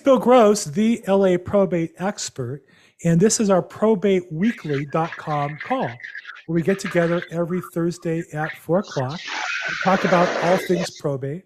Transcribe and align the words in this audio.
Bill 0.00 0.18
Gross, 0.18 0.64
the 0.64 1.02
LA 1.06 1.36
probate 1.36 1.92
expert, 1.98 2.64
and 3.04 3.20
this 3.20 3.40
is 3.40 3.50
our 3.50 3.62
probateweekly.com 3.62 5.58
call, 5.62 5.86
where 5.86 5.96
we 6.48 6.62
get 6.62 6.78
together 6.78 7.22
every 7.30 7.60
Thursday 7.72 8.22
at 8.32 8.56
4 8.58 8.78
o'clock 8.78 9.20
and 9.68 9.76
talk 9.84 10.04
about 10.04 10.28
all 10.44 10.56
things 10.66 11.00
probate. 11.00 11.44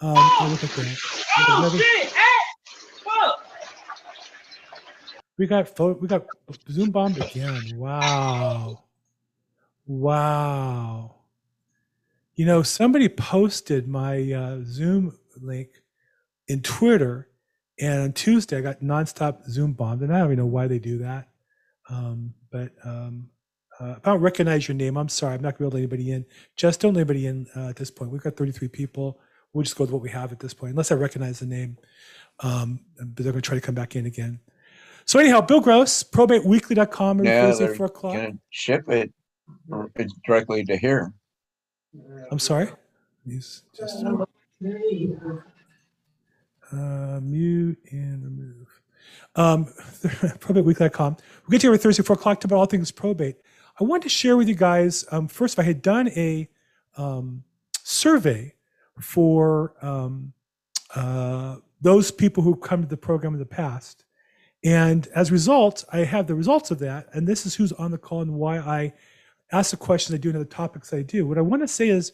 Um, 0.00 0.14
oh, 0.16 0.48
look 0.50 0.64
at 0.64 0.70
that. 0.76 0.96
Oh, 1.36 1.76
shit. 1.76 2.12
We 5.40 5.46
got 5.46 5.80
we 6.02 6.06
got 6.06 6.26
Zoom 6.70 6.90
bombed 6.90 7.16
again. 7.16 7.62
Wow. 7.74 8.84
Wow. 9.86 11.14
You 12.34 12.44
know, 12.44 12.62
somebody 12.62 13.08
posted 13.08 13.88
my 13.88 14.32
uh, 14.32 14.58
Zoom 14.64 15.18
link 15.40 15.80
in 16.46 16.60
Twitter, 16.60 17.29
and 17.80 18.02
on 18.02 18.12
Tuesday 18.12 18.58
I 18.58 18.60
got 18.60 18.80
nonstop 18.80 19.48
Zoom 19.48 19.72
bombed, 19.72 20.02
and 20.02 20.12
I 20.14 20.18
don't 20.18 20.28
even 20.28 20.38
know 20.38 20.46
why 20.46 20.66
they 20.66 20.78
do 20.78 20.98
that. 20.98 21.28
Um, 21.88 22.34
but 22.50 22.72
um, 22.84 23.30
uh, 23.80 23.94
I 24.04 24.10
don't 24.10 24.20
recognize 24.20 24.68
your 24.68 24.76
name. 24.76 24.96
I'm 24.96 25.08
sorry. 25.08 25.34
I'm 25.34 25.42
not 25.42 25.58
going 25.58 25.70
to 25.70 25.74
let 25.74 25.80
anybody 25.80 26.12
in. 26.12 26.26
Just 26.56 26.80
don't 26.80 26.94
let 26.94 27.00
anybody 27.00 27.26
in 27.26 27.46
uh, 27.56 27.68
at 27.68 27.76
this 27.76 27.90
point. 27.90 28.10
We've 28.10 28.22
got 28.22 28.36
33 28.36 28.68
people. 28.68 29.20
We'll 29.52 29.64
just 29.64 29.76
go 29.76 29.84
with 29.84 29.90
what 29.90 30.02
we 30.02 30.10
have 30.10 30.30
at 30.30 30.38
this 30.38 30.54
point, 30.54 30.70
unless 30.70 30.92
I 30.92 30.94
recognize 30.94 31.40
the 31.40 31.46
name. 31.46 31.76
Um, 32.40 32.80
but 32.96 33.16
they're 33.24 33.32
going 33.32 33.42
to 33.42 33.46
try 33.46 33.56
to 33.56 33.60
come 33.60 33.74
back 33.74 33.96
in 33.96 34.06
again. 34.06 34.40
So 35.04 35.18
anyhow, 35.18 35.40
Bill 35.40 35.60
Gross, 35.60 36.04
probateweekly.com 36.04 37.18
every 37.18 37.28
yeah, 37.28 37.50
Thursday, 37.50 37.74
4 37.74 37.86
o'clock. 37.86 38.32
Ship 38.50 38.84
it 38.88 39.12
directly 40.24 40.64
to 40.64 40.76
here. 40.76 41.12
I'm 42.30 42.38
sorry? 42.38 42.68
He's 43.26 43.64
just 43.76 44.04
uh, 46.72 47.20
mute 47.22 47.78
and 47.90 48.24
remove. 48.24 48.80
Um, 49.36 49.66
probateweekly.com. 50.04 51.16
We'll 51.16 51.50
get 51.50 51.60
to 51.62 51.66
you 51.66 51.70
every 51.70 51.78
Thursday, 51.78 52.02
4 52.02 52.14
o'clock 52.14 52.40
to 52.40 52.46
about 52.46 52.56
all 52.56 52.66
things 52.66 52.90
probate. 52.90 53.36
I 53.80 53.84
wanted 53.84 54.02
to 54.04 54.08
share 54.08 54.36
with 54.36 54.48
you 54.48 54.54
guys, 54.54 55.04
um, 55.10 55.28
first, 55.28 55.58
I 55.58 55.62
had 55.62 55.82
done 55.82 56.08
a 56.10 56.48
um, 56.96 57.44
survey 57.82 58.54
for 59.00 59.74
um, 59.80 60.32
uh, 60.94 61.56
those 61.80 62.10
people 62.10 62.42
who 62.42 62.56
come 62.56 62.82
to 62.82 62.88
the 62.88 62.96
program 62.96 63.32
in 63.32 63.38
the 63.38 63.46
past. 63.46 64.04
And 64.62 65.08
as 65.14 65.30
a 65.30 65.32
result, 65.32 65.84
I 65.92 65.98
have 65.98 66.26
the 66.26 66.34
results 66.34 66.70
of 66.70 66.78
that. 66.80 67.08
And 67.14 67.26
this 67.26 67.46
is 67.46 67.54
who's 67.54 67.72
on 67.72 67.90
the 67.90 67.98
call 67.98 68.20
and 68.20 68.34
why 68.34 68.58
I 68.58 68.92
ask 69.52 69.70
the 69.70 69.76
questions 69.76 70.14
I 70.14 70.18
do 70.18 70.30
and 70.30 70.40
the 70.40 70.44
topics 70.44 70.92
I 70.92 71.02
do. 71.02 71.26
What 71.26 71.38
I 71.38 71.42
want 71.42 71.62
to 71.62 71.68
say 71.68 71.88
is 71.88 72.12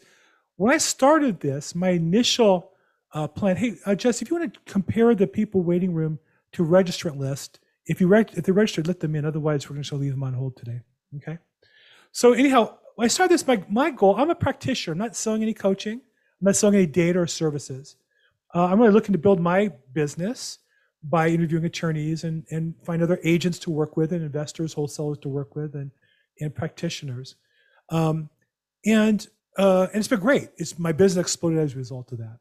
when 0.55 0.73
I 0.73 0.77
started 0.77 1.39
this, 1.39 1.75
my 1.75 1.89
initial 1.89 2.71
uh, 3.17 3.27
plan, 3.27 3.57
hey, 3.57 3.75
uh, 3.85 3.95
Jess, 3.95 4.21
if 4.21 4.29
you 4.29 4.37
want 4.37 4.53
to 4.53 4.59
compare 4.71 5.15
the 5.15 5.25
people 5.25 5.61
waiting 5.61 5.93
room 5.93 6.19
to 6.51 6.63
registrant 6.63 7.17
list, 7.17 7.59
if 7.87 7.99
you 7.99 8.07
reg- 8.07 8.33
if 8.37 8.43
they're 8.43 8.53
registered, 8.53 8.87
let 8.87 8.99
them 8.99 9.15
in. 9.15 9.25
Otherwise, 9.25 9.67
we're 9.67 9.75
going 9.75 9.83
to 9.83 9.95
leave 9.95 10.11
them 10.11 10.23
on 10.23 10.33
hold 10.33 10.55
today. 10.55 10.81
Okay. 11.15 11.39
So 12.11 12.33
anyhow, 12.33 12.77
I 12.99 13.07
started 13.07 13.33
this, 13.33 13.47
my, 13.47 13.63
my 13.69 13.89
goal, 13.89 14.15
I'm 14.17 14.29
a 14.29 14.35
practitioner. 14.35 14.91
I'm 14.91 14.99
not 14.99 15.15
selling 15.15 15.41
any 15.41 15.53
coaching. 15.53 15.93
I'm 15.93 16.45
not 16.45 16.55
selling 16.55 16.75
any 16.75 16.85
data 16.85 17.19
or 17.19 17.27
services. 17.27 17.95
Uh, 18.53 18.65
I'm 18.65 18.79
really 18.79 18.93
looking 18.93 19.13
to 19.13 19.19
build 19.19 19.39
my 19.39 19.71
business 19.93 20.59
by 21.03 21.29
interviewing 21.29 21.65
attorneys 21.65 22.23
and, 22.23 22.45
and 22.51 22.75
find 22.85 23.01
other 23.01 23.19
agents 23.23 23.57
to 23.59 23.71
work 23.71 23.97
with 23.97 24.11
and 24.11 24.23
investors, 24.23 24.73
wholesalers 24.73 25.17
to 25.19 25.29
work 25.29 25.55
with 25.55 25.73
and, 25.73 25.91
and 26.39 26.53
practitioners. 26.53 27.35
Um, 27.89 28.29
and, 28.85 29.25
uh, 29.57 29.87
and 29.91 29.99
it's 29.99 30.07
been 30.07 30.19
great. 30.19 30.49
It's 30.57 30.77
my 30.77 30.91
business 30.91 31.23
exploded 31.23 31.59
as 31.59 31.73
a 31.73 31.77
result 31.77 32.11
of 32.11 32.19
that. 32.19 32.37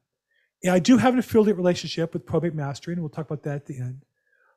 Yeah, 0.62 0.74
I 0.74 0.78
do 0.78 0.96
have 0.96 1.12
an 1.12 1.20
affiliate 1.20 1.56
relationship 1.56 2.12
with 2.12 2.26
Probate 2.26 2.54
Mastery, 2.54 2.94
and 2.94 3.02
we'll 3.02 3.10
talk 3.10 3.26
about 3.26 3.42
that 3.44 3.56
at 3.56 3.66
the 3.66 3.78
end. 3.78 4.04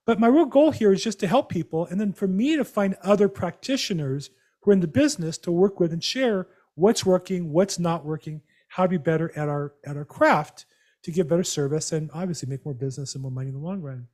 But 0.05 0.19
my 0.19 0.27
real 0.27 0.45
goal 0.45 0.71
here 0.71 0.91
is 0.91 1.03
just 1.03 1.19
to 1.19 1.27
help 1.27 1.49
people, 1.49 1.85
and 1.85 1.99
then 1.99 2.13
for 2.13 2.27
me 2.27 2.55
to 2.55 2.65
find 2.65 2.95
other 3.03 3.29
practitioners 3.29 4.31
who 4.61 4.71
are 4.71 4.73
in 4.73 4.79
the 4.79 4.87
business 4.87 5.37
to 5.39 5.51
work 5.51 5.79
with 5.79 5.93
and 5.93 6.03
share 6.03 6.47
what's 6.75 7.05
working, 7.05 7.51
what's 7.51 7.77
not 7.77 8.05
working, 8.05 8.41
how 8.69 8.83
to 8.83 8.89
be 8.89 8.97
better 8.97 9.31
at 9.35 9.49
our 9.49 9.73
at 9.85 9.97
our 9.97 10.05
craft 10.05 10.65
to 11.03 11.11
give 11.11 11.27
better 11.27 11.43
service 11.43 11.91
and 11.91 12.09
obviously 12.13 12.49
make 12.49 12.65
more 12.65 12.73
business 12.73 13.13
and 13.13 13.21
more 13.21 13.31
money 13.31 13.49
in 13.49 13.53
the 13.53 13.59
long 13.59 13.81
run. 13.81 14.07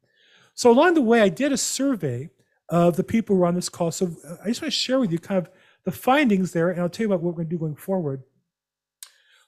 So 0.54 0.72
along 0.72 0.94
the 0.94 1.02
way, 1.02 1.22
I 1.22 1.30
did 1.30 1.52
a 1.52 1.58
survey 1.58 2.30
of 2.70 2.96
the 2.96 3.04
people 3.04 3.36
who 3.36 3.42
were 3.42 3.48
on 3.48 3.56
this 3.56 3.70
call. 3.70 3.92
So 3.92 4.08
uh, 4.28 4.36
I 4.44 4.48
just 4.48 4.62
want 4.62 4.72
to 4.74 4.80
share 4.80 5.00
with 5.00 5.12
you 5.12 5.20
kind 5.20 5.38
of 5.38 5.50
the 5.84 5.92
findings 5.92 6.52
there, 6.52 6.70
and 6.70 6.82
I'll 6.82 6.90
tell 6.90 7.06
you 7.06 7.12
about 7.12 7.22
what 7.22 7.34
we're 7.34 7.38
going 7.38 7.50
to 7.50 7.56
do 7.56 7.60
going 7.60 7.76
forward. 7.76 8.24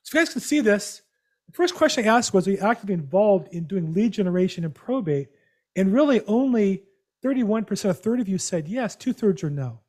So 0.04 0.12
if 0.12 0.14
you 0.14 0.20
guys 0.20 0.34
can 0.34 0.42
see 0.42 0.62
this. 0.62 1.02
The 1.48 1.54
first 1.54 1.76
question 1.76 2.06
I 2.06 2.18
asked 2.18 2.34
was, 2.34 2.48
are 2.48 2.52
you 2.52 2.58
actively 2.58 2.94
involved 2.94 3.48
in 3.54 3.66
doing 3.66 3.94
lead 3.94 4.12
generation 4.12 4.66
and 4.66 4.76
probate? 4.76 5.30
And 5.76 5.94
really 5.94 6.22
only 6.26 6.84
31%, 7.24 7.90
a 7.90 7.94
third 7.94 8.20
of 8.20 8.28
you 8.28 8.38
said 8.38 8.68
yes, 8.68 8.96
two 8.96 9.14
thirds 9.14 9.44
are 9.44 9.50
no. 9.50 9.80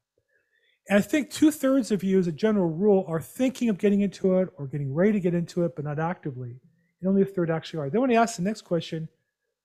And 0.88 0.98
I 0.98 1.02
think 1.02 1.30
two 1.30 1.50
thirds 1.50 1.91
of 1.91 2.02
you, 2.02 2.19
as 2.19 2.26
a 2.26 2.32
general 2.32 2.70
rule, 2.70 3.04
are 3.06 3.20
thinking 3.20 3.69
of 3.69 3.76
getting 3.76 4.00
into 4.00 4.38
it 4.38 4.48
or 4.56 4.66
getting 4.66 4.94
ready 4.94 5.12
to 5.12 5.20
get 5.20 5.34
into 5.34 5.64
it, 5.64 5.76
but 5.76 5.84
not 5.84 5.98
actively 5.98 6.60
and 7.00 7.08
only 7.08 7.22
a 7.22 7.24
third 7.26 7.50
actually 7.50 7.80
are. 7.80 7.90
Then 7.90 8.00
when 8.00 8.10
I 8.10 8.14
asked 8.14 8.36
the 8.36 8.42
next 8.42 8.62
question, 8.62 9.08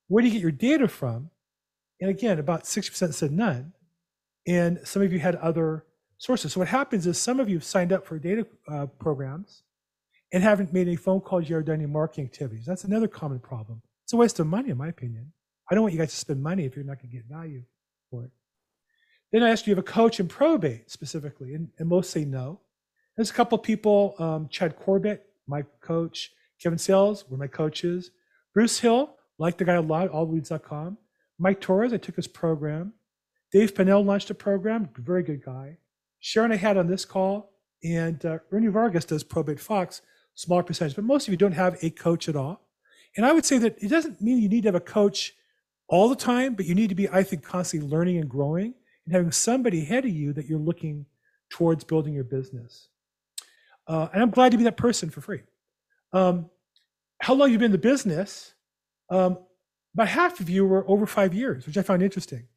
where 0.08 0.22
do 0.22 0.28
you 0.28 0.34
get 0.34 0.42
your 0.42 0.52
data 0.52 0.88
from? 0.88 1.30
And 2.00 2.10
again, 2.10 2.40
about 2.40 2.64
60% 2.64 3.14
said 3.14 3.32
none. 3.32 3.74
And 4.46 4.80
some 4.84 5.02
of 5.02 5.14
you 5.14 5.20
had 5.20 5.36
other 5.36 5.86
sources. 6.18 6.54
So 6.54 6.60
what 6.60 6.68
happens 6.68 7.08
is 7.08 7.18
some 7.18 7.40
of 7.40 7.50
you 7.50 7.60
signed 7.60 7.94
up 7.94 8.06
for 8.06 8.20
data 8.20 8.46
uh, 8.68 8.88
programs 9.00 9.64
and 10.34 10.44
haven't 10.44 10.74
made 10.74 10.88
any 10.88 10.96
phone 10.96 11.22
calls 11.22 11.48
yet 11.48 11.58
or 11.58 11.62
done 11.62 11.76
any 11.76 11.86
marketing 11.86 12.26
activities. 12.26 12.66
That's 12.66 12.84
another 12.84 13.08
common 13.08 13.40
problem. 13.40 13.82
It's 14.04 14.14
a 14.14 14.18
waste 14.18 14.40
of 14.40 14.48
money, 14.48 14.72
in 14.72 14.78
my 14.78 14.88
opinion. 14.90 15.32
I 15.70 15.76
don't 15.76 15.84
want 15.84 15.94
you 15.94 16.00
guys 16.00 16.12
to 16.12 16.18
spend 16.18 16.42
money 16.42 16.66
if 16.66 16.76
you're 16.76 16.84
not 16.84 16.98
going 16.98 17.12
to 17.12 17.16
get 17.16 17.26
value 17.26 17.64
for 18.10 18.26
it. 18.26 18.32
Then 19.32 19.44
I 19.44 19.50
asked, 19.50 19.66
do 19.66 19.72
you 19.72 19.76
have 19.76 19.84
a 19.84 19.88
coach 19.88 20.20
in 20.20 20.28
probate 20.28 20.92
specifically? 20.92 21.54
And, 21.54 21.70
and 21.78 21.88
most 21.88 22.10
say 22.10 22.26
no. 22.26 22.60
There's 23.16 23.30
a 23.30 23.34
couple 23.34 23.58
of 23.60 23.64
people, 23.64 24.16
um, 24.18 24.48
Chad 24.50 24.76
Corbett, 24.76 25.28
my 25.48 25.64
coach, 25.82 26.32
Kevin 26.62 26.80
Sales, 26.80 27.30
were 27.30 27.38
my 27.38 27.48
coaches. 27.48 28.10
Bruce 28.54 28.80
Hill, 28.80 29.16
like 29.38 29.58
the 29.58 29.66
guy 29.66 29.74
a 29.74 29.82
lot, 29.82 30.12
allweeds.com. 30.12 30.98
Mike 31.38 31.62
Torres, 31.62 31.94
I 31.94 31.98
took 31.98 32.16
his 32.16 32.28
program. 32.28 32.94
Dave 33.52 33.76
Pennell 33.76 34.04
launched 34.04 34.32
a 34.32 34.36
program, 34.36 34.90
very 34.98 35.22
good 35.22 35.44
guy. 35.44 35.78
Sharon, 36.20 36.52
I 36.52 36.56
had 36.56 36.78
on 36.78 36.88
this 36.88 37.06
call, 37.06 37.52
and 37.84 38.26
uh, 38.26 38.40
Ernie 38.52 38.68
Vargas 38.68 39.06
does 39.06 39.24
Probate 39.24 39.60
Fox, 39.60 40.02
smaller 40.36 40.64
percentage, 40.64 40.96
but 40.96 41.04
most 41.04 41.28
of 41.28 41.32
you 41.32 41.38
don't 41.38 41.54
have 41.54 41.78
a 41.84 41.90
coach 41.90 42.28
at 42.28 42.36
all. 42.36 42.62
And 43.16 43.26
I 43.26 43.32
would 43.32 43.46
say 43.46 43.58
that 43.60 43.82
it 43.82 43.90
doesn't 43.90 44.22
mean 44.22 44.42
you 44.42 44.50
need 44.50 44.62
to 44.64 44.70
have 44.70 44.76
a 44.76 44.80
coach 44.80 45.34
all 45.88 46.10
the 46.10 46.16
time, 46.16 46.56
but 46.56 46.66
you 46.66 46.74
need 46.74 46.90
to 46.90 46.96
be, 46.96 47.08
I 47.10 47.24
think, 47.24 47.44
constantly 47.44 47.88
learning 47.88 48.18
and 48.18 48.30
growing 48.30 48.74
and 49.06 49.14
having 49.14 49.32
somebody 49.32 49.84
ahead 49.84 50.06
of 50.06 50.12
you 50.12 50.34
that 50.34 50.48
you're 50.48 50.60
looking 50.60 51.06
towards 51.50 51.84
building 51.84 52.14
your 52.14 52.24
business. 52.24 52.88
Uh, 53.88 54.08
and 54.14 54.24
I'm 54.24 54.32
glad 54.32 54.54
to 54.54 54.58
be 54.58 54.64
that 54.64 54.78
person 54.78 55.10
for 55.10 55.22
free. 55.22 55.42
Um, 56.14 56.50
how 57.20 57.34
long 57.34 57.52
you've 57.52 57.60
been 57.60 57.68
in 57.68 57.72
the 57.72 57.78
business, 57.78 58.54
um, 59.10 59.38
about 59.94 60.08
half 60.08 60.40
of 60.40 60.50
you 60.50 60.66
were 60.66 60.90
over 60.90 61.06
five 61.06 61.34
years, 61.34 61.68
which 61.68 61.78
I 61.78 61.84
found 61.84 62.02
interesting. 62.02 62.48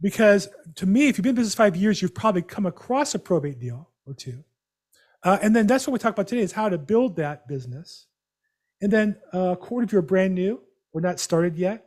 Because 0.00 0.48
to 0.76 0.86
me, 0.86 1.08
if 1.08 1.16
you've 1.16 1.22
been 1.22 1.30
in 1.30 1.36
business 1.36 1.54
five 1.54 1.74
years, 1.74 2.02
you've 2.02 2.14
probably 2.14 2.42
come 2.42 2.66
across 2.66 3.14
a 3.14 3.18
probate 3.18 3.58
deal 3.58 3.88
or 4.06 4.14
two. 4.14 4.44
Uh, 5.22 5.38
and 5.42 5.54
then 5.54 5.66
that's 5.66 5.86
what 5.86 5.92
we 5.92 5.98
talk 5.98 6.12
about 6.12 6.28
today 6.28 6.42
is 6.42 6.52
how 6.52 6.68
to 6.68 6.78
build 6.78 7.16
that 7.16 7.48
business. 7.48 8.06
And 8.80 8.92
then 8.92 9.16
uh, 9.34 9.52
a 9.52 9.56
quarter 9.56 9.84
of 9.84 9.92
you 9.92 9.98
are 9.98 10.02
brand 10.02 10.34
new, 10.34 10.60
we're 10.92 11.00
not 11.00 11.20
started 11.20 11.56
yet. 11.56 11.86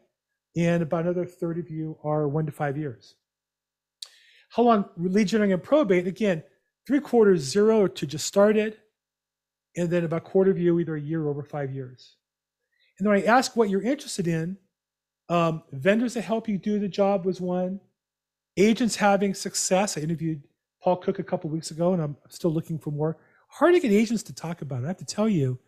And 0.57 0.81
about 0.83 1.03
another 1.03 1.25
third 1.25 1.57
of 1.59 1.69
you 1.69 1.97
are 2.03 2.27
one 2.27 2.45
to 2.45 2.51
five 2.51 2.77
years. 2.77 3.15
How 4.49 4.63
long 4.63 4.85
lead 4.97 5.27
generating 5.27 5.53
and 5.53 5.63
probate? 5.63 6.07
Again, 6.07 6.43
three 6.87 6.99
quarters 6.99 7.41
zero 7.41 7.87
to 7.87 8.07
just 8.07 8.25
started, 8.25 8.77
and 9.77 9.89
then 9.89 10.03
about 10.03 10.17
a 10.17 10.21
quarter 10.21 10.49
of 10.49 10.57
you 10.57 10.79
either 10.79 10.95
a 10.95 11.01
year 11.01 11.23
or 11.23 11.29
over 11.29 11.43
five 11.43 11.71
years. 11.71 12.15
And 12.97 13.07
then 13.07 13.13
I 13.13 13.21
ask 13.23 13.55
what 13.55 13.69
you're 13.69 13.81
interested 13.81 14.27
in. 14.27 14.57
Um, 15.29 15.61
vendors 15.71 16.15
that 16.15 16.21
help 16.21 16.49
you 16.49 16.57
do 16.57 16.79
the 16.79 16.87
job 16.87 17.25
was 17.25 17.39
one. 17.39 17.79
Agents 18.57 18.95
having 18.95 19.35
success. 19.35 19.97
I 19.97 20.01
interviewed 20.01 20.41
Paul 20.81 20.97
Cook 20.97 21.19
a 21.19 21.23
couple 21.23 21.49
weeks 21.49 21.71
ago, 21.71 21.93
and 21.93 22.01
I'm 22.01 22.17
still 22.29 22.51
looking 22.51 22.79
for 22.79 22.91
more. 22.91 23.17
Hard 23.47 23.73
to 23.73 23.79
get 23.79 23.91
agents 23.91 24.23
to 24.23 24.33
talk 24.33 24.61
about 24.61 24.81
it. 24.81 24.85
I 24.85 24.87
have 24.87 24.97
to 24.97 25.05
tell 25.05 25.27
you, 25.27 25.59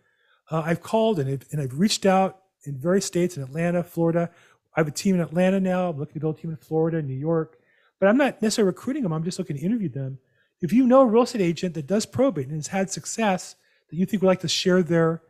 uh, 0.50 0.62
I've 0.66 0.82
called 0.82 1.20
and 1.20 1.30
I've, 1.30 1.46
and 1.52 1.62
I've 1.62 1.80
reached 1.80 2.06
out 2.06 2.40
in 2.64 2.78
various 2.78 3.06
states 3.06 3.38
in 3.38 3.44
Atlanta, 3.44 3.84
Florida. 3.84 4.30
I 4.76 4.80
have 4.80 4.88
a 4.88 4.92
team 4.92 5.16
in 5.16 5.22
Atlanta 5.22 5.60
now. 5.60 5.90
I'm 5.90 5.98
looking 5.98 6.14
to 6.14 6.20
build 6.20 6.38
a 6.38 6.42
team 6.42 6.52
in 6.52 6.58
Florida, 6.58 7.02
New 7.02 7.14
York. 7.14 7.58
But 8.00 8.10
I'm 8.10 8.18
not 8.18 8.42
necessarily 8.42 8.68
recruiting 8.68 9.04
them. 9.04 9.14
I'm 9.14 9.24
just 9.24 9.40
looking 9.40 9.58
to 9.58 9.62
interview 9.64 9.90
them. 9.90 10.20
If 10.62 10.72
you 10.72 10.86
know 10.86 11.02
a 11.02 11.06
real 11.06 11.24
estate 11.24 11.42
agent 11.42 11.74
that 11.74 11.88
does 11.88 12.06
probate 12.06 12.48
and 12.48 12.56
has 12.56 12.68
had 12.68 12.90
success, 12.90 13.56
that 13.90 13.96
you 13.96 14.06
think 14.06 14.22
would 14.22 14.28
like 14.28 14.42
to 14.42 14.48
share 14.48 14.84
their 14.84 15.22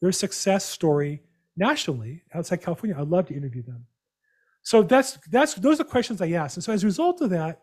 their 0.00 0.12
success 0.12 0.64
story 0.64 1.22
nationally 1.56 2.22
outside 2.34 2.56
California, 2.62 2.96
I'd 2.98 3.08
love 3.08 3.26
to 3.28 3.34
interview 3.34 3.62
them. 3.62 3.86
So 4.62 4.82
that's 4.82 5.18
that's 5.30 5.54
those 5.54 5.80
are 5.80 5.84
the 5.84 5.90
questions 5.90 6.20
I 6.20 6.30
asked. 6.32 6.56
And 6.56 6.64
so 6.64 6.72
as 6.72 6.82
a 6.82 6.86
result 6.86 7.20
of 7.20 7.30
that, 7.30 7.62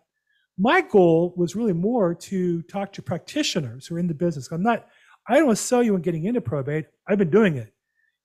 my 0.58 0.82
goal 0.82 1.34
was 1.36 1.56
really 1.56 1.74
more 1.74 2.14
to 2.14 2.62
talk 2.64 2.94
to 2.94 3.02
practitioners 3.02 3.88
who 3.88 3.96
are 3.96 4.00
in 4.00 4.08
the 4.08 4.14
business. 4.14 4.52
I'm 4.52 4.64
not, 4.64 4.88
I 5.28 5.36
don't 5.36 5.48
want 5.48 5.58
to 5.58 5.64
sell 5.64 5.82
you 5.82 5.96
on 5.96 6.02
getting 6.02 6.26
into 6.26 6.42
probate. 6.42 6.88
I've 7.08 7.18
been 7.18 7.30
doing 7.30 7.58
it. 7.58 7.74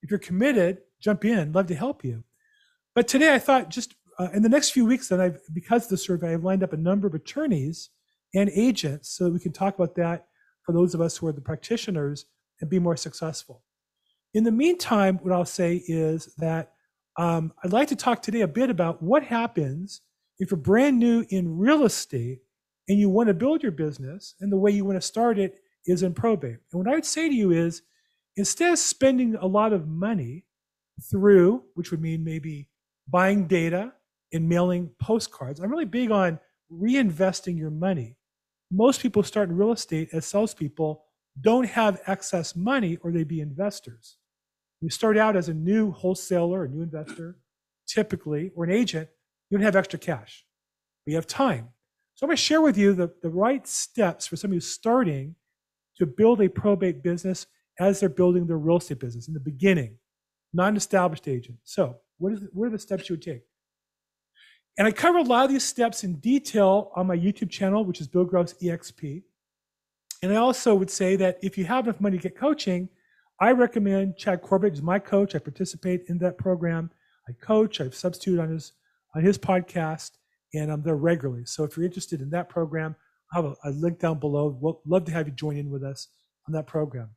If 0.03 0.11
you're 0.11 0.19
committed, 0.19 0.79
jump 1.01 1.25
in, 1.25 1.53
love 1.53 1.67
to 1.69 1.75
help 1.75 2.05
you. 2.05 2.25
But 2.95 3.09
today 3.09 3.35
I 3.35 3.39
thought 3.39 3.71
just 3.71 3.95
uh, 4.19 4.29
in 4.33 4.43
the 4.43 4.49
next 4.49 4.71
few 4.71 4.87
weeks, 4.87 5.09
then 5.09 5.21
I've 5.21 5.41
because 5.53 5.85
of 5.85 5.91
the 5.91 5.97
survey, 5.99 6.33
I've 6.33 6.45
lined 6.45 6.63
up 6.63 6.73
a 6.73 6.79
number 6.79 7.07
of 7.07 7.15
attorneys 7.15 7.91
and 8.35 8.51
agents 8.51 9.11
so 9.11 9.25
that 9.25 9.33
we 9.33 9.41
can 9.41 9.53
talk 9.53 9.75
about 9.75 9.95
that 9.97 10.27
for 10.63 10.73
those 10.73 10.95
of 10.95 11.01
us 11.01 11.17
who 11.17 11.27
are 11.27 11.33
the 11.33 11.41
practitioners 11.41 12.27
and 12.61 12.71
be 12.71 12.79
more 12.79 12.97
successful. 12.97 13.63
In 14.35 14.45
the 14.45 14.53
meantime, 14.53 15.19
what 15.23 15.33
I'll 15.33 15.45
say 15.45 15.83
is 15.87 16.35
that 16.37 16.73
um, 17.19 17.53
I'd 17.63 17.73
like 17.73 17.89
to 17.89 17.97
talk 17.97 18.23
today 18.23 18.43
a 18.43 18.49
bit 18.49 18.69
about 18.69 19.03
what 19.03 19.23
happens 19.23 20.03
if 20.39 20.51
you're 20.51 20.59
brand 20.59 20.99
new 20.99 21.25
in 21.31 21.59
real 21.59 21.85
estate 21.85 22.41
and 22.89 22.99
you 22.99 23.09
want 23.09 23.29
to 23.29 23.35
build 23.35 23.63
your 23.63 23.73
business 23.73 24.35
and 24.41 24.53
the 24.53 24.57
way 24.57 24.71
you 24.71 24.85
want 24.85 24.97
to 24.97 25.07
start 25.07 25.39
it 25.39 25.61
is 25.87 26.03
in 26.03 26.15
probate. 26.15 26.59
And 26.73 26.79
what 26.85 26.89
I 26.89 26.95
would 26.95 27.07
say 27.07 27.29
to 27.29 27.35
you 27.35 27.53
is 27.53 27.83
instead 28.37 28.73
of 28.73 28.79
spending 28.79 29.37
a 29.37 29.47
lot 29.47 29.73
of 29.73 29.89
money 29.89 30.45
through, 31.11 31.63
which 31.75 31.91
would 31.91 32.01
mean 32.01 32.25
maybe 32.25 32.69
buying 33.09 33.47
data 33.47 33.93
and 34.33 34.49
mailing 34.49 34.91
postcards, 35.01 35.61
I'm 35.61 35.71
really 35.71 35.85
big 35.85 36.11
on 36.11 36.39
reinvesting 36.73 37.57
your 37.57 37.71
money. 37.71 38.17
Most 38.71 39.01
people 39.01 39.23
start 39.23 39.49
in 39.49 39.57
real 39.57 39.73
estate 39.73 40.09
as 40.13 40.27
salespeople 40.27 41.05
don't 41.41 41.67
have 41.67 42.01
excess 42.07 42.57
money 42.57 42.97
or 43.03 43.13
they 43.13 43.25
be 43.25 43.41
investors. 43.41 44.17
You 44.81 44.91
start 44.91 45.17
out 45.17 45.37
as 45.37 45.49
a 45.49 45.55
new 45.55 45.91
wholesaler, 45.91 46.65
a 46.65 46.69
new 46.69 46.83
investor, 46.83 47.37
typically, 47.87 48.51
or 48.55 48.65
an 48.65 48.71
agent, 48.71 49.09
you 49.51 49.59
don't 49.59 49.65
have 49.65 49.77
extra 49.77 49.99
cash. 49.99 50.45
We 51.07 51.15
have 51.15 51.27
time. 51.27 51.69
So 52.15 52.25
I'm 52.25 52.29
going 52.29 52.37
to 52.37 52.43
share 52.43 52.63
with 52.63 52.79
you 52.79 52.95
the, 52.95 53.13
the 53.23 53.31
right 53.31 53.67
steps 53.67 54.27
for 54.27 54.37
somebody 54.37 54.57
who's 54.57 54.71
starting 54.71 55.35
to 55.99 56.07
build 56.07 56.41
a 56.41 56.49
probate 56.49 57.03
business 57.03 57.47
as 57.79 58.01
they're 58.01 58.09
building 58.09 58.47
their 58.47 58.59
real 58.59 58.79
estate 58.79 59.01
business 59.01 59.29
in 59.29 59.35
the 59.35 59.41
beginning, 59.41 59.99
non 60.53 60.77
established 60.77 61.29
agent. 61.29 61.59
So, 61.65 61.97
what, 62.19 62.33
is, 62.33 62.41
what 62.53 62.67
are 62.67 62.71
the 62.71 62.79
steps 62.79 63.09
you 63.09 63.15
would 63.15 63.23
take? 63.23 63.43
And 64.79 64.87
I 64.87 64.93
cover 64.93 65.19
a 65.19 65.23
lot 65.23 65.45
of 65.45 65.51
these 65.51 65.65
steps 65.65 66.05
in 66.05 66.17
detail 66.17 66.91
on 66.97 67.07
my 67.07 67.17
YouTube 67.17 67.51
channel, 67.51 67.85
which 67.85 68.01
is 68.01 68.09
Bill 68.09 68.25
Gross 68.25 68.55
EXP. 68.55 69.23
And 70.23 70.33
I 70.33 70.37
also 70.37 70.75
would 70.75 70.91
say 70.91 71.17
that 71.17 71.39
if 71.43 71.57
you 71.57 71.65
have 71.65 71.85
enough 71.85 72.01
money 72.01 72.17
to 72.17 72.23
get 72.23 72.37
coaching, 72.37 72.89
I 73.41 73.53
recommend 73.53 74.17
Chad 74.17 74.43
Corbett 74.43 74.73
is 74.73 74.83
my 74.83 74.99
coach. 74.99 75.35
I 75.35 75.39
participate 75.39 76.05
in 76.09 76.19
that 76.19 76.39
program. 76.39 76.91
I 77.29 77.33
coach. 77.33 77.81
I've 77.81 77.95
substituted 77.95 78.41
on 78.41 78.51
his 78.51 78.73
on 79.17 79.25
his 79.25 79.39
podcast, 79.39 80.13
and 80.55 80.71
I'm 80.71 80.83
there 80.83 80.97
regularly. 80.97 81.47
So 81.47 81.65
if 81.65 81.77
you're 81.77 81.87
interested 81.87 82.21
in 82.21 82.31
that 82.31 82.49
program, 82.49 82.95
I 83.33 83.37
have 83.37 83.45
a, 83.47 83.57
a 83.65 83.71
link 83.71 83.99
down 83.99 84.19
below. 84.19 84.57
We'll 84.61 84.81
love 84.87 85.07
to 85.07 85.13
have 85.13 85.27
you 85.27 85.33
join 85.33 85.57
in 85.57 85.71
with 85.71 85.83
us 85.83 86.09
on 86.47 86.53
that 86.53 86.67
program. 86.67 87.11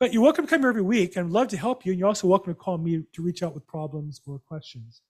But 0.00 0.12
you're 0.12 0.22
welcome 0.22 0.44
to 0.44 0.50
come 0.50 0.60
here 0.60 0.68
every 0.68 0.82
week, 0.82 1.16
and 1.16 1.26
I'd 1.26 1.32
love 1.32 1.48
to 1.48 1.56
help 1.56 1.86
you. 1.86 1.92
And 1.92 1.98
you're 1.98 2.08
also 2.08 2.26
welcome 2.26 2.52
to 2.52 2.58
call 2.58 2.78
me 2.78 3.04
to 3.12 3.22
reach 3.22 3.42
out 3.42 3.54
with 3.54 3.66
problems 3.66 4.20
or 4.26 4.40
questions. 4.40 5.02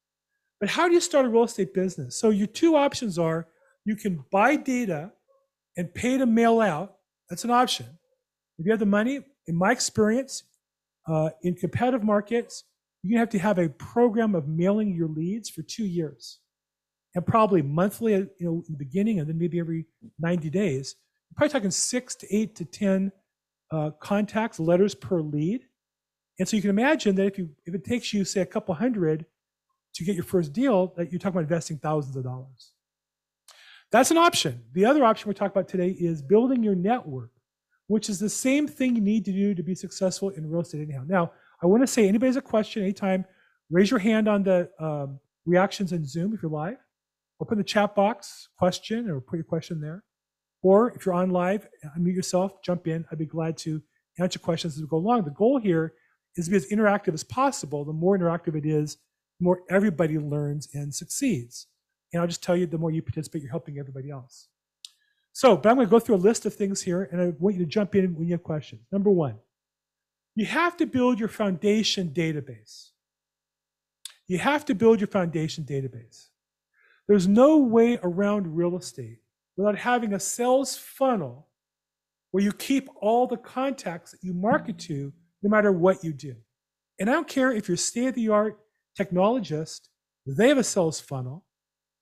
But 0.61 0.69
how 0.69 0.87
do 0.87 0.95
you 0.95 1.01
start 1.01 1.27
a 1.27 1.29
real 1.29 1.45
estate 1.45 1.75
business? 1.75 2.17
So 2.17 2.31
your 2.31 2.47
two 2.47 2.77
options 2.77 3.19
are 3.19 3.49
you 3.85 3.97
can 3.97 4.25
buy 4.31 4.57
data 4.57 5.13
and 5.77 5.93
pay 5.93 6.19
to 6.19 6.27
mail 6.27 6.61
out. 6.61 6.97
That's 7.31 7.45
an 7.45 7.51
option. 7.51 7.87
If 8.59 8.67
you 8.67 8.73
have 8.73 8.81
the 8.81 8.87
money, 8.87 9.21
in 9.47 9.57
my 9.57 9.73
experience, 9.73 10.45
uh, 11.09 11.31
in 11.43 11.55
competitive 11.55 12.03
markets, 12.03 12.65
you 13.09 13.19
have 13.19 13.29
to 13.31 13.39
have 13.39 13.59
a 13.59 13.69
program 13.69 14.35
of 14.35 14.49
mailing 14.49 14.95
your 14.95 15.09
leads 15.09 15.49
for 15.49 15.63
two 15.63 15.87
years, 15.87 16.39
and 17.15 17.27
probably 17.27 17.63
monthly, 17.63 18.13
you 18.13 18.31
know, 18.41 18.63
in 18.67 18.73
the 18.73 18.79
beginning, 18.79 19.21
and 19.21 19.29
then 19.29 19.39
maybe 19.39 19.59
every 19.59 19.87
90 20.19 20.51
days. 20.51 20.97
You're 21.31 21.37
probably 21.37 21.53
talking 21.53 21.71
six 21.71 22.15
to 22.17 22.35
eight 22.35 22.55
to 22.57 22.65
10 22.65 23.13
uh, 23.71 23.91
contacts, 24.01 24.61
letters 24.61 24.95
per 24.95 25.21
lead. 25.21 25.63
And 26.39 26.47
so 26.47 26.57
you 26.57 26.63
can 26.63 26.71
imagine 26.71 27.15
that 27.17 27.27
if 27.27 27.39
you 27.39 27.51
if 27.65 27.75
it 27.75 27.85
takes 27.85 28.13
you 28.13 28.25
say 28.25 28.43
a 28.43 28.47
couple 28.47 28.75
hundred 28.75 29.25
to 29.95 30.05
get 30.05 30.15
your 30.15 30.25
first 30.25 30.53
deal, 30.53 30.93
that 30.97 31.11
you're 31.11 31.19
talking 31.19 31.39
about 31.39 31.51
investing 31.51 31.79
thousands 31.79 32.17
of 32.17 32.25
dollars. 32.25 32.73
That's 33.91 34.11
an 34.11 34.19
option. 34.19 34.63
The 34.73 34.85
other 34.85 35.05
option 35.05 35.29
we're 35.29 35.35
talking 35.35 35.53
about 35.53 35.69
today 35.69 35.91
is 35.99 36.21
building 36.21 36.63
your 36.63 36.75
network 36.75 37.31
which 37.89 38.09
is 38.09 38.19
the 38.19 38.29
same 38.29 38.67
thing 38.67 38.97
you 38.97 39.03
need 39.03 39.25
to 39.25 39.33
do 39.33 39.55
to 39.55 39.63
be 39.63 39.75
successful 39.75 40.31
in 40.31 40.49
real 40.49 40.63
estate 40.63 40.83
anyhow. 40.83 41.05
Now, 41.07 41.33
I 41.63 41.67
want 41.67 41.83
to 41.83 41.87
say 41.87 42.09
anybody 42.09 42.29
has 42.29 42.37
a 42.37 42.43
question 42.43 42.83
anytime, 42.83 43.25
raise 43.71 43.91
your 43.91 44.01
hand 44.01 44.29
on 44.29 44.43
the 44.43 44.69
um, 44.79 45.19
reactions 45.45 45.93
in 45.93 46.07
Zoom 46.07 46.35
if 46.35 46.43
you're 46.43 46.51
live, 46.51 46.77
Open 47.41 47.59
the 47.59 47.65
chat 47.65 47.95
box 47.95 48.49
question 48.59 49.11
or 49.11 49.21
put 49.21 49.37
your 49.37 49.45
question 49.45 49.81
there. 49.81 50.05
Or 50.63 50.93
if 50.93 51.05
you're 51.05 51.15
on 51.15 51.31
live, 51.31 51.69
unmute 51.99 52.15
yourself, 52.15 52.63
jump 52.63 52.87
in. 52.87 53.05
I'd 53.11 53.19
be 53.19 53.27
glad 53.27 53.57
to 53.59 53.83
answer 54.19 54.39
questions 54.39 54.75
as 54.75 54.81
we 54.81 54.89
go 54.89 54.97
along. 54.97 55.25
The 55.25 55.31
goal 55.31 55.59
here 55.59 55.93
is 56.37 56.47
to 56.47 56.51
be 56.51 56.57
as 56.57 56.67
interactive 56.71 57.13
as 57.13 57.23
possible. 57.23 57.85
The 57.85 57.93
more 57.93 58.19
interactive 58.19 58.57
it 58.57 58.65
is, 58.65 58.97
the 59.39 59.45
more 59.45 59.63
everybody 59.69 60.19
learns 60.19 60.69
and 60.73 60.95
succeeds. 60.95 61.67
And 62.13 62.23
I'll 62.23 62.27
just 62.27 62.43
tell 62.43 62.57
you, 62.57 62.67
the 62.67 62.79
more 62.79 62.91
you 62.91 63.03
participate, 63.03 63.43
you're 63.43 63.51
helping 63.51 63.79
everybody 63.79 64.11
else. 64.11 64.49
So, 65.33 65.57
but 65.57 65.69
I'm 65.69 65.77
going 65.77 65.87
to 65.87 65.91
go 65.91 66.01
through 66.01 66.15
a 66.15 66.17
list 66.17 66.47
of 66.47 66.55
things 66.55 66.81
here, 66.81 67.11
and 67.13 67.21
I 67.21 67.35
want 67.39 67.57
you 67.57 67.65
to 67.65 67.71
jump 67.71 67.95
in 67.95 68.15
when 68.15 68.27
you 68.27 68.33
have 68.33 68.43
questions. 68.43 68.81
Number 68.91 69.11
one, 69.11 69.37
you 70.37 70.45
have 70.45 70.77
to 70.77 70.87
build 70.87 71.19
your 71.19 71.29
foundation 71.29 72.11
database. 72.11 72.91
You 74.29 74.39
have 74.39 74.65
to 74.67 74.75
build 74.75 75.01
your 75.01 75.09
foundation 75.09 75.65
database. 75.65 76.29
There's 77.09 77.27
no 77.27 77.57
way 77.57 77.99
around 78.03 78.55
real 78.55 78.77
estate 78.77 79.19
without 79.57 79.79
having 79.79 80.13
a 80.13 80.21
sales 80.21 80.77
funnel 80.77 81.49
where 82.31 82.45
you 82.45 82.53
keep 82.53 82.91
all 82.97 83.27
the 83.27 83.39
contacts 83.39 84.11
that 84.11 84.23
you 84.23 84.35
market 84.35 84.79
to 84.79 85.13
no 85.43 85.49
matter 85.49 85.73
what 85.73 86.05
you 86.05 86.13
do. 86.13 86.37
And 87.01 87.09
I 87.09 87.15
don't 87.15 87.29
care 87.29 87.51
if 87.51 87.67
you're 87.67 87.77
state 87.79 88.09
of 88.09 88.15
the 88.15 88.29
art 88.29 88.59
technologist, 88.99 89.89
they 90.27 90.49
have 90.49 90.59
a 90.59 90.65
sales 90.65 91.01
funnel 91.01 91.45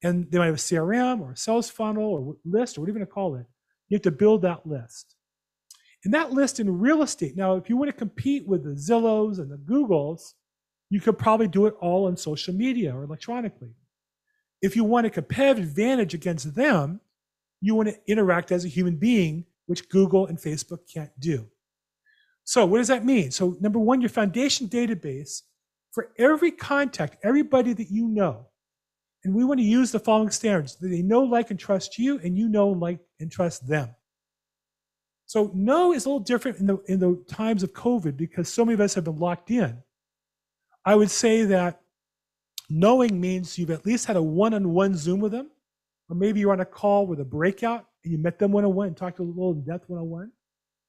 and 0.02 0.28
they 0.30 0.38
might 0.38 0.46
have 0.46 0.54
a 0.54 0.58
CRM 0.58 1.20
or 1.20 1.32
a 1.32 1.36
sales 1.36 1.70
funnel 1.70 2.04
or 2.04 2.36
list 2.44 2.76
or 2.76 2.80
whatever 2.80 2.98
you 2.98 3.02
want 3.02 3.10
to 3.10 3.14
call 3.14 3.36
it. 3.36 3.46
You 3.88 3.96
have 3.96 4.02
to 4.02 4.10
build 4.10 4.42
that 4.42 4.66
list. 4.66 5.14
And 6.04 6.12
that 6.12 6.32
list 6.32 6.60
in 6.60 6.78
real 6.78 7.02
estate, 7.02 7.36
now, 7.36 7.56
if 7.56 7.70
you 7.70 7.76
want 7.76 7.88
to 7.88 7.96
compete 7.96 8.46
with 8.46 8.62
the 8.62 8.70
Zillows 8.70 9.38
and 9.38 9.50
the 9.50 9.56
Googles, 9.56 10.34
you 10.90 11.00
could 11.00 11.18
probably 11.18 11.48
do 11.48 11.66
it 11.66 11.74
all 11.80 12.06
on 12.06 12.16
social 12.16 12.54
media 12.54 12.94
or 12.94 13.04
electronically. 13.04 13.74
If 14.60 14.76
you 14.76 14.84
want 14.84 15.06
a 15.06 15.10
competitive 15.10 15.64
advantage 15.64 16.14
against 16.14 16.54
them, 16.54 17.00
you 17.60 17.74
want 17.74 17.88
to 17.88 17.98
interact 18.06 18.52
as 18.52 18.64
a 18.64 18.68
human 18.68 18.96
being, 18.96 19.46
which 19.66 19.88
Google 19.88 20.26
and 20.26 20.38
Facebook 20.38 20.80
can't 20.92 21.10
do. 21.18 21.48
So, 22.44 22.66
what 22.66 22.78
does 22.78 22.88
that 22.88 23.04
mean? 23.04 23.30
So, 23.30 23.56
number 23.60 23.78
one, 23.78 24.02
your 24.02 24.10
foundation 24.10 24.68
database 24.68 25.42
for 25.92 26.10
every 26.18 26.50
contact, 26.50 27.16
everybody 27.24 27.72
that 27.72 27.90
you 27.90 28.06
know, 28.06 28.48
and 29.24 29.34
we 29.34 29.44
want 29.44 29.58
to 29.58 29.64
use 29.64 29.90
the 29.90 29.98
following 29.98 30.30
standards. 30.30 30.76
They 30.76 31.00
know, 31.00 31.22
like, 31.22 31.50
and 31.50 31.58
trust 31.58 31.98
you, 31.98 32.18
and 32.18 32.36
you 32.36 32.48
know, 32.48 32.68
like, 32.68 33.00
and 33.20 33.32
trust 33.32 33.66
them. 33.66 33.94
So 35.26 35.50
know 35.54 35.92
is 35.92 36.04
a 36.04 36.08
little 36.08 36.20
different 36.20 36.58
in 36.58 36.66
the 36.66 36.78
in 36.86 37.00
the 37.00 37.22
times 37.28 37.62
of 37.62 37.72
COVID 37.72 38.16
because 38.16 38.48
so 38.48 38.64
many 38.64 38.74
of 38.74 38.80
us 38.80 38.94
have 38.94 39.04
been 39.04 39.18
locked 39.18 39.50
in. 39.50 39.82
I 40.84 40.94
would 40.94 41.10
say 41.10 41.44
that 41.44 41.80
knowing 42.68 43.20
means 43.20 43.58
you've 43.58 43.70
at 43.70 43.86
least 43.86 44.06
had 44.06 44.16
a 44.16 44.22
one-on-one 44.22 44.96
Zoom 44.96 45.20
with 45.20 45.32
them, 45.32 45.50
or 46.08 46.16
maybe 46.16 46.40
you're 46.40 46.52
on 46.52 46.60
a 46.60 46.64
call 46.64 47.06
with 47.06 47.20
a 47.20 47.24
breakout 47.24 47.86
and 48.04 48.12
you 48.12 48.18
met 48.18 48.38
them 48.38 48.52
one-on-one 48.52 48.88
and 48.88 48.96
talked 48.96 49.18
a 49.18 49.22
little 49.22 49.52
in 49.52 49.64
depth 49.64 49.88
one-on-one, 49.88 50.30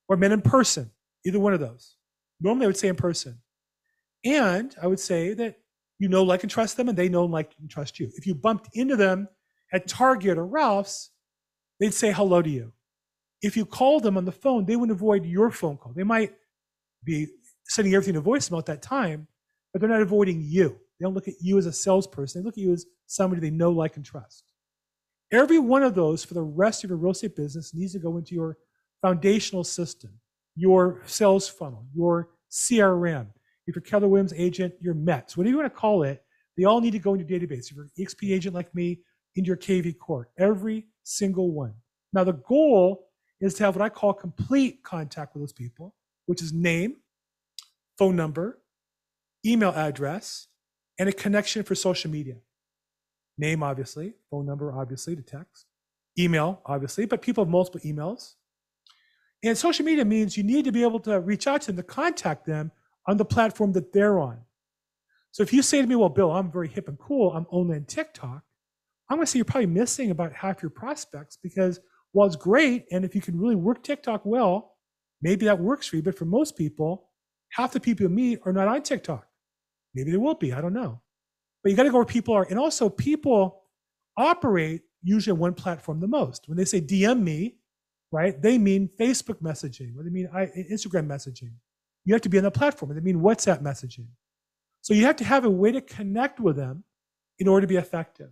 or 0.09 0.17
met 0.17 0.31
in 0.31 0.41
person. 0.41 0.91
Either 1.25 1.39
one 1.39 1.53
of 1.53 1.59
those. 1.59 1.95
Normally, 2.41 2.65
I 2.65 2.67
would 2.67 2.77
say 2.77 2.89
in 2.89 2.95
person. 2.95 3.39
And 4.23 4.75
I 4.81 4.87
would 4.87 4.99
say 4.99 5.33
that 5.33 5.59
you 5.99 6.09
know, 6.09 6.23
like, 6.23 6.43
and 6.43 6.51
trust 6.51 6.77
them, 6.77 6.89
and 6.89 6.97
they 6.97 7.09
know, 7.09 7.25
like, 7.25 7.53
and 7.59 7.69
trust 7.69 7.99
you. 7.99 8.11
If 8.15 8.27
you 8.27 8.35
bumped 8.35 8.69
into 8.73 8.95
them 8.95 9.29
at 9.71 9.87
Target 9.87 10.37
or 10.37 10.45
Ralph's, 10.45 11.11
they'd 11.79 11.93
say 11.93 12.11
hello 12.11 12.41
to 12.41 12.49
you. 12.49 12.73
If 13.41 13.57
you 13.57 13.65
called 13.65 14.03
them 14.03 14.17
on 14.17 14.25
the 14.25 14.31
phone, 14.31 14.65
they 14.65 14.75
would 14.75 14.89
avoid 14.89 15.25
your 15.25 15.51
phone 15.51 15.77
call. 15.77 15.93
They 15.93 16.03
might 16.03 16.33
be 17.03 17.27
sending 17.67 17.93
everything 17.93 18.15
to 18.15 18.21
voicemail 18.21 18.59
at 18.59 18.65
that 18.67 18.81
time, 18.81 19.27
but 19.71 19.81
they're 19.81 19.89
not 19.89 20.01
avoiding 20.01 20.41
you. 20.41 20.69
They 20.99 21.03
don't 21.03 21.13
look 21.13 21.27
at 21.27 21.35
you 21.41 21.57
as 21.57 21.65
a 21.65 21.73
salesperson. 21.73 22.41
They 22.41 22.45
look 22.45 22.55
at 22.55 22.63
you 22.63 22.73
as 22.73 22.85
somebody 23.07 23.41
they 23.41 23.51
know, 23.51 23.71
like, 23.71 23.97
and 23.97 24.05
trust. 24.05 24.43
Every 25.31 25.59
one 25.59 25.83
of 25.83 25.95
those 25.95 26.23
for 26.23 26.33
the 26.33 26.41
rest 26.41 26.83
of 26.83 26.89
your 26.89 26.97
real 26.97 27.11
estate 27.11 27.35
business 27.35 27.73
needs 27.73 27.93
to 27.93 27.99
go 27.99 28.17
into 28.17 28.35
your 28.35 28.57
foundational 29.01 29.63
system, 29.63 30.11
your 30.55 31.01
sales 31.05 31.49
funnel, 31.49 31.85
your 31.93 32.29
CRM, 32.51 33.27
if 33.67 33.75
you're 33.75 33.81
Keller 33.81 34.07
Williams 34.07 34.33
agent, 34.35 34.73
your 34.79 34.93
METS, 34.93 35.35
whatever 35.35 35.51
you 35.51 35.57
want 35.57 35.73
to 35.73 35.79
call 35.79 36.03
it, 36.03 36.23
they 36.57 36.65
all 36.65 36.79
need 36.79 36.91
to 36.91 36.99
go 36.99 37.13
into 37.13 37.25
your 37.25 37.39
database. 37.39 37.69
If 37.69 37.73
you're 37.73 37.85
an 37.85 37.91
EXP 37.97 38.31
agent 38.31 38.55
like 38.55 38.73
me, 38.73 38.99
into 39.35 39.47
your 39.47 39.57
kvCORE, 39.57 40.25
every 40.37 40.85
single 41.03 41.51
one. 41.51 41.73
Now, 42.13 42.23
the 42.23 42.33
goal 42.33 43.04
is 43.45 43.53
to 43.55 43.63
have 43.63 43.75
what 43.75 43.83
I 43.83 43.89
call 43.89 44.13
complete 44.13 44.83
contact 44.83 45.33
with 45.33 45.43
those 45.43 45.53
people, 45.53 45.93
which 46.25 46.41
is 46.41 46.51
name, 46.53 46.97
phone 47.97 48.15
number, 48.15 48.59
email 49.45 49.71
address, 49.71 50.47
and 50.97 51.07
a 51.09 51.11
connection 51.11 51.63
for 51.63 51.75
social 51.75 52.09
media. 52.09 52.37
Name, 53.37 53.63
obviously, 53.63 54.13
phone 54.31 54.45
number, 54.45 54.71
obviously, 54.71 55.15
to 55.15 55.21
text, 55.21 55.65
email, 56.17 56.61
obviously, 56.65 57.05
but 57.05 57.21
people 57.21 57.43
have 57.43 57.51
multiple 57.51 57.81
emails. 57.81 58.35
And 59.43 59.57
social 59.57 59.85
media 59.85 60.05
means 60.05 60.37
you 60.37 60.43
need 60.43 60.65
to 60.65 60.71
be 60.71 60.83
able 60.83 60.99
to 61.01 61.19
reach 61.19 61.45
out 61.45 61.61
to 61.61 61.67
them 61.67 61.77
to 61.77 61.83
contact 61.83 62.45
them 62.45 62.71
on 63.05 63.17
the 63.17 63.25
platform 63.25 63.73
that 63.73 63.93
they're 63.93 64.17
on. 64.19 64.39
So 65.31 65.43
if 65.43 65.51
you 65.51 65.61
say 65.61 65.81
to 65.81 65.87
me, 65.87 65.95
well, 65.95 66.09
Bill, 66.09 66.31
I'm 66.31 66.49
very 66.49 66.69
hip 66.69 66.87
and 66.87 66.97
cool, 66.97 67.33
I'm 67.33 67.45
only 67.51 67.75
on 67.75 67.83
TikTok, 67.83 68.41
I'm 69.09 69.17
going 69.17 69.25
to 69.25 69.31
say 69.31 69.37
you're 69.37 69.45
probably 69.45 69.67
missing 69.67 70.09
about 70.09 70.33
half 70.33 70.63
your 70.63 70.71
prospects 70.71 71.37
because 71.43 71.79
while 72.15 72.27
it's 72.27 72.37
great, 72.37 72.85
and 72.93 73.03
if 73.03 73.13
you 73.13 73.19
can 73.19 73.37
really 73.37 73.57
work 73.57 73.83
TikTok 73.83 74.21
well, 74.25 74.77
maybe 75.21 75.45
that 75.47 75.59
works 75.59 75.85
for 75.85 75.97
you. 75.97 76.01
But 76.01 76.17
for 76.17 76.23
most 76.23 76.55
people, 76.55 77.09
half 77.51 77.73
the 77.73 77.79
people 77.81 78.03
you 78.03 78.09
meet 78.09 78.39
are 78.45 78.53
not 78.53 78.69
on 78.69 78.81
TikTok. 78.83 79.27
Maybe 79.93 80.11
they 80.11 80.17
will 80.17 80.33
be. 80.33 80.53
I 80.53 80.61
don't 80.61 80.71
know. 80.71 81.01
But 81.61 81.71
you 81.71 81.75
got 81.75 81.83
to 81.83 81.89
go 81.89 81.97
where 81.97 82.05
people 82.05 82.33
are. 82.33 82.47
And 82.49 82.57
also, 82.57 82.87
people 82.87 83.63
operate 84.15 84.83
usually 85.03 85.33
on 85.33 85.39
one 85.39 85.53
platform 85.55 85.99
the 85.99 86.07
most. 86.07 86.47
When 86.47 86.57
they 86.57 86.63
say 86.63 86.79
DM 86.79 87.21
me, 87.21 87.57
right, 88.13 88.41
they 88.41 88.57
mean 88.57 88.89
Facebook 88.97 89.41
messaging 89.41 89.97
or 89.97 90.03
they 90.03 90.09
mean 90.09 90.29
Instagram 90.71 91.07
messaging. 91.07 91.51
You 92.05 92.13
have 92.13 92.21
to 92.21 92.29
be 92.29 92.37
on 92.37 92.45
the 92.45 92.51
platform. 92.51 92.95
They 92.95 93.01
mean 93.01 93.19
WhatsApp 93.19 93.61
messaging. 93.61 94.07
So 94.79 94.93
you 94.93 95.05
have 95.05 95.17
to 95.17 95.25
have 95.25 95.43
a 95.43 95.49
way 95.49 95.73
to 95.73 95.81
connect 95.81 96.39
with 96.39 96.55
them 96.55 96.85
in 97.39 97.49
order 97.49 97.67
to 97.67 97.67
be 97.67 97.75
effective. 97.75 98.31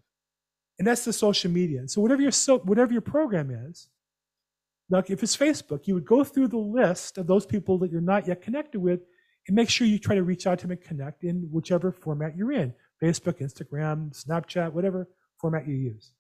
And 0.80 0.88
that's 0.88 1.06
the 1.06 1.14
social 1.14 1.52
media. 1.52 1.80
And 1.80 1.90
so 1.90 2.02
whatever 2.02 2.22
your 2.22 2.32
so 2.32 2.60
whatever 2.60 2.92
your 2.92 3.02
program 3.02 3.52
is, 3.52 3.90
like 4.90 5.10
if 5.10 5.24
it's 5.24 5.38
Facebook, 5.38 5.88
you 5.88 5.94
would 5.94 6.06
go 6.06 6.24
through 6.24 6.50
the 6.50 6.58
list 6.58 7.18
of 7.18 7.28
those 7.28 7.46
people 7.46 7.78
that 7.80 7.92
you're 7.92 8.02
not 8.02 8.28
yet 8.28 8.42
connected 8.42 8.80
with 8.80 9.02
and 9.48 9.56
make 9.56 9.70
sure 9.70 9.88
you 9.88 10.00
try 10.00 10.16
to 10.16 10.24
reach 10.24 10.48
out 10.48 10.60
to 10.60 10.68
them 10.68 10.78
and 10.78 10.82
connect 10.82 11.24
in 11.24 11.48
whichever 11.52 11.92
format 11.92 12.36
you're 12.36 12.52
in. 12.52 12.74
Facebook, 13.02 13.40
Instagram, 13.40 14.12
Snapchat, 14.14 14.72
whatever 14.72 15.10
format 15.38 15.68
you 15.68 15.76
use. 15.76 16.14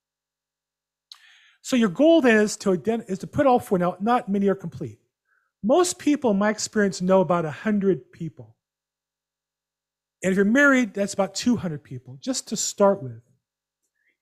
So 1.62 1.78
your 1.78 1.90
goal 1.90 2.22
then 2.22 2.38
is 2.38 2.58
to 2.58 2.74
is 3.08 3.20
to 3.20 3.28
put 3.28 3.48
all 3.48 3.60
four. 3.60 3.78
Now, 3.78 3.96
not 4.02 4.28
many 4.28 4.48
are 4.50 4.56
complete. 4.56 5.00
Most 5.64 5.98
people, 5.98 6.32
in 6.32 6.38
my 6.38 6.50
experience, 6.50 7.02
know 7.02 7.22
about 7.22 7.46
100 7.46 8.12
people. 8.12 8.58
And 10.22 10.32
if 10.32 10.36
you're 10.36 10.46
married, 10.46 10.94
that's 10.94 11.14
about 11.14 11.36
200 11.36 11.82
people, 11.82 12.18
just 12.20 12.50
to 12.50 12.58
start 12.58 13.02
with. 13.02 13.22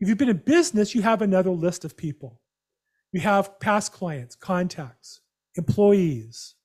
If 0.01 0.09
you've 0.09 0.17
been 0.17 0.29
in 0.29 0.37
business, 0.37 0.95
you 0.95 1.03
have 1.03 1.21
another 1.21 1.51
list 1.51 1.85
of 1.85 1.95
people. 1.95 2.41
You 3.11 3.21
have 3.21 3.59
past 3.59 3.93
clients, 3.93 4.35
contacts, 4.35 5.21
employees, 5.55 6.55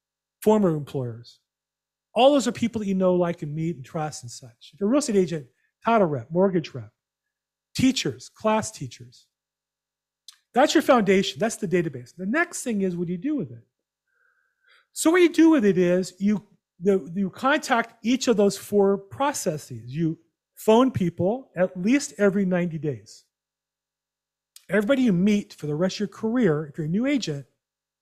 former 0.42 0.74
employers. 0.74 1.40
All 2.14 2.32
those 2.32 2.48
are 2.48 2.52
people 2.52 2.78
that 2.78 2.86
you 2.86 2.94
know, 2.94 3.14
like, 3.14 3.42
and 3.42 3.54
meet 3.54 3.76
and 3.76 3.84
trust 3.84 4.22
and 4.22 4.30
such. 4.30 4.70
If 4.72 4.80
you're 4.80 4.88
a 4.88 4.90
real 4.90 5.00
estate 5.00 5.16
agent, 5.16 5.46
title 5.84 6.06
rep, 6.06 6.30
mortgage 6.30 6.72
rep, 6.72 6.90
teachers, 7.76 8.30
class 8.30 8.70
teachers. 8.70 9.26
That's 10.54 10.74
your 10.74 10.82
foundation. 10.82 11.38
That's 11.38 11.56
the 11.56 11.68
database. 11.68 12.14
The 12.16 12.24
next 12.24 12.62
thing 12.62 12.80
is 12.80 12.96
what 12.96 13.06
do 13.06 13.12
you 13.12 13.18
do 13.18 13.36
with 13.36 13.50
it? 13.50 13.62
So 14.94 15.10
what 15.10 15.20
you 15.20 15.28
do 15.28 15.50
with 15.50 15.66
it 15.66 15.76
is 15.76 16.14
you 16.18 16.46
the, 16.80 17.10
you 17.14 17.28
contact 17.28 18.02
each 18.02 18.28
of 18.28 18.38
those 18.38 18.56
four 18.56 18.96
processes. 18.96 19.94
You 19.94 20.18
phone 20.54 20.90
people 20.90 21.50
at 21.54 21.78
least 21.78 22.14
every 22.16 22.46
90 22.46 22.78
days. 22.78 23.25
Everybody 24.68 25.02
you 25.02 25.12
meet 25.12 25.54
for 25.54 25.66
the 25.66 25.74
rest 25.74 25.96
of 25.96 26.00
your 26.00 26.08
career, 26.08 26.66
if 26.66 26.78
you're 26.78 26.86
a 26.86 26.90
new 26.90 27.06
agent, 27.06 27.46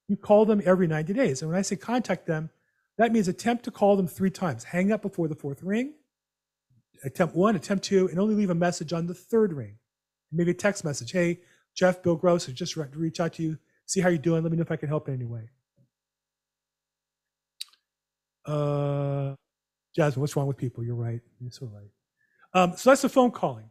you 0.09 0.17
call 0.17 0.45
them 0.47 0.63
every 0.65 0.87
90 0.87 1.13
days. 1.13 1.43
And 1.43 1.51
when 1.51 1.59
I 1.59 1.63
say 1.63 1.77
contact 1.77 2.27
them, 2.27 2.51
that 2.97 3.13
means 3.13 3.29
attempt 3.29 3.65
to 3.65 3.71
call 3.71 3.97
them 3.97 4.07
three 4.07 4.31
times. 4.31 4.65
Hang 4.65 4.93
up 4.93 5.03
before 5.03 5.29
the 5.29 5.35
fourth 5.35 5.63
ring, 5.63 5.95
attempt 7.05 7.35
one, 7.35 7.57
attempt 7.57 7.85
two, 7.85 8.09
and 8.09 8.19
only 8.19 8.35
leave 8.35 8.51
a 8.51 8.55
message 8.55 8.93
on 8.93 9.07
the 9.07 9.15
third 9.15 9.53
ring. 9.53 9.79
Maybe 10.33 10.53
a 10.53 10.55
text 10.55 10.85
message. 10.85 11.13
Hey, 11.13 11.41
Jeff, 11.75 12.03
Bill 12.03 12.17
Gross, 12.17 12.49
I 12.49 12.53
just 12.53 12.77
reach 12.77 13.21
out 13.21 13.35
to 13.35 13.43
you, 13.43 13.59
see 13.87 14.01
how 14.01 14.09
you're 14.09 14.19
doing. 14.19 14.43
Let 14.43 14.53
me 14.53 14.57
know 14.57 14.63
if 14.63 14.71
I 14.71 14.77
can 14.77 14.89
help 14.89 15.09
in 15.09 15.15
any 15.15 15.25
way. 15.25 15.49
Uh, 18.47 19.35
Jasmine, 19.97 20.21
what's 20.21 20.37
wrong 20.37 20.47
with 20.47 20.57
people? 20.57 20.85
You're 20.85 20.95
right. 20.95 21.21
You're 21.41 21.51
so 21.51 21.67
right. 21.67 21.91
Um, 22.53 22.77
so 22.77 22.91
that's 22.91 23.03
the 23.03 23.09
phone 23.09 23.31
calling. 23.31 23.71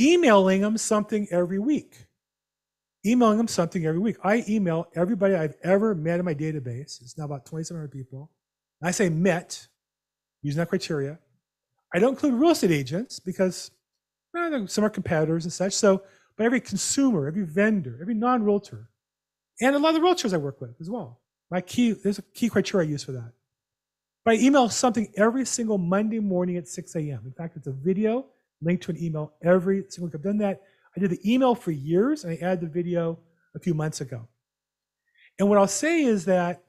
Emailing 0.00 0.62
them 0.62 0.78
something 0.78 1.28
every 1.30 1.58
week. 1.58 2.06
Emailing 3.04 3.36
them 3.36 3.48
something 3.48 3.84
every 3.84 4.00
week. 4.00 4.16
I 4.24 4.44
email 4.48 4.88
everybody 4.94 5.34
I've 5.34 5.54
ever 5.62 5.94
met 5.94 6.18
in 6.18 6.24
my 6.24 6.34
database. 6.34 7.00
It's 7.02 7.18
now 7.18 7.24
about 7.24 7.44
2,700 7.44 7.90
people. 7.90 8.30
I 8.82 8.92
say 8.92 9.10
met, 9.10 9.66
using 10.42 10.58
that 10.58 10.68
criteria. 10.68 11.18
I 11.94 11.98
don't 11.98 12.10
include 12.10 12.34
real 12.34 12.52
estate 12.52 12.70
agents 12.70 13.20
because 13.20 13.70
eh, 14.36 14.48
well, 14.48 14.66
some 14.66 14.84
are 14.84 14.90
competitors 14.90 15.44
and 15.44 15.52
such. 15.52 15.74
So, 15.74 16.02
but 16.36 16.46
every 16.46 16.60
consumer, 16.60 17.26
every 17.26 17.44
vendor, 17.44 17.98
every 18.00 18.14
non-realtor, 18.14 18.88
and 19.60 19.76
a 19.76 19.78
lot 19.78 19.94
of 19.94 20.00
the 20.00 20.06
realtors 20.06 20.32
I 20.32 20.38
work 20.38 20.60
with 20.60 20.80
as 20.80 20.88
well. 20.88 21.20
My 21.50 21.60
key, 21.60 21.92
there's 21.92 22.18
a 22.18 22.22
key 22.22 22.48
criteria 22.48 22.86
I 22.86 22.90
use 22.90 23.04
for 23.04 23.12
that. 23.12 23.32
But 24.24 24.34
I 24.34 24.36
email 24.38 24.68
something 24.68 25.12
every 25.16 25.44
single 25.44 25.78
Monday 25.78 26.20
morning 26.20 26.56
at 26.56 26.68
6 26.68 26.94
a.m. 26.96 27.22
In 27.24 27.32
fact, 27.32 27.56
it's 27.56 27.66
a 27.66 27.72
video 27.72 28.26
linked 28.62 28.82
to 28.84 28.90
an 28.90 29.02
email 29.02 29.34
every 29.42 29.84
single 29.88 30.06
week. 30.06 30.14
I've 30.14 30.22
done 30.22 30.38
that. 30.38 30.62
I 30.96 31.00
did 31.00 31.10
the 31.10 31.32
email 31.32 31.54
for 31.54 31.70
years, 31.70 32.24
and 32.24 32.32
I 32.32 32.36
added 32.44 32.60
the 32.60 32.68
video 32.68 33.18
a 33.54 33.58
few 33.58 33.74
months 33.74 34.00
ago. 34.00 34.28
And 35.38 35.48
what 35.48 35.58
I'll 35.58 35.66
say 35.66 36.02
is 36.02 36.24
that 36.26 36.62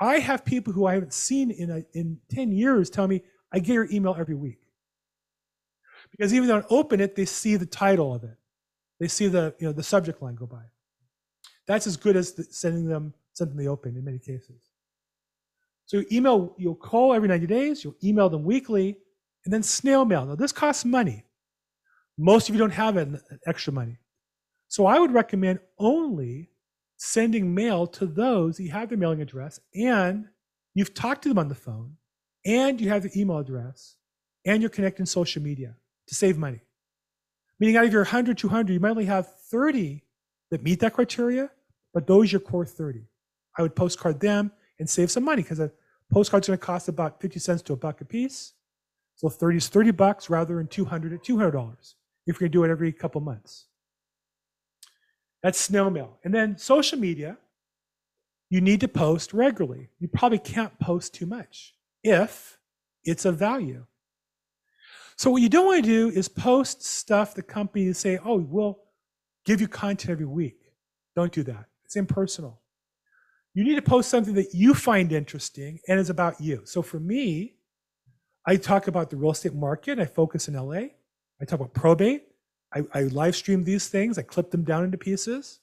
I 0.00 0.18
have 0.18 0.44
people 0.44 0.72
who 0.72 0.86
I 0.86 0.94
haven't 0.94 1.14
seen 1.14 1.50
in, 1.50 1.70
a, 1.70 1.82
in 1.92 2.18
10 2.30 2.52
years 2.52 2.90
tell 2.90 3.08
me, 3.08 3.22
I 3.52 3.58
get 3.58 3.74
your 3.74 3.88
email 3.90 4.16
every 4.18 4.34
week. 4.34 4.58
Because 6.10 6.32
even 6.32 6.48
though 6.48 6.58
I 6.58 6.64
open 6.70 7.00
it, 7.00 7.16
they 7.16 7.24
see 7.24 7.56
the 7.56 7.66
title 7.66 8.14
of 8.14 8.24
it. 8.24 8.36
They 9.00 9.08
see 9.08 9.28
the, 9.28 9.54
you 9.58 9.66
know, 9.66 9.72
the 9.72 9.82
subject 9.82 10.22
line 10.22 10.34
go 10.34 10.46
by. 10.46 10.62
That's 11.66 11.86
as 11.86 11.96
good 11.96 12.16
as 12.16 12.40
sending 12.50 12.86
them 12.86 13.12
something 13.32 13.56
they 13.56 13.66
open 13.66 13.96
in 13.96 14.04
many 14.04 14.18
cases. 14.18 14.70
So 15.86 15.98
you 15.98 16.06
email, 16.10 16.54
you'll 16.58 16.74
call 16.74 17.12
every 17.12 17.28
90 17.28 17.46
days, 17.46 17.84
you'll 17.84 17.96
email 18.02 18.28
them 18.28 18.44
weekly, 18.44 18.98
and 19.46 19.52
then 19.52 19.62
snail 19.62 20.04
mail. 20.04 20.26
Now 20.26 20.34
this 20.34 20.52
costs 20.52 20.84
money. 20.84 21.24
Most 22.18 22.48
of 22.48 22.54
you 22.54 22.58
don't 22.58 22.70
have 22.70 23.22
extra 23.46 23.72
money. 23.72 23.98
So 24.68 24.86
I 24.86 24.98
would 24.98 25.12
recommend 25.12 25.60
only 25.78 26.50
sending 26.96 27.54
mail 27.54 27.86
to 27.86 28.06
those 28.06 28.58
you 28.58 28.70
have 28.70 28.88
their 28.88 28.98
mailing 28.98 29.20
address 29.20 29.60
and 29.74 30.26
you've 30.74 30.94
talked 30.94 31.22
to 31.22 31.28
them 31.28 31.38
on 31.38 31.48
the 31.48 31.54
phone 31.54 31.96
and 32.44 32.80
you 32.80 32.88
have 32.88 33.02
their 33.02 33.12
email 33.14 33.38
address 33.38 33.96
and 34.44 34.60
you're 34.62 34.70
connecting 34.70 35.06
social 35.06 35.42
media 35.42 35.76
to 36.08 36.14
save 36.14 36.36
money. 36.36 36.60
Meaning 37.60 37.76
out 37.76 37.84
of 37.84 37.92
your 37.92 38.02
100, 38.02 38.36
200, 38.36 38.72
you 38.72 38.80
might 38.80 38.90
only 38.90 39.04
have 39.04 39.32
30 39.50 40.02
that 40.50 40.62
meet 40.62 40.80
that 40.80 40.94
criteria, 40.94 41.50
but 41.94 42.06
those 42.06 42.28
are 42.28 42.32
your 42.32 42.40
core 42.40 42.66
30. 42.66 43.06
I 43.56 43.62
would 43.62 43.76
postcard 43.76 44.20
them 44.20 44.50
and 44.78 44.88
save 44.88 45.10
some 45.10 45.24
money 45.24 45.42
because 45.42 45.60
a 45.60 45.70
postcard's 46.12 46.48
going 46.48 46.58
to 46.58 46.64
cost 46.64 46.88
about 46.88 47.20
50 47.20 47.38
cents 47.38 47.62
to 47.62 47.72
a 47.72 47.76
buck 47.76 48.00
a 48.00 48.04
piece. 48.04 48.52
So 49.16 49.28
30 49.28 49.56
is 49.56 49.68
30 49.68 49.90
bucks 49.92 50.30
rather 50.30 50.56
than 50.56 50.66
200 50.68 51.12
at 51.12 51.24
$200 51.24 51.94
if 52.26 52.40
you're 52.40 52.48
going 52.48 52.52
to 52.52 52.58
do 52.58 52.64
it 52.64 52.70
every 52.70 52.92
couple 52.92 53.20
months. 53.20 53.66
That's 55.42 55.58
snail 55.58 55.90
mail. 55.90 56.18
And 56.24 56.34
then 56.34 56.58
social 56.58 56.98
media, 56.98 57.38
you 58.50 58.60
need 58.60 58.80
to 58.80 58.88
post 58.88 59.32
regularly. 59.32 59.88
You 59.98 60.08
probably 60.08 60.38
can't 60.38 60.78
post 60.78 61.14
too 61.14 61.26
much 61.26 61.74
if 62.02 62.58
it's 63.04 63.24
of 63.24 63.38
value. 63.38 63.86
So 65.16 65.30
what 65.30 65.42
you 65.42 65.48
don't 65.48 65.66
want 65.66 65.84
to 65.84 65.90
do 65.90 66.10
is 66.10 66.28
post 66.28 66.84
stuff 66.84 67.34
the 67.34 67.42
company 67.42 67.90
say, 67.92 68.18
oh, 68.24 68.36
we'll 68.36 68.78
give 69.46 69.60
you 69.60 69.68
content 69.68 70.10
every 70.10 70.26
week. 70.26 70.58
Don't 71.14 71.32
do 71.32 71.42
that. 71.44 71.66
It's 71.84 71.96
impersonal. 71.96 72.60
You 73.54 73.64
need 73.64 73.76
to 73.76 73.82
post 73.82 74.10
something 74.10 74.34
that 74.34 74.52
you 74.52 74.74
find 74.74 75.10
interesting 75.12 75.80
and 75.88 75.98
is 75.98 76.10
about 76.10 76.40
you. 76.40 76.62
So 76.64 76.82
for 76.82 77.00
me, 77.00 77.55
I 78.46 78.56
talk 78.56 78.86
about 78.86 79.10
the 79.10 79.16
real 79.16 79.32
estate 79.32 79.54
market. 79.54 79.98
I 79.98 80.04
focus 80.04 80.48
in 80.48 80.54
LA. 80.54 80.88
I 81.40 81.44
talk 81.44 81.60
about 81.60 81.74
probate. 81.74 82.28
I, 82.74 82.82
I 82.94 83.02
live 83.02 83.34
stream 83.34 83.64
these 83.64 83.88
things. 83.88 84.18
I 84.18 84.22
clip 84.22 84.50
them 84.50 84.62
down 84.62 84.84
into 84.84 84.98
pieces. 84.98 85.60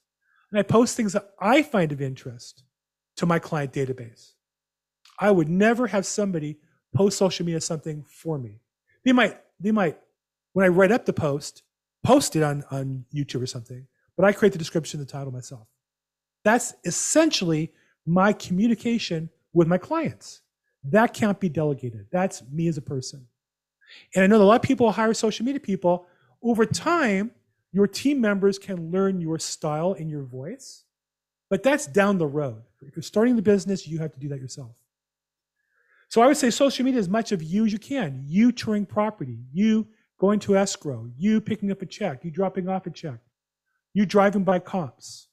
And 0.52 0.60
I 0.60 0.64
post 0.64 0.98
things 0.98 1.14
that 1.14 1.32
I 1.40 1.64
find 1.64 1.92
of 1.92 2.02
interest 2.02 2.64
to 3.18 3.26
my 3.26 3.40
client 3.40 3.72
database. 3.72 4.34
I 5.18 5.32
would 5.32 5.50
never 5.50 5.88
have 5.88 6.06
somebody 6.06 6.58
post 6.94 7.18
social 7.18 7.46
media 7.46 7.62
something 7.62 8.04
for 8.08 8.38
me. 8.38 8.60
They 9.06 9.14
might, 9.14 9.40
they 9.60 9.72
might, 9.72 9.98
when 10.54 10.66
I 10.66 10.70
write 10.70 10.92
up 10.92 11.06
the 11.06 11.14
post, 11.14 11.64
post 12.04 12.36
it 12.36 12.44
on, 12.44 12.64
on 12.70 13.06
YouTube 13.14 13.42
or 13.42 13.48
something, 13.48 13.88
but 14.16 14.26
I 14.26 14.32
create 14.32 14.52
the 14.52 14.60
description, 14.60 15.00
the 15.00 15.06
title 15.06 15.32
myself. 15.32 15.68
That's 16.44 16.74
essentially 16.84 17.72
my 18.06 18.34
communication 18.34 19.30
with 19.54 19.68
my 19.68 19.78
clients. 19.78 20.42
That 20.86 21.14
can't 21.14 21.40
be 21.40 21.50
delegated. 21.50 22.08
That's 22.12 22.44
me 22.52 22.68
as 22.68 22.78
a 22.78 22.82
person. 22.82 23.28
And 24.16 24.24
I 24.24 24.28
know 24.28 24.42
a 24.42 24.44
lot 24.44 24.56
of 24.56 24.62
people 24.62 24.92
hire 24.92 25.14
social 25.14 25.46
media 25.46 25.60
people. 25.60 26.06
Over 26.42 26.66
time, 26.66 27.32
your 27.72 27.88
team 27.88 28.22
members 28.22 28.60
can 28.60 28.92
learn 28.92 29.20
your 29.22 29.40
style 29.40 29.94
and 29.94 30.10
your 30.10 30.24
voice, 30.24 30.84
but 31.50 31.64
that's 31.64 31.88
down 31.88 32.18
the 32.18 32.28
road. 32.28 32.62
If 32.82 32.96
you're 32.96 33.04
starting 33.04 33.36
the 33.36 33.42
business, 33.42 33.88
you 33.88 34.00
have 34.00 34.14
to 34.14 34.20
do 34.20 34.28
that 34.30 34.40
yourself. 34.40 34.72
So 36.10 36.22
I 36.22 36.28
would 36.28 36.38
say 36.38 36.52
social 36.52 36.86
media 36.86 37.00
as 37.00 37.10
much 37.10 37.32
of 37.32 37.42
you 37.42 37.66
as 37.66 37.74
you 37.74 37.80
can. 37.80 38.22
You 38.24 38.52
touring 38.52 38.86
property, 38.86 39.40
you 39.52 39.88
going 40.20 40.40
to 40.42 40.56
escrow, 40.56 41.10
you 41.18 41.42
picking 41.42 41.72
up 41.72 41.82
a 41.82 41.86
check, 41.86 42.24
you 42.24 42.30
dropping 42.30 42.70
off 42.70 42.86
a 42.86 42.92
check, 42.92 43.20
you 43.94 44.06
driving 44.06 44.44
by 44.44 44.60
comps, 44.60 45.28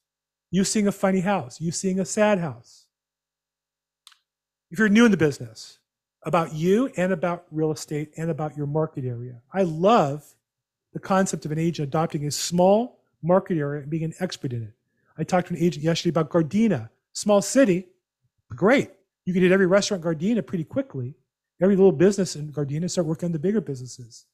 you 0.51 0.65
seeing 0.65 0.87
a 0.87 0.93
funny 0.93 1.21
house, 1.21 1.61
you 1.61 1.71
seeing 1.71 2.01
a 2.01 2.05
sad 2.05 2.39
house. 2.39 2.80
If 4.71 4.79
you're 4.79 4.89
new 4.89 5.05
in 5.05 5.11
the 5.11 5.17
business, 5.17 5.79
about 6.23 6.53
you 6.55 6.91
and 6.97 7.13
about 7.13 7.47
real 7.51 7.73
estate 7.73 8.13
and 8.17 8.31
about 8.31 8.57
your 8.57 8.67
market 8.67 9.05
area. 9.05 9.41
I 9.53 9.63
love 9.63 10.35
the 10.93 10.99
concept 10.99 11.45
of 11.45 11.53
an 11.53 11.59
agent 11.59 11.89
adopting 11.89 12.27
a 12.27 12.31
small 12.31 13.01
market 13.23 13.57
area 13.57 13.83
and 13.83 13.91
being 13.91 14.05
an 14.05 14.15
expert 14.21 14.53
in 14.53 14.63
it. 14.63 14.73
I 15.17 15.25
talked 15.25 15.49
to 15.49 15.55
an 15.55 15.63
agent 15.63 15.85
yesterday 15.85 16.11
about 16.11 16.31
Gardena, 16.31 16.91
small 17.13 17.43
city, 17.43 17.87
great. 18.55 18.91
You 19.25 19.33
can 19.33 19.43
hit 19.43 19.53
every 19.53 19.67
restaurant 19.67 20.05
in 20.05 20.11
Gardena 20.11 20.47
pretty 20.47 20.65
quickly. 20.65 21.15
Every 21.61 21.77
little 21.77 21.93
business 21.93 22.37
in 22.37 22.53
Gardena 22.53 22.91
start 22.91 23.07
working 23.07 23.27
on 23.27 23.33
the 23.33 23.39
bigger 23.39 23.61
businesses, 23.61 24.25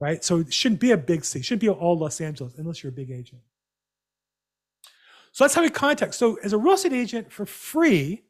right? 0.00 0.24
So 0.24 0.38
it 0.38 0.52
shouldn't 0.52 0.80
be 0.80 0.90
a 0.90 0.96
big 0.96 1.24
city. 1.24 1.40
It 1.40 1.44
shouldn't 1.44 1.60
be 1.60 1.68
all 1.68 1.98
Los 1.98 2.20
Angeles 2.20 2.54
unless 2.56 2.82
you're 2.82 2.90
a 2.90 2.94
big 2.94 3.10
agent. 3.10 3.42
So 5.32 5.44
that's 5.44 5.54
how 5.54 5.62
we 5.62 5.70
contact. 5.70 6.14
So 6.14 6.38
as 6.42 6.52
a 6.52 6.58
real 6.58 6.74
estate 6.74 6.92
agent 6.92 7.30
for 7.30 7.44
free, 7.44 8.22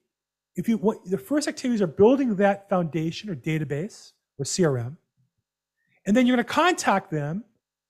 if 0.56 0.68
you 0.68 0.78
want, 0.78 1.04
the 1.04 1.18
first 1.18 1.48
activities 1.48 1.82
are 1.82 1.86
building 1.86 2.36
that 2.36 2.68
foundation 2.68 3.30
or 3.30 3.34
database 3.34 4.12
or 4.38 4.44
CRM, 4.44 4.96
and 6.06 6.16
then 6.16 6.26
you're 6.26 6.36
going 6.36 6.44
to 6.44 6.52
contact 6.52 7.10
them 7.10 7.44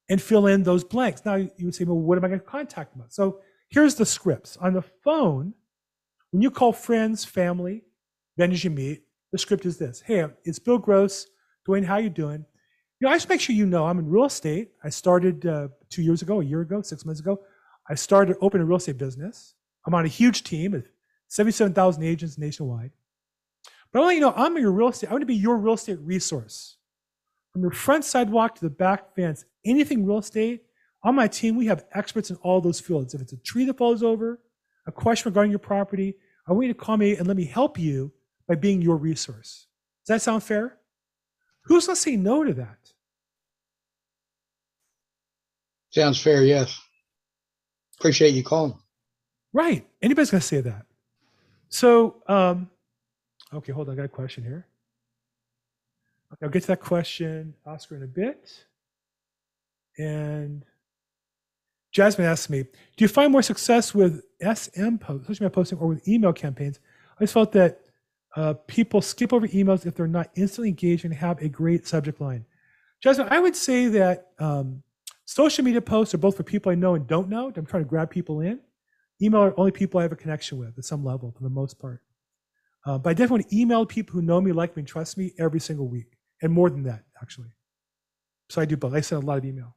and 0.09 0.21
fill 0.21 0.47
in 0.47 0.63
those 0.63 0.85
blanks. 0.85 1.25
Now 1.25 1.37
you 1.37 1.51
would 1.61 1.75
say, 1.75 1.85
well, 1.85 1.99
what 1.99 2.19
am 2.19 2.25
I 2.25 2.29
going 2.29 2.41
to 2.41 2.47
contact 2.47 2.93
them 2.93 3.01
about? 3.01 3.13
So 3.13 3.41
here's 3.69 3.95
the 3.95 4.07
scripts. 4.07 4.57
On 4.59 4.73
the 4.73 4.83
phone, 4.83 5.55
when 6.31 6.43
you 6.43 6.51
call 6.51 6.73
friends, 6.73 7.25
family, 7.25 7.83
vendors 8.37 8.65
you 8.65 8.71
meet, 8.71 9.03
the 9.33 9.39
script 9.39 9.67
is 9.67 9.79
this. 9.79 10.01
Hey, 10.01 10.27
it's 10.45 10.59
Bill 10.59 10.79
Gross. 10.79 11.27
Dwayne, 11.67 11.85
how 11.85 11.97
you 11.97 12.11
doing? 12.11 12.45
You 13.01 13.07
know, 13.07 13.11
I 13.11 13.17
just 13.17 13.29
make 13.29 13.41
sure 13.41 13.57
you 13.57 13.67
know 13.67 13.87
I'm 13.87 13.99
in 13.99 14.09
real 14.09 14.27
estate. 14.27 14.73
I 14.83 14.91
started 14.91 15.47
uh, 15.47 15.69
two 15.91 16.03
years 16.03 16.23
ago, 16.23 16.41
a 16.41 16.45
year 16.45 16.61
ago, 16.61 16.83
six 16.83 17.05
months 17.05 17.21
ago. 17.21 17.41
I 17.89 17.95
started 17.95 18.37
open 18.41 18.61
a 18.61 18.65
real 18.65 18.77
estate 18.77 18.99
business. 18.99 19.55
I'm 19.87 19.95
on 19.95 20.05
a 20.05 20.09
huge 20.09 20.45
team 20.45 20.85
77,000 21.35 22.05
agents 22.05 22.39
nationwide. 22.39 22.93
But 23.93 23.99
I 23.99 24.03
want 24.03 24.15
you 24.15 24.21
to 24.21 24.27
know 24.27 24.35
I'm 24.37 24.57
your 24.57 24.71
real 24.71 24.89
estate. 24.89 25.09
I 25.09 25.13
want 25.13 25.23
to 25.23 25.27
be 25.27 25.35
your 25.35 25.57
real 25.57 25.75
estate 25.75 25.99
resource. 26.01 26.77
From 27.53 27.63
your 27.63 27.73
front 27.73 28.05
sidewalk 28.05 28.55
to 28.55 28.61
the 28.61 28.71
back 28.71 29.17
fence, 29.17 29.45
anything 29.65 30.07
real 30.07 30.19
estate, 30.19 30.63
on 31.03 31.17
my 31.17 31.27
team, 31.27 31.57
we 31.57 31.67
have 31.67 31.87
experts 31.93 32.31
in 32.31 32.37
all 32.37 32.61
those 32.61 32.79
fields. 32.79 33.15
If 33.15 33.21
it's 33.21 33.33
a 33.33 33.37
tree 33.39 33.65
that 33.65 33.77
falls 33.77 34.05
over, 34.05 34.41
a 34.87 34.93
question 34.93 35.29
regarding 35.29 35.51
your 35.51 35.59
property, 35.59 36.15
I 36.47 36.53
want 36.53 36.69
you 36.69 36.73
to 36.73 36.79
call 36.79 36.97
me 36.97 37.17
and 37.17 37.27
let 37.27 37.37
me 37.37 37.47
help 37.47 37.81
you 37.81 38.13
by 38.47 38.55
being 38.55 38.81
your 38.81 38.97
resource. 38.97 39.67
Does 40.07 40.15
that 40.15 40.23
sound 40.23 40.45
fair? 40.45 40.79
Who's 41.65 41.87
going 41.87 41.97
to 41.97 42.01
say 42.01 42.15
no 42.15 42.45
to 42.45 42.55
that? 42.55 42.79
Sounds 45.91 46.21
fair, 46.21 46.45
yes. 46.45 46.81
Appreciate 47.99 48.35
you 48.35 48.45
calling. 48.45 48.79
Right. 49.53 49.85
Anybody's 50.01 50.31
going 50.31 50.41
to 50.41 50.47
say 50.47 50.61
that. 50.61 50.87
So, 51.75 52.23
um, 52.29 52.71
okay, 53.53 53.73
hold 53.73 53.89
on. 53.89 53.95
I 53.95 53.97
got 53.97 54.05
a 54.05 54.09
question 54.09 54.45
here. 54.45 54.65
I'll 56.41 56.49
get 56.49 56.61
to 56.63 56.69
that 56.69 56.81
question, 56.81 57.53
Oscar, 57.67 57.97
in 57.97 58.05
a 58.05 58.07
bit. 58.07 58.65
And 59.99 60.65
Jasmine 61.91 62.29
asked 62.29 62.49
me, 62.49 62.63
do 62.63 63.05
you 63.05 63.09
find 63.09 63.33
more 63.33 63.43
success 63.43 63.93
with 63.93 64.23
SM 64.41 64.99
posts, 64.99 65.27
social 65.27 65.45
media 65.45 65.51
posting, 65.51 65.79
or 65.79 65.89
with 65.89 66.07
email 66.07 66.33
campaigns? 66.33 66.79
I 67.19 67.25
just 67.25 67.35
felt 67.35 67.51
that 67.53 67.81
uh, 68.37 68.55
people 68.69 69.03
skip 69.03 69.33
over 69.33 69.49
emails 69.49 69.85
if 69.85 69.97
they're 69.97 70.07
not 70.07 70.31
instantly 70.37 70.69
engaged 70.69 71.05
and 71.05 71.13
have 71.13 71.43
a 71.43 71.49
great 71.49 71.89
subject 71.89 72.21
line. 72.21 72.45
Jasmine, 73.03 73.27
I 73.33 73.41
would 73.41 73.57
say 73.57 73.89
that 73.89 74.29
um, 74.39 74.85
social 75.25 75.65
media 75.65 75.81
posts 75.81 76.15
are 76.15 76.19
both 76.19 76.37
for 76.37 76.45
people 76.45 76.71
I 76.71 76.77
know 76.77 76.95
and 76.95 77.05
don't 77.05 77.29
know. 77.29 77.53
I'm 77.57 77.67
trying 77.67 77.83
to 77.83 77.89
grab 77.89 78.11
people 78.11 78.43
in. 78.43 78.61
Email 79.23 79.43
are 79.43 79.59
only 79.59 79.73
people 79.73 80.01
I 80.01 80.03
have 80.03 80.13
a 80.13 80.17
connection 80.17 80.59
with 80.59 80.77
at 80.77 80.85
some 80.85 81.05
level, 81.05 81.33
for 81.37 81.43
the 81.43 81.51
most 81.51 81.79
part. 81.79 82.03
Uh, 82.87 82.99
but 82.99 83.11
I 83.11 83.15
definitely 83.15 83.47
email 83.59 83.87
people 83.87 84.15
who 84.15 84.23
know 84.23 84.41
me, 84.41 84.53
like 84.53 84.77
me, 84.77 84.81
and 84.81 84.89
trust 84.89 85.17
me 85.17 85.33
every 85.39 85.61
single 85.61 85.89
week, 85.89 86.19
and 86.43 86.53
more 86.53 86.69
than 86.69 86.83
that, 86.85 87.05
actually. 87.23 87.49
So 88.51 88.61
I 88.61 88.65
do 88.65 88.77
both. 88.77 88.95
I 88.95 89.01
send 89.01 89.23
a 89.23 89.27
lot 89.27 89.39
of 89.39 89.45
email. 89.45 89.77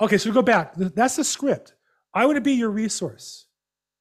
Okay, 0.00 0.18
so 0.18 0.30
we 0.30 0.34
go 0.34 0.42
back. 0.42 0.74
That's 0.76 1.16
the 1.16 1.24
script. 1.24 1.74
I 2.14 2.26
want 2.26 2.36
to 2.36 2.40
be 2.40 2.54
your 2.54 2.70
resource 2.70 3.46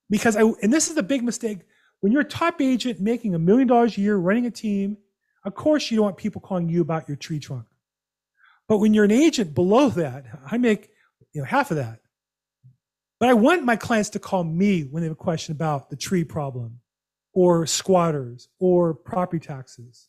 because 0.09 0.35
I, 0.35 0.41
and 0.61 0.73
this 0.73 0.87
is 0.87 0.95
the 0.95 1.03
big 1.03 1.23
mistake. 1.23 1.59
When 1.99 2.11
you're 2.11 2.21
a 2.21 2.25
top 2.25 2.61
agent 2.61 2.99
making 2.99 3.35
a 3.35 3.39
million 3.39 3.67
dollars 3.67 3.97
a 3.97 4.01
year, 4.01 4.17
running 4.17 4.45
a 4.45 4.51
team, 4.51 4.97
of 5.43 5.53
course 5.53 5.91
you 5.91 5.97
don't 5.97 6.05
want 6.05 6.17
people 6.17 6.41
calling 6.41 6.69
you 6.69 6.81
about 6.81 7.07
your 7.07 7.17
tree 7.17 7.39
trunk. 7.39 7.65
But 8.67 8.77
when 8.77 8.93
you're 8.93 9.05
an 9.05 9.11
agent 9.11 9.53
below 9.53 9.89
that, 9.89 10.25
I 10.49 10.57
make 10.57 10.89
you 11.33 11.41
know 11.41 11.45
half 11.45 11.71
of 11.71 11.77
that. 11.77 11.99
But 13.19 13.29
I 13.29 13.33
want 13.33 13.63
my 13.63 13.75
clients 13.75 14.09
to 14.11 14.19
call 14.19 14.43
me 14.43 14.83
when 14.83 15.01
they 15.01 15.07
have 15.07 15.13
a 15.13 15.15
question 15.15 15.51
about 15.51 15.89
the 15.89 15.97
tree 15.97 16.23
problem 16.23 16.79
or 17.33 17.65
squatters 17.65 18.47
or 18.59 18.93
property 18.93 19.45
taxes. 19.45 20.07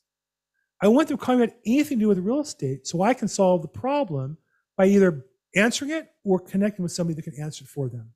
I 0.81 0.89
want 0.89 1.09
them 1.09 1.19
calling 1.19 1.43
about 1.43 1.55
anything 1.67 1.99
to 1.99 2.05
do 2.05 2.09
with 2.09 2.19
real 2.19 2.41
estate 2.41 2.87
so 2.87 3.03
I 3.03 3.13
can 3.15 3.29
solve 3.29 3.63
the 3.63 3.69
problem 3.69 4.39
by 4.77 4.87
either 4.87 5.27
answering 5.55 5.91
it 5.91 6.09
or 6.25 6.39
connecting 6.39 6.83
with 6.83 6.93
somebody 6.93 7.15
that 7.15 7.23
can 7.23 7.43
answer 7.43 7.65
it 7.65 7.69
for 7.69 7.89
them. 7.89 8.11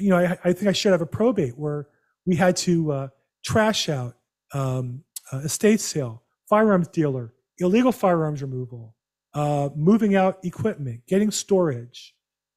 You 0.00 0.10
know, 0.10 0.18
I, 0.18 0.38
I 0.42 0.52
think 0.52 0.66
I 0.66 0.72
should 0.72 0.92
have 0.92 1.02
a 1.02 1.06
probate 1.06 1.56
where 1.56 1.86
we 2.26 2.34
had 2.36 2.56
to 2.56 2.90
uh, 2.90 3.08
trash 3.44 3.88
out 3.88 4.16
um, 4.52 5.04
uh, 5.32 5.38
estate 5.38 5.80
sale, 5.80 6.22
firearms 6.48 6.88
dealer, 6.88 7.34
illegal 7.58 7.92
firearms 7.92 8.42
removal, 8.42 8.96
uh, 9.34 9.68
moving 9.76 10.16
out 10.16 10.38
equipment, 10.42 11.02
getting 11.06 11.30
storage, 11.30 12.13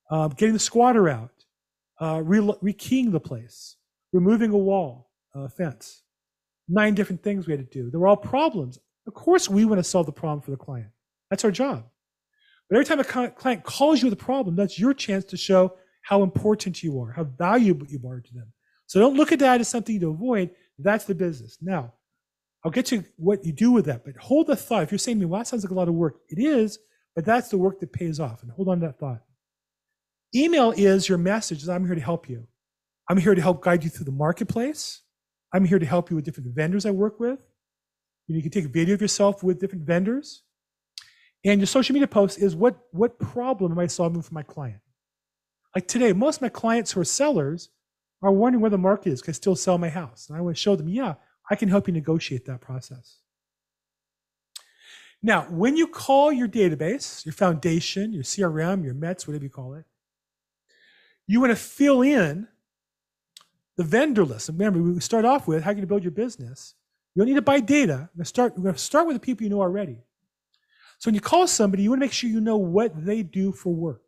uh, 0.10 0.28
getting 0.30 0.54
the 0.54 0.60
squatter 0.60 1.10
out, 1.10 1.32
uh, 2.00 2.22
re- 2.24 2.40
rekeying 2.40 3.12
the 3.12 3.20
place, 3.20 3.76
removing 4.14 4.52
a 4.52 4.58
wall, 4.58 5.12
a 5.34 5.50
fence. 5.50 6.04
Nine 6.70 6.96
different 6.96 7.24
things 7.24 7.48
we 7.48 7.54
had 7.54 7.72
to 7.72 7.84
do. 7.84 7.90
They 7.90 7.98
were 7.98 8.08
all 8.08 8.18
problems. 8.18 8.80
Of 9.06 9.14
course, 9.14 9.50
we 9.50 9.66
want 9.66 9.80
to 9.80 9.84
solve 9.84 10.06
the 10.06 10.12
problem 10.12 10.42
for 10.42 10.52
the 10.52 10.58
client. 10.58 10.90
That's 11.30 11.46
our 11.46 11.52
job. 11.52 11.86
But 12.70 12.76
every 12.76 12.86
time 12.86 13.00
a 13.00 13.30
client 13.32 13.64
calls 13.64 14.02
you 14.02 14.10
with 14.10 14.22
a 14.22 14.24
problem, 14.24 14.56
that's 14.56 14.78
your 14.78 14.94
chance 14.94 15.24
to 15.26 15.38
show 15.38 15.76
how 16.02 16.24
important 16.24 16.84
you 16.84 17.02
are, 17.02 17.12
how 17.12 17.24
valuable 17.24 17.88
you 17.88 18.02
are 18.08 18.20
to 18.20 18.34
them. 18.34 18.52
So 18.86 19.00
don't 19.00 19.16
look 19.16 19.32
at 19.32 19.40
that 19.40 19.62
as 19.62 19.68
something 19.68 20.00
to 20.00 20.10
avoid. 20.10 20.52
That's 20.80 21.06
the 21.06 21.16
business. 21.16 21.58
Now, 21.62 21.94
I'll 22.64 22.72
get 22.72 22.86
to 22.88 23.04
what 23.18 23.46
you 23.46 23.54
do 23.54 23.72
with 23.72 23.86
that, 23.86 24.04
but 24.04 24.16
hold 24.18 24.48
the 24.48 24.56
thought. 24.56 24.84
If 24.84 24.92
you're 24.92 25.00
saying 25.00 25.18
to 25.18 25.20
me, 25.20 25.26
well, 25.26 25.40
that 25.40 25.48
sounds 25.48 25.64
like 25.64 25.72
a 25.72 25.76
lot 25.76 25.88
of 25.88 25.94
work, 25.94 26.18
it 26.30 26.40
is, 26.40 26.80
but 27.16 27.24
that's 27.24 27.50
the 27.50 27.58
work 27.58 27.80
that 27.80 27.94
pays 27.94 28.20
off. 28.20 28.44
And 28.44 28.52
hold 28.52 28.68
on 28.68 28.80
to 28.80 28.88
that 28.88 29.00
thought. 29.00 29.22
Email 30.36 30.72
is 30.72 31.08
your 31.08 31.18
message 31.18 31.68
I'm 31.68 31.86
here 31.86 31.96
to 31.96 32.02
help 32.02 32.30
you. 32.30 32.48
I'm 33.10 33.18
here 33.18 33.36
to 33.36 33.42
help 33.42 33.64
guide 33.64 33.84
you 33.84 33.90
through 33.90 34.06
the 34.06 34.12
marketplace. 34.12 35.02
I'm 35.54 35.66
here 35.66 35.80
to 35.80 35.86
help 35.86 36.10
you 36.10 36.16
with 36.16 36.26
different 36.26 36.54
vendors 36.54 36.86
I 36.86 36.92
work 36.92 37.20
with. 37.20 37.40
You 38.28 38.42
can 38.42 38.52
take 38.52 38.66
a 38.66 38.70
video 38.70 38.96
of 38.96 39.02
yourself 39.02 39.42
with 39.42 39.60
different 39.60 39.86
vendors. 39.86 40.44
And 41.46 41.62
your 41.62 41.68
social 41.68 41.94
media 41.94 42.08
post 42.08 42.40
is 42.40 42.56
what, 42.56 42.78
what 42.92 43.20
problem 43.20 43.72
am 43.72 43.80
I 43.80 43.88
solving 43.88 44.22
for 44.22 44.34
my 44.34 44.44
client? 44.44 44.82
Like 45.74 45.88
today, 45.88 46.12
most 46.12 46.38
of 46.38 46.42
my 46.42 46.50
clients 46.50 46.92
who 46.92 47.00
are 47.00 47.06
sellers 47.06 47.70
are 48.22 48.32
wondering 48.32 48.62
where 48.62 48.72
the 48.72 48.78
market 48.78 49.14
is. 49.14 49.22
Can 49.22 49.32
I 49.32 49.34
still 49.34 49.56
sell 49.56 49.78
my 49.78 49.90
house? 49.90 50.28
And 50.28 50.38
I 50.38 50.42
want 50.42 50.58
to 50.58 50.62
show 50.62 50.76
them, 50.76 50.90
yeah, 50.90 51.14
I 51.50 51.56
can 51.56 51.70
help 51.70 51.88
you 51.88 51.94
negotiate 51.94 52.46
that 52.46 52.60
process. 52.60 53.20
Now, 55.24 55.44
when 55.50 55.78
you 55.78 55.88
call 55.88 56.32
your 56.32 56.48
database, 56.48 57.26
your 57.26 57.34
foundation, 57.34 58.12
your 58.12 58.24
CRM, 58.24 58.84
your 58.84 58.94
METS, 58.94 59.28
whatever 59.28 59.46
you 59.46 59.50
call 59.50 59.74
it, 59.76 59.86
you 61.28 61.42
want 61.42 61.52
to 61.52 61.56
fill 61.56 62.02
in 62.02 62.48
the 63.76 63.84
vendor 63.84 64.26
list. 64.26 64.50
Remember, 64.50 64.82
we 64.82 65.00
start 65.00 65.26
off 65.26 65.48
with 65.48 65.64
how 65.64 65.72
you 65.72 65.86
build 65.86 66.04
your 66.04 66.12
business. 66.12 66.74
You 67.14 67.22
don't 67.22 67.28
need 67.28 67.36
to 67.36 67.42
buy 67.42 67.60
data. 67.60 68.10
We're 68.14 68.18
going 68.18 68.20
to 68.20 68.26
start, 68.26 68.58
we're 68.58 68.64
going 68.64 68.76
to 68.76 68.82
start 68.82 69.08
with 69.08 69.16
the 69.16 69.20
people 69.20 69.44
you 69.44 69.50
know 69.50 69.62
already. 69.62 70.00
So 71.00 71.10
when 71.10 71.16
you 71.16 71.22
call 71.22 71.48
somebody, 71.48 71.84
you 71.84 71.90
want 71.90 72.00
to 72.02 72.06
make 72.06 72.14
sure 72.14 72.30
you 72.30 72.42
know 72.42 72.58
what 72.58 73.06
they 73.06 73.22
do 73.22 73.52
for 73.52 73.74
work. 73.74 74.02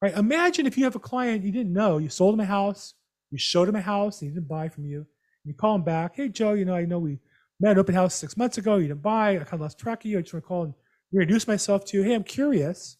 Right? 0.00 0.16
Imagine 0.16 0.66
if 0.66 0.78
you 0.78 0.84
have 0.84 0.96
a 0.96 1.00
client 1.00 1.44
you 1.44 1.52
didn't 1.52 1.72
know, 1.72 1.98
you 1.98 2.08
sold 2.08 2.34
him 2.34 2.40
a 2.40 2.46
house, 2.46 2.94
you 3.30 3.38
showed 3.38 3.68
him 3.68 3.76
a 3.76 3.80
house, 3.80 4.22
and 4.22 4.30
he 4.30 4.34
didn't 4.34 4.48
buy 4.48 4.68
from 4.68 4.86
you. 4.86 5.06
You 5.44 5.54
call 5.54 5.74
him 5.76 5.82
back, 5.82 6.14
hey 6.14 6.28
Joe, 6.28 6.52
you 6.52 6.64
know, 6.64 6.74
I 6.74 6.84
know 6.84 6.98
we 6.98 7.18
met 7.58 7.72
at 7.72 7.78
open 7.78 7.94
house 7.94 8.14
six 8.14 8.36
months 8.36 8.58
ago, 8.58 8.76
you 8.76 8.88
didn't 8.88 9.02
buy, 9.02 9.30
I 9.30 9.38
kind 9.38 9.54
of 9.54 9.60
lost 9.62 9.78
track 9.78 10.04
of 10.04 10.10
you. 10.10 10.18
I 10.18 10.20
just 10.20 10.34
want 10.34 10.44
to 10.44 10.48
call 10.48 10.64
and 10.64 10.74
introduce 11.12 11.48
myself 11.48 11.86
to 11.86 11.96
you. 11.96 12.02
Hey, 12.02 12.14
I'm 12.14 12.22
curious. 12.22 12.97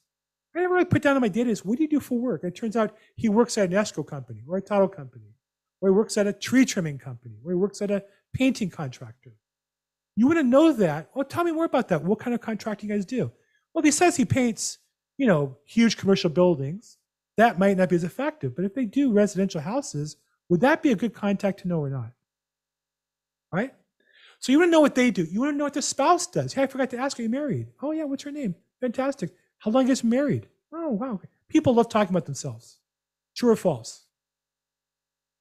I 0.59 0.63
never 0.63 0.75
really 0.75 0.87
put 0.87 1.03
down 1.03 1.15
on 1.15 1.23
my 1.23 1.29
data 1.29 1.51
is 1.51 1.65
what 1.65 1.77
do 1.77 1.85
you 1.85 1.89
do 1.89 2.01
for 2.01 2.19
work? 2.19 2.43
And 2.43 2.53
it 2.53 2.57
turns 2.57 2.77
out 2.77 2.97
he 3.15 3.29
works 3.29 3.57
at 3.57 3.71
an 3.71 3.75
escrow 3.75 4.03
company 4.03 4.43
or 4.47 4.57
a 4.57 4.61
title 4.61 4.89
company, 4.89 5.37
or 5.81 5.91
he 5.91 5.95
works 5.95 6.19
at 6.19 6.27
a 6.27 6.33
tree 6.33 6.65
trimming 6.65 6.99
company, 6.99 7.37
or 7.45 7.53
he 7.53 7.57
works 7.57 7.81
at 7.81 7.93
a 7.93 8.03
painting 8.33 8.69
contractor. 8.69 9.35
You 10.17 10.27
want 10.27 10.41
to 10.41 10.43
know 10.43 10.73
that. 10.73 11.11
Well, 11.15 11.25
tell 11.25 11.45
me 11.45 11.53
more 11.53 11.65
about 11.65 11.87
that. 11.89 12.03
What 12.03 12.19
kind 12.19 12.35
of 12.35 12.41
contracting 12.41 12.91
you 12.91 12.97
guys 12.97 13.05
do? 13.05 13.31
Well, 13.73 13.85
he 13.85 13.93
says 13.93 14.17
he 14.17 14.25
paints, 14.25 14.79
you 15.17 15.29
know, 15.29 15.57
huge 15.65 15.97
commercial 15.97 16.29
buildings, 16.29 16.99
that 17.37 17.57
might 17.57 17.77
not 17.77 17.89
be 17.89 17.95
as 17.95 18.03
effective. 18.03 18.57
But 18.57 18.65
if 18.65 18.75
they 18.75 18.85
do 18.85 19.13
residential 19.13 19.61
houses, 19.61 20.17
would 20.49 20.61
that 20.63 20.83
be 20.83 20.91
a 20.91 20.97
good 20.97 21.15
contact 21.15 21.61
to 21.61 21.69
know 21.69 21.79
or 21.79 21.89
not? 21.89 22.11
Right? 23.53 23.73
So 24.41 24.51
you 24.51 24.59
want 24.59 24.69
to 24.69 24.73
know 24.73 24.81
what 24.81 24.97
they 24.97 25.13
do. 25.13 25.23
You 25.23 25.39
want 25.41 25.55
to 25.55 25.57
know 25.57 25.65
what 25.65 25.75
their 25.75 25.83
spouse 25.83 26.27
does. 26.27 26.53
Hey, 26.53 26.65
I 26.65 26.67
forgot 26.67 26.91
to 26.91 26.99
ask, 26.99 27.17
are 27.19 27.23
you 27.23 27.29
married? 27.29 27.69
Oh, 27.81 27.93
yeah, 27.93 28.05
what's 28.05 28.25
her 28.25 28.33
name? 28.33 28.57
Fantastic. 28.81 29.31
How 29.59 29.71
long 29.71 29.89
is 29.89 30.05
married? 30.05 30.49
Oh, 30.73 30.91
wow. 30.91 31.21
People 31.49 31.75
love 31.75 31.89
talking 31.89 32.15
about 32.15 32.27
themselves. 32.27 32.79
True 33.37 33.51
or 33.51 33.57
false? 33.57 34.05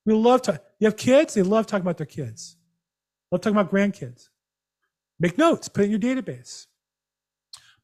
We 0.06 0.14
love 0.14 0.42
to. 0.44 0.62
You 0.80 0.86
have 0.86 0.98
kids, 0.98 1.34
they 1.34 1.42
love 1.42 1.68
talking 1.68 1.82
about 1.82 1.98
their 1.98 2.06
kids. 2.06 2.56
Love 3.32 3.42
talking 3.42 3.58
about 3.58 3.72
grandkids. 3.72 4.30
Make 5.20 5.38
notes, 5.38 5.68
put 5.68 5.82
it 5.82 5.86
in 5.86 5.92
your 5.92 6.00
database. 6.00 6.68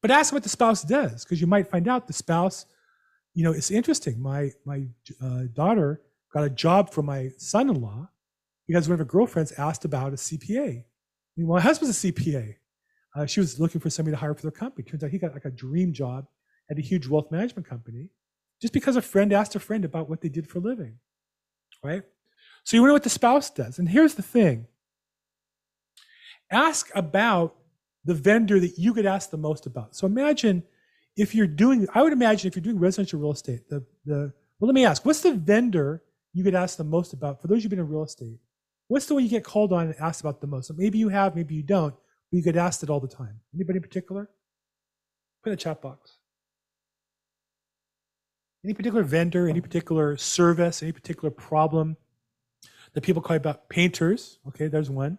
But 0.00 0.10
ask 0.10 0.32
what 0.32 0.42
the 0.42 0.48
spouse 0.48 0.82
does, 0.82 1.24
because 1.24 1.40
you 1.40 1.46
might 1.46 1.68
find 1.68 1.88
out 1.88 2.06
the 2.06 2.12
spouse, 2.12 2.66
you 3.34 3.42
know, 3.42 3.52
it's 3.52 3.70
interesting. 3.70 4.20
My 4.20 4.52
my 4.64 4.84
uh, 5.20 5.44
daughter 5.52 6.00
got 6.32 6.44
a 6.44 6.50
job 6.50 6.92
for 6.92 7.02
my 7.02 7.30
son-in-law 7.36 8.08
because 8.66 8.88
one 8.88 8.94
of 8.94 8.98
her 9.00 9.04
girlfriends 9.04 9.52
asked 9.52 9.84
about 9.84 10.12
a 10.12 10.16
CPA. 10.16 10.84
My 11.36 11.60
husband's 11.60 12.04
a 12.04 12.12
CPA. 12.12 12.56
Uh, 13.14 13.26
she 13.26 13.40
was 13.40 13.60
looking 13.60 13.80
for 13.80 13.90
somebody 13.90 14.14
to 14.14 14.20
hire 14.20 14.34
for 14.34 14.42
their 14.42 14.50
company. 14.50 14.84
Turns 14.84 15.04
out 15.04 15.10
he 15.10 15.18
got 15.18 15.34
like 15.34 15.44
a 15.44 15.50
dream 15.50 15.92
job 15.92 16.26
at 16.70 16.78
a 16.78 16.80
huge 16.80 17.06
wealth 17.06 17.30
management 17.30 17.68
company, 17.68 18.08
just 18.60 18.72
because 18.72 18.96
a 18.96 19.02
friend 19.02 19.32
asked 19.32 19.54
a 19.54 19.60
friend 19.60 19.84
about 19.84 20.08
what 20.08 20.20
they 20.20 20.28
did 20.28 20.48
for 20.48 20.58
a 20.58 20.62
living, 20.62 20.98
right? 21.82 22.02
So 22.64 22.76
you 22.76 22.86
know 22.86 22.92
what 22.92 23.02
the 23.02 23.10
spouse 23.10 23.50
does. 23.50 23.78
And 23.78 23.88
here's 23.88 24.14
the 24.14 24.22
thing 24.22 24.66
ask 26.50 26.90
about 26.94 27.56
the 28.04 28.14
vendor 28.14 28.60
that 28.60 28.78
you 28.78 28.94
get 28.94 29.06
asked 29.06 29.30
the 29.30 29.36
most 29.36 29.66
about. 29.66 29.94
So 29.96 30.06
imagine 30.06 30.62
if 31.16 31.34
you're 31.34 31.46
doing, 31.46 31.86
I 31.94 32.02
would 32.02 32.12
imagine 32.12 32.48
if 32.48 32.56
you're 32.56 32.62
doing 32.62 32.78
residential 32.78 33.20
real 33.20 33.32
estate, 33.32 33.68
the, 33.68 33.84
the 34.04 34.32
well, 34.58 34.68
let 34.68 34.74
me 34.74 34.84
ask, 34.84 35.04
what's 35.04 35.20
the 35.20 35.34
vendor 35.34 36.02
you 36.32 36.42
get 36.42 36.54
asked 36.54 36.78
the 36.78 36.84
most 36.84 37.12
about 37.12 37.40
for 37.40 37.48
those 37.48 37.62
who've 37.62 37.70
been 37.70 37.78
in 37.78 37.88
real 37.88 38.04
estate? 38.04 38.38
What's 38.88 39.06
the 39.06 39.14
one 39.14 39.22
you 39.22 39.30
get 39.30 39.44
called 39.44 39.72
on 39.72 39.86
and 39.86 39.94
asked 39.98 40.20
about 40.20 40.40
the 40.40 40.46
most? 40.46 40.68
So 40.68 40.74
maybe 40.76 40.98
you 40.98 41.08
have, 41.08 41.34
maybe 41.34 41.54
you 41.54 41.62
don't, 41.62 41.94
you 42.34 42.42
get 42.42 42.56
asked 42.56 42.82
it 42.82 42.90
all 42.90 43.00
the 43.00 43.08
time. 43.08 43.40
Anybody 43.54 43.76
in 43.76 43.82
particular? 43.82 44.28
Put 45.42 45.50
in 45.50 45.52
the 45.52 45.62
chat 45.62 45.80
box. 45.80 46.18
Any 48.64 48.72
particular 48.72 49.04
vendor, 49.04 49.46
any 49.46 49.60
particular 49.60 50.16
service, 50.16 50.82
any 50.82 50.92
particular 50.92 51.30
problem 51.30 51.96
that 52.94 53.02
people 53.02 53.20
call 53.20 53.36
about? 53.36 53.68
Painters, 53.68 54.38
okay, 54.48 54.68
there's 54.68 54.88
one. 54.88 55.18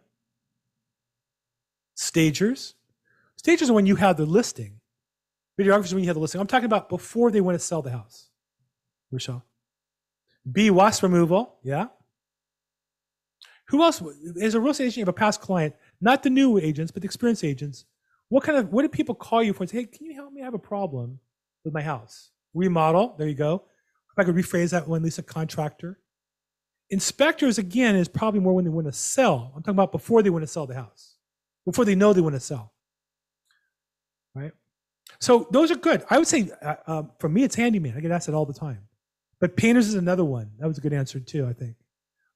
Stagers. 1.93 2.73
Stagers 3.38 3.69
are 3.69 3.73
when 3.73 3.86
you 3.86 3.95
have 3.97 4.17
the 4.17 4.25
listing. 4.25 4.80
Videographers 5.60 5.93
when 5.93 6.04
you 6.04 6.10
have 6.10 6.15
the 6.15 6.21
listing. 6.21 6.41
I'm 6.41 6.47
talking 6.47 6.65
about 6.65 6.89
before 6.89 7.30
they 7.32 7.39
want 7.39 7.56
to 7.56 7.63
sell 7.63 7.82
the 7.82 7.91
house. 7.91 8.30
Rochelle. 9.12 9.45
B, 10.51 10.69
wasp 10.69 11.04
removal. 11.04 11.58
Yeah. 11.63 11.88
Who 13.67 13.84
else? 13.84 14.01
As 14.41 14.56
a 14.56 14.60
real 14.60 14.71
estate 14.71 14.86
agent, 14.86 14.97
you 14.97 15.01
have 15.01 15.10
a 15.10 15.13
past 15.13 15.41
client, 15.41 15.75
not 16.01 16.23
the 16.23 16.29
new 16.29 16.58
agents, 16.58 16.91
but 16.91 17.01
the 17.01 17.05
experienced 17.05 17.43
agents. 17.43 17.86
What 18.29 18.43
kind 18.43 18.58
of, 18.58 18.71
what 18.71 18.81
do 18.81 18.89
people 18.89 19.15
call 19.15 19.43
you 19.43 19.53
for 19.53 19.63
and 19.63 19.69
say, 19.69 19.79
hey, 19.79 19.86
can 19.86 20.05
you 20.05 20.13
help 20.13 20.34
me? 20.34 20.41
I 20.41 20.45
have 20.45 20.53
a 20.53 20.60
problem 20.60 21.19
with 21.63 21.73
my 21.73 21.81
house. 21.81 22.31
Remodel. 22.53 23.15
There 23.17 23.27
you 23.27 23.36
go. 23.36 23.63
If 24.12 24.19
I 24.19 24.23
could 24.23 24.36
rephrase 24.36 24.71
that 24.71 24.88
one, 24.88 25.05
a 25.05 25.23
contractor. 25.23 25.99
Inspectors, 26.89 27.58
again, 27.58 27.95
is 27.95 28.08
probably 28.08 28.39
more 28.39 28.53
when 28.53 28.63
they 28.63 28.71
want 28.71 28.88
to 28.88 28.93
sell. 28.93 29.51
I'm 29.55 29.62
talking 29.62 29.75
about 29.75 29.91
before 29.91 30.23
they 30.23 30.29
want 30.29 30.43
to 30.43 30.47
sell 30.47 30.65
the 30.65 30.75
house, 30.75 31.15
before 31.65 31.84
they 31.84 31.95
know 31.95 32.13
they 32.13 32.21
want 32.21 32.36
to 32.36 32.39
sell. 32.39 32.73
Right? 34.34 34.51
So 35.19 35.47
those 35.51 35.71
are 35.71 35.75
good. 35.75 36.03
I 36.10 36.17
would 36.17 36.27
say 36.27 36.49
uh, 36.62 36.75
um, 36.88 37.12
for 37.19 37.29
me, 37.29 37.43
it's 37.43 37.55
handyman. 37.55 37.95
I 37.97 37.99
get 37.99 38.12
asked 38.12 38.27
that 38.27 38.36
all 38.36 38.45
the 38.45 38.53
time. 38.53 38.81
But 39.39 39.58
painters 39.58 39.88
is 39.88 39.95
another 39.95 40.23
one. 40.23 40.51
That 40.60 40.67
was 40.67 40.77
a 40.77 40.81
good 40.81 40.93
answer 40.93 41.19
too, 41.19 41.47
I 41.47 41.53
think. 41.53 41.75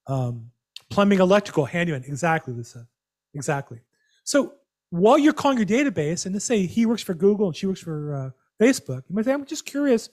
Um, 0.08 0.52
plumbing, 0.89 1.19
electrical, 1.19 1.65
handyman. 1.65 2.04
Exactly, 2.04 2.54
Lisa. 2.54 2.88
Exactly. 3.34 3.80
So 4.24 4.54
while 4.89 5.18
you're 5.18 5.34
calling 5.34 5.58
your 5.58 5.68
database, 5.68 6.26
and 6.26 6.34
let's 6.34 6.46
say 6.46 6.65
he 6.65 6.86
works 6.86 7.04
for 7.04 7.13
Google 7.13 7.48
and 7.48 7.56
she 7.56 7.68
works 7.68 7.82
for 7.82 8.15
uh, 8.15 8.30
Facebook, 8.63 9.04
you 9.08 9.15
might 9.15 9.26
say, 9.26 9.34
I'm 9.34 9.46
just 9.46 9.65
curious 9.65 10.10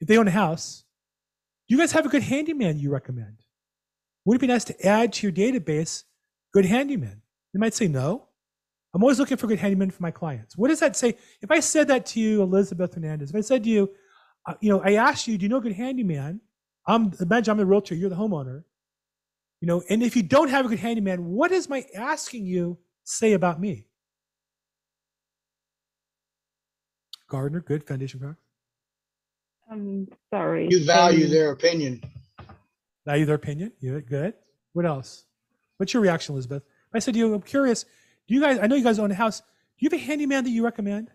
if 0.00 0.08
they 0.08 0.18
own 0.18 0.28
a 0.28 0.32
house. 0.32 0.84
Do 1.68 1.74
you 1.74 1.80
guys 1.80 1.92
have 1.92 2.06
a 2.06 2.08
good 2.08 2.22
handyman 2.22 2.78
you 2.78 2.90
recommend? 2.90 3.38
Would 4.24 4.36
it 4.36 4.40
be 4.40 4.46
nice 4.46 4.64
to 4.64 4.86
add 4.86 5.12
to 5.14 5.26
your 5.26 5.32
database 5.32 6.04
good 6.52 6.64
handyman? 6.64 7.22
You 7.52 7.60
might 7.60 7.74
say 7.74 7.88
no. 7.88 8.26
I'm 8.94 9.02
always 9.02 9.18
looking 9.18 9.36
for 9.36 9.46
good 9.46 9.58
handyman 9.58 9.90
for 9.90 10.02
my 10.02 10.10
clients. 10.10 10.56
What 10.56 10.68
does 10.68 10.80
that 10.80 10.96
say? 10.96 11.16
If 11.42 11.50
I 11.50 11.60
said 11.60 11.88
that 11.88 12.06
to 12.06 12.20
you, 12.20 12.42
Elizabeth 12.42 12.94
Hernandez, 12.94 13.30
if 13.30 13.36
I 13.36 13.42
said 13.42 13.64
to 13.64 13.70
you, 13.70 13.90
uh, 14.46 14.54
you 14.60 14.70
know, 14.70 14.80
I 14.82 14.94
asked 14.94 15.26
you, 15.26 15.36
do 15.36 15.44
you 15.44 15.48
know 15.48 15.58
a 15.58 15.60
good 15.60 15.72
handyman? 15.72 16.40
I'm 16.86 17.12
imagine 17.20 17.52
I'm 17.52 17.58
the 17.58 17.66
realtor, 17.66 17.94
you're 17.94 18.08
the 18.08 18.16
homeowner. 18.16 18.64
You 19.60 19.66
know, 19.66 19.82
and 19.88 20.02
if 20.02 20.16
you 20.16 20.22
don't 20.22 20.50
have 20.50 20.66
a 20.66 20.68
good 20.68 20.78
handyman, 20.78 21.24
what 21.26 21.50
is 21.50 21.68
my 21.68 21.84
asking 21.94 22.46
you 22.46 22.78
say 23.04 23.32
about 23.32 23.60
me? 23.60 23.86
Gardner, 27.28 27.60
good 27.60 27.84
foundation 27.84 28.20
crack. 28.20 28.36
I'm 29.70 30.08
sorry. 30.32 30.68
You 30.70 30.84
value 30.84 31.26
um, 31.26 31.30
their 31.30 31.50
opinion. 31.50 32.02
Value 33.04 33.26
their 33.26 33.34
opinion. 33.34 33.72
You 33.80 34.00
good. 34.00 34.34
What 34.72 34.86
else? 34.86 35.24
What's 35.76 35.92
your 35.92 36.02
reaction, 36.02 36.34
Elizabeth? 36.34 36.62
I 36.94 37.00
said 37.00 37.14
to 37.14 37.18
you, 37.18 37.34
I'm 37.34 37.42
curious, 37.42 37.84
do 38.26 38.34
you 38.34 38.40
guys, 38.40 38.58
I 38.60 38.66
know 38.66 38.76
you 38.76 38.84
guys 38.84 38.98
own 38.98 39.10
a 39.10 39.14
house. 39.14 39.40
Do 39.40 39.44
you 39.80 39.90
have 39.90 40.00
a 40.00 40.02
handyman 40.02 40.44
that 40.44 40.50
you 40.50 40.64
recommend? 40.64 41.10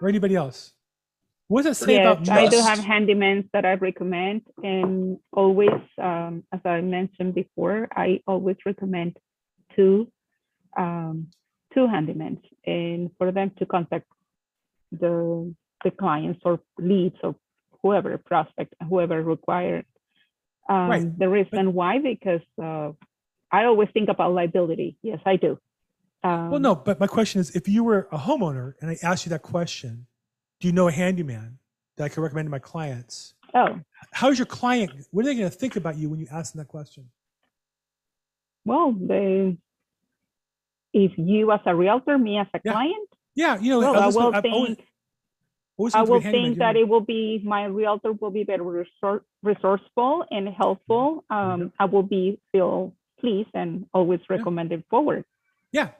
Or 0.00 0.08
anybody 0.08 0.36
else? 0.36 0.72
What 1.48 1.64
does 1.64 1.80
it 1.80 1.84
say 1.84 1.94
Yes, 1.94 2.18
about 2.26 2.28
I 2.30 2.48
do 2.48 2.56
have 2.60 2.80
handymans 2.80 3.48
that 3.52 3.64
I 3.64 3.74
recommend 3.74 4.42
and 4.62 5.18
always, 5.32 5.80
um, 5.98 6.42
as 6.52 6.60
I 6.64 6.80
mentioned 6.80 7.34
before, 7.34 7.86
I 7.92 8.20
always 8.26 8.56
recommend 8.66 9.16
two, 9.76 10.10
um, 10.76 11.28
two 11.72 11.86
handymans 11.86 12.40
and 12.66 13.10
for 13.16 13.30
them 13.30 13.52
to 13.58 13.66
contact 13.66 14.06
the, 14.90 15.54
the 15.84 15.92
clients 15.92 16.40
or 16.44 16.58
leads 16.78 17.16
or 17.22 17.36
whoever 17.80 18.18
prospect, 18.18 18.74
whoever 18.88 19.22
required. 19.22 19.86
Um, 20.68 20.88
Right, 20.88 21.18
The 21.18 21.28
reason 21.28 21.74
why, 21.74 21.98
because, 22.00 22.40
uh, 22.60 22.90
I 23.52 23.64
always 23.66 23.88
think 23.94 24.08
about 24.08 24.32
liability. 24.32 24.98
Yes, 25.02 25.20
I 25.24 25.36
do. 25.36 25.60
Well, 26.24 26.54
Um, 26.56 26.62
no, 26.62 26.74
but 26.74 26.98
my 26.98 27.06
question 27.06 27.40
is 27.40 27.54
if 27.54 27.68
you 27.68 27.84
were 27.84 28.08
a 28.10 28.18
homeowner 28.18 28.72
and 28.80 28.90
I 28.90 28.96
asked 29.04 29.26
you 29.26 29.30
that 29.30 29.42
question, 29.42 30.08
do 30.60 30.68
you 30.68 30.72
know 30.72 30.88
a 30.88 30.92
handyman 30.92 31.58
that 31.96 32.04
I 32.04 32.08
can 32.08 32.22
recommend 32.22 32.46
to 32.46 32.50
my 32.50 32.58
clients? 32.58 33.34
Oh, 33.54 33.78
How's 34.12 34.38
your 34.38 34.46
client? 34.46 34.90
What 35.10 35.24
are 35.24 35.28
they 35.28 35.34
going 35.34 35.50
to 35.50 35.56
think 35.56 35.76
about 35.76 35.96
you 35.96 36.08
when 36.08 36.20
you 36.20 36.26
ask 36.30 36.52
them 36.52 36.58
that 36.60 36.68
question? 36.68 37.08
well, 38.64 38.90
they, 38.92 39.56
if 40.92 41.12
you 41.16 41.52
as 41.52 41.60
a 41.66 41.74
realtor, 41.74 42.18
me 42.18 42.36
as 42.38 42.48
a 42.52 42.60
Yeah. 42.64 42.72
client, 42.72 43.08
Yeah, 43.36 43.58
you 43.60 43.70
know, 43.70 43.78
well, 43.78 43.94
I 43.94 44.06
will 44.08 44.22
always- 44.34 44.42
think, 44.42 44.88
always 45.76 45.94
I 45.94 46.02
will 46.02 46.20
think 46.20 46.58
that 46.58 46.74
it 46.74 46.88
will 46.88 47.00
be, 47.02 47.40
my 47.44 47.66
realtor 47.66 48.12
will 48.12 48.32
be 48.32 48.42
very 48.42 48.58
resor- 48.64 49.22
resourceful 49.44 50.24
and 50.32 50.48
helpful. 50.48 51.24
you 51.30 51.36
Um, 51.36 51.72
I 51.78 51.84
will 51.84 52.02
be 52.02 52.40
feel 52.50 52.92
pleased 53.20 53.50
and 53.54 53.86
always 53.94 54.18
recommended 54.28 54.80
it 54.80 54.86
forward. 54.90 55.24
Yeah. 55.70 55.90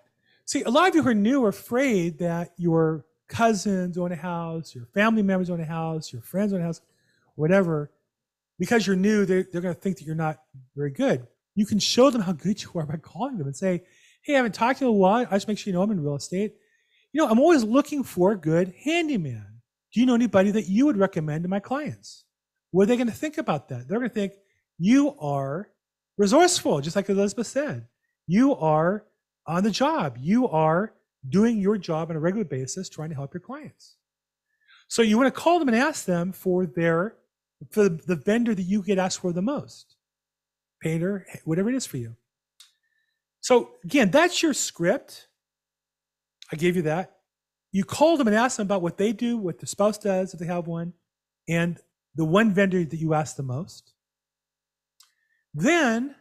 See, 0.44 0.62
a 0.64 0.70
lot 0.70 0.88
of 0.88 0.94
you 0.96 1.02
who 1.04 1.10
are 1.10 1.14
new 1.14 1.44
are 1.44 1.50
afraid 1.50 2.18
that 2.18 2.52
your 2.56 3.04
cousins 3.28 3.98
own 3.98 4.12
a 4.12 4.16
house, 4.16 4.74
your 4.74 4.86
family 4.86 5.22
members 5.22 5.50
own 5.50 5.60
a 5.60 5.64
house, 5.64 6.12
your 6.12 6.22
friends 6.22 6.52
own 6.52 6.60
a 6.60 6.64
house, 6.64 6.80
whatever. 7.34 7.90
Because 8.58 8.86
you're 8.86 8.96
new, 8.96 9.26
they're, 9.26 9.46
they're 9.52 9.60
going 9.60 9.74
to 9.74 9.80
think 9.80 9.98
that 9.98 10.04
you're 10.04 10.14
not 10.14 10.38
very 10.74 10.90
good. 10.90 11.26
You 11.54 11.66
can 11.66 11.78
show 11.78 12.10
them 12.10 12.22
how 12.22 12.32
good 12.32 12.62
you 12.62 12.70
are 12.74 12.86
by 12.86 12.96
calling 12.96 13.36
them 13.38 13.46
and 13.46 13.56
say, 13.56 13.84
Hey, 14.22 14.34
I 14.34 14.38
haven't 14.38 14.54
talked 14.54 14.78
to 14.80 14.86
you 14.86 14.90
in 14.90 14.96
a 14.96 14.98
while. 14.98 15.26
I 15.30 15.36
just 15.36 15.46
make 15.46 15.58
sure 15.58 15.70
you 15.70 15.76
know 15.76 15.82
I'm 15.82 15.90
in 15.90 16.02
real 16.02 16.16
estate. 16.16 16.54
You 17.12 17.20
know, 17.20 17.28
I'm 17.28 17.38
always 17.38 17.62
looking 17.62 18.02
for 18.02 18.32
a 18.32 18.36
good 18.36 18.74
handyman. 18.82 19.46
Do 19.92 20.00
you 20.00 20.06
know 20.06 20.14
anybody 20.14 20.50
that 20.50 20.68
you 20.68 20.84
would 20.86 20.96
recommend 20.96 21.44
to 21.44 21.48
my 21.48 21.60
clients? 21.60 22.24
What 22.70 22.84
are 22.84 22.86
they 22.86 22.96
going 22.96 23.06
to 23.06 23.14
think 23.14 23.38
about 23.38 23.68
that? 23.68 23.88
They're 23.88 23.98
going 23.98 24.10
to 24.10 24.14
think 24.14 24.32
you 24.78 25.16
are 25.18 25.70
resourceful, 26.18 26.80
just 26.80 26.96
like 26.96 27.08
Elizabeth 27.08 27.46
said. 27.46 27.86
You 28.26 28.54
are 28.56 29.04
on 29.46 29.62
the 29.62 29.70
job. 29.70 30.18
You 30.20 30.48
are 30.48 30.92
doing 31.28 31.58
your 31.58 31.78
job 31.78 32.10
on 32.10 32.16
a 32.16 32.20
regular 32.20 32.44
basis, 32.44 32.88
trying 32.88 33.10
to 33.10 33.14
help 33.14 33.34
your 33.34 33.40
clients. 33.40 33.96
So 34.88 35.02
you 35.02 35.18
want 35.18 35.32
to 35.32 35.40
call 35.40 35.58
them 35.58 35.68
and 35.68 35.76
ask 35.76 36.04
them 36.04 36.32
for 36.32 36.66
their 36.66 37.16
for 37.70 37.88
the 37.88 38.16
vendor 38.16 38.54
that 38.54 38.62
you 38.62 38.82
get 38.82 38.98
asked 38.98 39.20
for 39.20 39.32
the 39.32 39.42
most, 39.42 39.96
painter, 40.82 41.26
whatever 41.44 41.70
it 41.70 41.74
is 41.74 41.86
for 41.86 41.96
you. 41.96 42.14
So 43.40 43.70
again, 43.82 44.10
that's 44.10 44.42
your 44.42 44.52
script. 44.52 45.28
I 46.52 46.56
gave 46.56 46.76
you 46.76 46.82
that. 46.82 47.16
You 47.72 47.84
call 47.84 48.16
them 48.16 48.26
and 48.26 48.36
ask 48.36 48.58
them 48.58 48.66
about 48.66 48.82
what 48.82 48.98
they 48.98 49.12
do, 49.12 49.38
what 49.38 49.58
the 49.58 49.66
spouse 49.66 49.96
does 49.98 50.34
if 50.34 50.40
they 50.40 50.46
have 50.46 50.66
one, 50.66 50.92
and 51.48 51.78
the 52.14 52.24
one 52.24 52.52
vendor 52.52 52.84
that 52.84 52.96
you 52.96 53.14
ask 53.14 53.36
the 53.36 53.42
most. 53.42 53.94
Then 55.54 56.14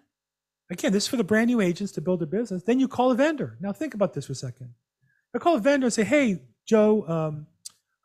Again, 0.69 0.91
this 0.91 1.03
is 1.03 1.07
for 1.07 1.17
the 1.17 1.23
brand 1.23 1.47
new 1.47 1.61
agents 1.61 1.91
to 1.93 2.01
build 2.01 2.21
their 2.21 2.27
business. 2.27 2.63
Then 2.63 2.79
you 2.79 2.87
call 2.87 3.11
a 3.11 3.15
vendor. 3.15 3.57
Now 3.61 3.71
think 3.71 3.93
about 3.93 4.13
this 4.13 4.25
for 4.25 4.31
a 4.31 4.35
second. 4.35 4.73
I 5.36 5.38
call 5.38 5.58
a 5.58 5.60
vendor 5.60 5.88
and 5.88 5.93
say, 5.93 6.06
"Hey, 6.06 6.41
Joe, 6.65 7.06
um, 7.08 7.48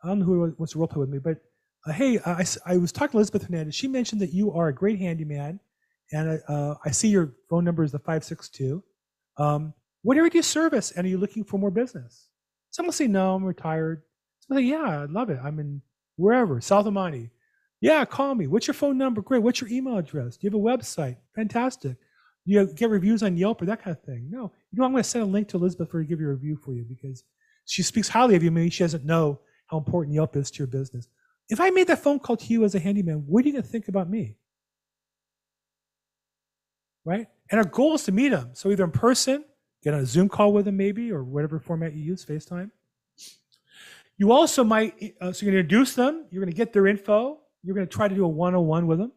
I 0.03 0.09
don't 0.09 0.19
know 0.19 0.25
who 0.25 0.55
wants 0.59 0.73
to 0.73 0.79
role 0.79 0.88
play 0.88 1.01
with 1.01 1.11
me, 1.11 1.19
but 1.19 1.38
uh, 1.87 1.93
hey, 1.93 2.19
I, 2.27 2.45
I 2.66 2.77
was 2.77 2.93
talking 2.93 3.12
to 3.12 3.16
Elizabeth 3.19 3.45
Hernandez. 3.45 3.75
She 3.75 3.88
mentioned 3.88 4.21
that 4.21 4.35
you 4.35 4.53
are 4.53 4.69
a 4.69 4.75
great 4.75 4.99
handyman, 4.99 5.61
and 6.12 6.43
uh, 6.49 6.75
I 6.85 6.90
see 6.90 7.09
your 7.09 7.35
phone 7.49 7.64
number 7.64 7.85
is 7.85 7.93
the 7.93 8.01
five 8.01 8.25
six 8.25 8.49
two. 8.49 8.83
Um, 9.37 9.73
what 10.03 10.16
area 10.16 10.31
do 10.31 10.38
you 10.38 10.43
service, 10.43 10.90
and 10.90 11.07
are 11.07 11.11
you 11.11 11.19
looking 11.19 11.45
for 11.45 11.59
more 11.59 11.71
business?" 11.71 12.29
Someone 12.71 12.88
will 12.88 12.95
say, 12.95 13.07
"No, 13.07 13.35
I'm 13.37 13.45
retired." 13.45 14.03
Someone 14.40 14.64
will 14.64 14.69
say, 14.69 14.77
"Yeah, 14.77 15.03
I 15.03 15.05
love 15.05 15.31
it. 15.31 15.38
I'm 15.43 15.61
in 15.61 15.83
wherever 16.16 16.61
South 16.61 16.87
Amani." 16.87 17.31
Yeah, 17.81 18.05
call 18.05 18.35
me. 18.35 18.47
What's 18.49 18.66
your 18.66 18.75
phone 18.75 18.99
number? 18.99 19.23
Great. 19.23 19.43
What's 19.43 19.61
your 19.61 19.71
email 19.71 19.97
address? 19.97 20.37
Do 20.37 20.47
you 20.47 20.51
have 20.51 20.61
a 20.61 20.79
website? 20.79 21.16
Fantastic. 21.35 21.97
Do 22.47 22.53
you 22.53 22.66
get 22.75 22.90
reviews 22.90 23.23
on 23.23 23.37
Yelp 23.37 23.62
or 23.62 23.66
that 23.66 23.83
kind 23.83 23.97
of 23.97 24.03
thing. 24.03 24.29
No, 24.31 24.53
you 24.72 24.78
know, 24.78 24.85
I'm 24.85 24.92
going 24.92 25.02
to 25.02 25.09
send 25.09 25.24
a 25.24 25.26
link 25.26 25.48
to 25.48 25.56
Elizabeth 25.56 25.90
for 25.90 25.98
her 25.98 26.04
to 26.04 26.09
give 26.09 26.20
you 26.20 26.28
a 26.28 26.33
review 26.33 26.56
for 26.56 26.74
you 26.74 26.85
because 26.88 27.24
she 27.64 27.83
speaks 27.83 28.09
highly 28.09 28.37
of 28.37 28.42
you. 28.42 28.50
Maybe 28.50 28.70
she 28.70 28.85
doesn't 28.85 29.04
know 29.04 29.40
how 29.66 29.78
important 29.78 30.14
Yelp 30.14 30.37
is 30.37 30.50
to 30.52 30.59
your 30.59 30.66
business. 30.66 31.09
If 31.48 31.61
I 31.61 31.70
made 31.70 31.88
that 31.88 32.02
phone 32.02 32.20
call 32.20 32.37
to 32.37 32.46
you 32.46 32.64
as 32.64 32.74
a 32.74 32.78
handyman, 32.78 33.24
what 33.26 33.44
are 33.44 33.48
you 33.48 33.52
going 33.52 33.64
to 33.64 33.68
think 33.68 33.88
about 33.88 34.09
me? 34.09 34.37
Right? 37.04 37.26
And 37.50 37.59
our 37.59 37.66
goal 37.66 37.94
is 37.94 38.04
to 38.04 38.12
meet 38.12 38.28
them. 38.28 38.50
So 38.52 38.70
either 38.70 38.85
in 38.85 38.92
person, 38.92 39.44
get 39.83 39.94
on 39.94 40.00
a 40.00 40.06
Zoom 40.06 40.28
call 40.28 40.52
with 40.52 40.66
them, 40.66 40.76
maybe, 40.76 41.11
or 41.11 41.24
whatever 41.24 41.59
format 41.59 41.94
you 41.94 42.04
use, 42.04 42.24
FaceTime. 42.24 42.70
You 44.16 44.33
also 44.33 44.62
might, 44.62 45.14
uh, 45.20 45.33
so 45.33 45.46
you're 45.46 45.52
going 45.52 45.66
to 45.66 45.74
introduce 45.74 45.94
them, 45.94 46.26
you're 46.30 46.42
going 46.42 46.52
to 46.52 46.56
get 46.56 46.72
their 46.72 46.87
info, 46.87 47.38
you're 47.62 47.74
going 47.74 47.87
to 47.87 47.92
try 47.92 48.06
to 48.06 48.14
do 48.14 48.24
a 48.24 48.28
one 48.28 48.54
on 48.54 48.66
one 48.66 48.87
with 48.87 48.98
them. 48.98 49.12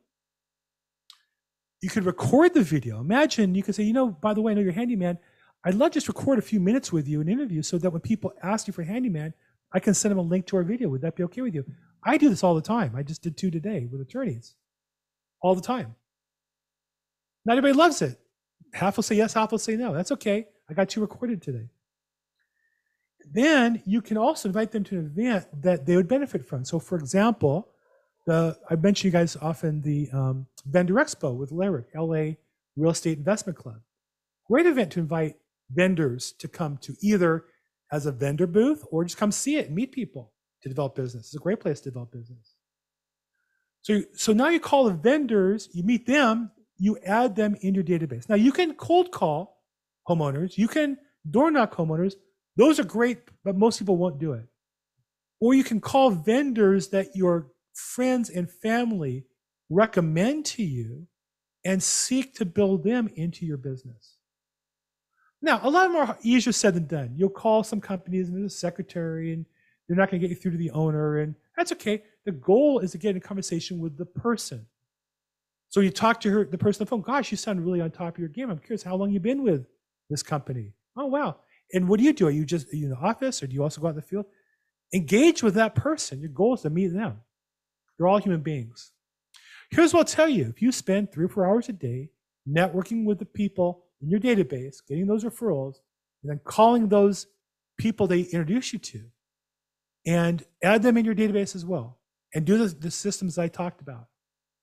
You 1.81 1.89
could 1.89 2.05
record 2.05 2.53
the 2.53 2.63
video. 2.63 3.01
Imagine 3.01 3.53
you 3.53 3.63
could 3.63 3.75
say, 3.75 3.83
you 3.83 3.91
know, 3.91 4.07
by 4.07 4.33
the 4.33 4.41
way, 4.41 4.53
I 4.53 4.55
know 4.55 4.61
you're 4.61 4.71
handyman. 4.71 5.17
I'd 5.65 5.75
love 5.75 5.91
to 5.91 5.95
just 5.95 6.07
record 6.07 6.39
a 6.39 6.41
few 6.41 6.59
minutes 6.59 6.91
with 6.91 7.07
you, 7.07 7.21
an 7.21 7.29
interview, 7.29 7.61
so 7.61 7.77
that 7.77 7.89
when 7.89 8.01
people 8.01 8.33
ask 8.43 8.67
you 8.67 8.73
for 8.73 8.83
handyman, 8.83 9.33
I 9.71 9.79
can 9.79 9.93
send 9.93 10.11
them 10.11 10.19
a 10.19 10.21
link 10.21 10.45
to 10.47 10.57
our 10.57 10.63
video. 10.63 10.89
Would 10.89 11.01
that 11.01 11.15
be 11.15 11.23
okay 11.23 11.41
with 11.41 11.55
you? 11.55 11.65
I 12.03 12.17
do 12.17 12.29
this 12.29 12.43
all 12.43 12.55
the 12.55 12.61
time. 12.61 12.93
I 12.95 13.03
just 13.03 13.21
did 13.21 13.37
two 13.37 13.49
today 13.49 13.87
with 13.89 14.01
attorneys, 14.01 14.55
all 15.41 15.55
the 15.55 15.61
time. 15.61 15.95
Not 17.45 17.57
everybody 17.57 17.77
loves 17.77 18.01
it. 18.01 18.19
Half 18.73 18.97
will 18.97 19.03
say 19.03 19.15
yes, 19.15 19.33
half 19.33 19.51
will 19.51 19.59
say 19.59 19.75
no. 19.75 19.93
That's 19.93 20.11
okay. 20.11 20.47
I 20.69 20.73
got 20.73 20.95
you 20.95 21.01
recorded 21.01 21.41
today. 21.41 21.69
Then 23.31 23.81
you 23.85 24.01
can 24.01 24.17
also 24.17 24.49
invite 24.49 24.71
them 24.71 24.83
to 24.85 24.99
an 24.99 25.05
event 25.05 25.47
that 25.61 25.85
they 25.85 25.95
would 25.95 26.07
benefit 26.07 26.45
from. 26.45 26.65
So, 26.65 26.79
for 26.79 26.97
example, 26.97 27.69
the 28.25 28.57
I 28.69 28.75
mention 28.75 29.07
you 29.07 29.11
guys 29.11 29.37
often 29.41 29.81
the 29.81 30.09
um, 30.11 30.47
Vendor 30.65 30.95
Expo 30.95 31.35
with 31.35 31.51
Lyric, 31.51 31.87
LA 31.95 32.35
Real 32.75 32.91
Estate 32.91 33.17
Investment 33.17 33.57
Club. 33.57 33.81
Great 34.47 34.65
event 34.65 34.91
to 34.93 34.99
invite 34.99 35.35
vendors 35.73 36.33
to 36.39 36.47
come 36.47 36.77
to 36.77 36.95
either 37.01 37.45
as 37.91 38.05
a 38.05 38.11
vendor 38.11 38.47
booth 38.47 38.83
or 38.91 39.03
just 39.03 39.17
come 39.17 39.31
see 39.31 39.57
it 39.57 39.67
and 39.67 39.75
meet 39.75 39.91
people 39.91 40.33
to 40.61 40.69
develop 40.69 40.95
business. 40.95 41.27
It's 41.27 41.35
a 41.35 41.39
great 41.39 41.59
place 41.59 41.79
to 41.81 41.89
develop 41.89 42.11
business. 42.11 42.55
So, 43.81 44.01
so 44.15 44.33
now 44.33 44.47
you 44.47 44.59
call 44.59 44.85
the 44.85 44.93
vendors, 44.93 45.69
you 45.73 45.83
meet 45.83 46.07
them, 46.07 46.51
you 46.77 46.97
add 47.05 47.35
them 47.35 47.55
in 47.61 47.75
your 47.75 47.83
database. 47.83 48.29
Now 48.29 48.35
you 48.35 48.51
can 48.51 48.73
cold 48.75 49.11
call 49.11 49.61
homeowners, 50.07 50.57
you 50.57 50.67
can 50.67 50.97
door 51.29 51.51
knock 51.51 51.75
homeowners. 51.75 52.15
Those 52.55 52.79
are 52.79 52.83
great, 52.83 53.19
but 53.43 53.57
most 53.57 53.79
people 53.79 53.97
won't 53.97 54.19
do 54.19 54.33
it. 54.33 54.45
Or 55.39 55.53
you 55.53 55.63
can 55.63 55.81
call 55.81 56.11
vendors 56.11 56.89
that 56.89 57.15
your 57.15 57.51
friends 57.73 58.29
and 58.29 58.49
family 58.49 59.25
recommend 59.69 60.45
to 60.45 60.63
you 60.63 61.07
and 61.65 61.81
seek 61.81 62.35
to 62.35 62.45
build 62.45 62.83
them 62.83 63.09
into 63.15 63.45
your 63.45 63.57
business. 63.57 64.17
Now, 65.43 65.59
a 65.61 65.69
lot 65.69 65.91
more 65.91 66.17
easier 66.23 66.53
said 66.53 66.73
than 66.73 66.87
done. 66.87 67.13
You'll 67.15 67.29
call 67.29 67.63
some 67.63 67.81
companies 67.81 68.29
and 68.29 68.45
a 68.45 68.49
secretary 68.49 69.33
and 69.33 69.45
they're 69.87 69.97
not 69.97 70.09
going 70.09 70.21
to 70.21 70.27
get 70.27 70.33
you 70.33 70.41
through 70.41 70.51
to 70.51 70.57
the 70.57 70.71
owner, 70.71 71.19
and 71.19 71.35
that's 71.57 71.71
okay. 71.73 72.03
The 72.25 72.31
goal 72.31 72.79
is 72.79 72.93
to 72.93 72.97
get 72.97 73.11
in 73.11 73.17
a 73.17 73.19
conversation 73.19 73.79
with 73.79 73.97
the 73.97 74.05
person. 74.05 74.65
So 75.69 75.81
you 75.81 75.89
talk 75.89 76.21
to 76.21 76.31
her, 76.31 76.45
the 76.45 76.57
person 76.57 76.81
on 76.81 76.85
the 76.85 76.89
phone. 76.89 77.01
Gosh, 77.01 77.31
you 77.31 77.37
sound 77.37 77.65
really 77.65 77.81
on 77.81 77.91
top 77.91 78.15
of 78.15 78.19
your 78.19 78.29
game. 78.29 78.49
I'm 78.49 78.59
curious 78.59 78.83
how 78.83 78.95
long 78.95 79.11
you 79.11 79.19
been 79.19 79.43
with 79.43 79.65
this 80.09 80.23
company. 80.23 80.71
Oh 80.95 81.07
wow! 81.07 81.37
And 81.73 81.89
what 81.89 81.99
do 81.99 82.05
you 82.05 82.13
do? 82.13 82.27
Are 82.27 82.31
you 82.31 82.45
just 82.45 82.71
are 82.71 82.75
you 82.77 82.85
in 82.85 82.91
the 82.91 82.97
office, 82.97 83.43
or 83.43 83.47
do 83.47 83.53
you 83.53 83.63
also 83.63 83.81
go 83.81 83.87
out 83.87 83.91
in 83.91 83.95
the 83.97 84.01
field? 84.01 84.25
Engage 84.93 85.43
with 85.43 85.55
that 85.55 85.75
person. 85.75 86.21
Your 86.21 86.29
goal 86.29 86.53
is 86.53 86.61
to 86.61 86.69
meet 86.69 86.93
them. 86.93 87.19
They're 87.97 88.07
all 88.07 88.19
human 88.19 88.41
beings. 88.41 88.91
Here's 89.71 89.93
what 89.93 89.99
I'll 89.99 90.05
tell 90.05 90.29
you: 90.29 90.47
if 90.47 90.61
you 90.61 90.71
spend 90.71 91.11
three 91.11 91.25
or 91.25 91.29
four 91.29 91.45
hours 91.45 91.67
a 91.67 91.73
day 91.73 92.09
networking 92.47 93.03
with 93.03 93.19
the 93.19 93.25
people 93.25 93.83
in 94.03 94.09
your 94.09 94.19
database, 94.19 94.85
getting 94.87 95.07
those 95.07 95.23
referrals, 95.23 95.75
and 96.21 96.29
then 96.29 96.41
calling 96.43 96.89
those 96.89 97.27
people 97.77 98.05
they 98.05 98.21
introduce 98.21 98.73
you 98.73 98.79
to, 98.79 99.05
and 100.05 100.43
add 100.61 100.83
them 100.83 100.97
in 100.97 101.05
your 101.05 101.15
database 101.15 101.55
as 101.55 101.65
well, 101.65 101.99
and 102.35 102.45
do 102.45 102.57
the, 102.57 102.67
the 102.75 102.91
systems 102.91 103.37
I 103.37 103.47
talked 103.47 103.81
about, 103.81 104.07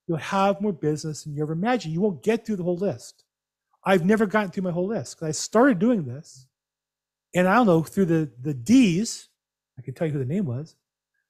you'll 0.07 0.19
have 0.19 0.61
more 0.61 0.73
business 0.73 1.25
than 1.25 1.35
you 1.35 1.43
ever 1.43 1.55
imagined. 1.55 1.95
You 1.95 2.03
won't 2.03 2.23
get 2.23 2.45
through 2.45 2.57
the 2.57 2.63
whole 2.63 2.77
list. 2.77 3.25
I've 3.85 4.05
never 4.05 4.27
gotten 4.27 4.51
through 4.51 4.65
my 4.65 4.73
whole 4.73 4.89
list 4.89 5.17
because 5.17 5.29
I 5.29 5.33
started 5.33 5.79
doing 5.79 6.05
this, 6.05 6.47
and 7.35 7.49
I 7.49 7.55
don't 7.55 7.67
know 7.67 7.83
through 7.83 8.07
the 8.07 8.31
the 8.41 8.55
D's. 8.55 9.29
I 9.79 9.83
can 9.83 9.95
tell 9.95 10.07
you 10.07 10.13
who 10.13 10.19
the 10.19 10.27
name 10.27 10.45
was. 10.45 10.77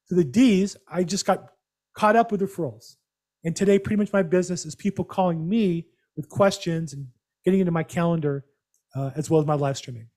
Through 0.08 0.18
the 0.18 0.24
D's, 0.24 0.76
I 0.88 1.04
just 1.04 1.24
got 1.24 1.52
caught 1.94 2.16
up 2.16 2.32
with 2.32 2.40
referrals, 2.40 2.96
and 3.44 3.54
today 3.54 3.78
pretty 3.78 3.96
much 3.96 4.12
my 4.12 4.24
business 4.24 4.66
is 4.66 4.74
people 4.74 5.04
calling 5.04 5.48
me 5.48 5.86
with 6.16 6.28
questions 6.28 6.92
and 6.92 7.06
getting 7.44 7.60
into 7.60 7.72
my 7.72 7.82
calendar 7.82 8.44
uh, 8.94 9.10
as 9.16 9.30
well 9.30 9.40
as 9.40 9.46
my 9.46 9.54
live 9.54 9.76
streaming. 9.76 10.08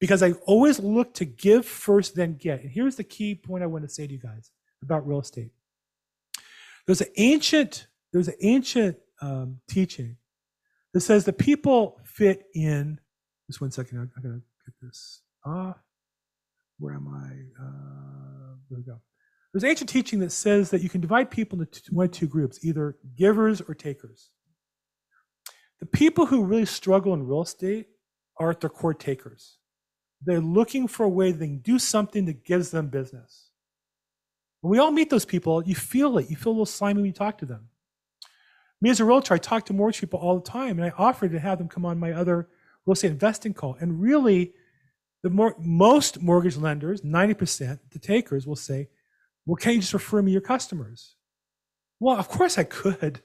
Because 0.00 0.22
I 0.22 0.32
always 0.46 0.78
look 0.78 1.14
to 1.14 1.24
give 1.24 1.66
first, 1.66 2.14
then 2.14 2.36
get. 2.36 2.62
And 2.62 2.70
here's 2.70 2.96
the 2.96 3.04
key 3.04 3.34
point 3.34 3.62
I 3.62 3.66
want 3.66 3.84
to 3.84 3.88
say 3.88 4.06
to 4.06 4.12
you 4.12 4.18
guys 4.18 4.50
about 4.82 5.06
real 5.06 5.20
estate. 5.20 5.50
There's 6.86 7.02
an 7.02 7.08
ancient, 7.16 7.86
there's 8.12 8.28
an 8.28 8.34
ancient 8.40 8.96
um, 9.20 9.60
teaching 9.68 10.16
that 10.94 11.00
says 11.00 11.24
the 11.24 11.32
people 11.32 12.00
fit 12.04 12.44
in. 12.54 12.98
Just 13.48 13.60
one 13.60 13.70
second, 13.70 13.98
I'm, 13.98 14.22
gonna 14.22 14.40
get 14.64 14.74
this. 14.80 15.22
off. 15.44 15.76
where 16.78 16.94
am 16.94 17.08
I? 17.08 17.62
Uh, 17.62 18.56
there 18.70 18.78
we 18.78 18.84
go. 18.84 19.00
There's 19.52 19.64
ancient 19.64 19.90
teaching 19.90 20.20
that 20.20 20.30
says 20.32 20.70
that 20.70 20.82
you 20.82 20.88
can 20.88 21.00
divide 21.00 21.30
people 21.30 21.60
into 21.60 21.82
one 21.90 22.06
of 22.06 22.12
two 22.12 22.28
groups, 22.28 22.64
either 22.64 22.96
givers 23.16 23.60
or 23.60 23.74
takers. 23.74 24.30
The 25.80 25.86
people 25.86 26.26
who 26.26 26.44
really 26.44 26.66
struggle 26.66 27.14
in 27.14 27.26
real 27.26 27.42
estate 27.42 27.88
are 28.36 28.50
at 28.50 28.60
their 28.60 28.70
core 28.70 28.94
takers. 28.94 29.58
They're 30.22 30.40
looking 30.40 30.86
for 30.86 31.04
a 31.04 31.08
way 31.08 31.32
they 31.32 31.46
can 31.46 31.58
do 31.58 31.78
something 31.78 32.26
that 32.26 32.44
gives 32.44 32.70
them 32.70 32.88
business. 32.88 33.50
When 34.60 34.70
we 34.70 34.78
all 34.78 34.90
meet 34.90 35.08
those 35.08 35.24
people, 35.24 35.64
you 35.66 35.74
feel 35.74 36.18
it. 36.18 36.28
You 36.28 36.36
feel 36.36 36.52
a 36.52 36.54
little 36.54 36.66
slimy 36.66 37.00
when 37.00 37.06
you 37.06 37.12
talk 37.12 37.38
to 37.38 37.46
them. 37.46 37.68
Me 38.82 38.90
as 38.90 39.00
a 39.00 39.04
realtor, 39.04 39.34
I 39.34 39.38
talk 39.38 39.66
to 39.66 39.72
mortgage 39.72 40.00
people 40.00 40.20
all 40.20 40.38
the 40.38 40.50
time, 40.50 40.78
and 40.78 40.84
I 40.84 40.92
offered 40.96 41.32
to 41.32 41.40
have 41.40 41.58
them 41.58 41.68
come 41.68 41.86
on 41.86 41.98
my 41.98 42.12
other 42.12 42.48
real 42.86 42.92
estate 42.92 43.10
investing 43.10 43.54
call. 43.54 43.76
And 43.80 44.00
really, 44.00 44.52
the 45.22 45.30
more, 45.30 45.54
most 45.58 46.20
mortgage 46.20 46.56
lenders, 46.56 47.02
90%, 47.02 47.78
the 47.90 47.98
takers 47.98 48.46
will 48.46 48.56
say, 48.56 48.88
Well, 49.46 49.56
can 49.56 49.74
you 49.74 49.80
just 49.80 49.94
refer 49.94 50.22
me 50.22 50.32
your 50.32 50.40
customers? 50.40 51.16
Well, 51.98 52.16
of 52.16 52.28
course 52.28 52.58
I 52.58 52.64
could. 52.64 53.22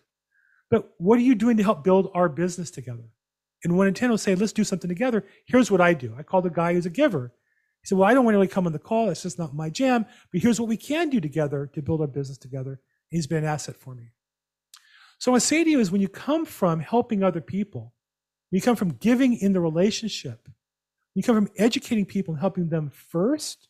But 0.76 0.90
what 0.98 1.18
are 1.18 1.22
you 1.22 1.36
doing 1.36 1.56
to 1.56 1.64
help 1.64 1.86
build 1.86 2.12
our 2.14 2.28
business 2.28 2.70
together? 2.70 3.06
And 3.64 3.78
when 3.78 3.94
Nintendo 3.94 4.20
say, 4.20 4.36
let's 4.36 4.52
do 4.52 4.66
something 4.66 4.90
together, 4.90 5.24
here's 5.46 5.72
what 5.72 5.80
I 5.80 5.94
do. 5.94 6.14
I 6.18 6.22
call 6.22 6.42
the 6.42 6.50
guy 6.50 6.74
who's 6.74 6.86
a 6.86 6.90
giver. 6.90 7.32
He 7.82 7.88
said, 7.88 7.98
well, 7.98 8.10
I 8.10 8.14
don't 8.14 8.26
want 8.26 8.34
to 8.36 8.40
really 8.40 8.50
come 8.50 8.68
on 8.68 8.74
the 8.74 8.80
call. 8.80 9.10
It's 9.10 9.24
just 9.24 9.40
not 9.40 9.56
my 9.56 9.70
jam. 9.70 10.06
But 10.34 10.42
here's 10.42 10.60
what 10.60 10.68
we 10.68 10.76
can 10.76 11.10
do 11.10 11.22
together 11.22 11.72
to 11.74 11.82
build 11.82 12.02
our 12.02 12.08
business 12.08 12.38
together. 12.38 12.82
He's 13.08 13.26
been 13.26 13.46
an 13.46 13.50
asset 13.50 13.78
for 13.78 13.96
me. 13.96 14.10
So 15.18 15.32
what 15.32 15.38
I 15.38 15.40
say 15.40 15.64
to 15.64 15.70
you 15.70 15.80
is 15.80 15.92
when 15.92 16.02
you 16.02 16.10
come 16.10 16.46
from 16.46 16.82
helping 16.82 17.24
other 17.24 17.40
people, 17.40 17.94
you 18.52 18.62
come 18.62 18.76
from 18.76 18.96
giving 18.96 19.38
in 19.38 19.54
the 19.54 19.62
relationship, 19.62 20.50
you 21.14 21.24
come 21.24 21.36
from 21.36 21.50
educating 21.58 22.06
people 22.06 22.34
and 22.34 22.42
helping 22.42 22.68
them 22.68 22.90
first, 22.90 23.70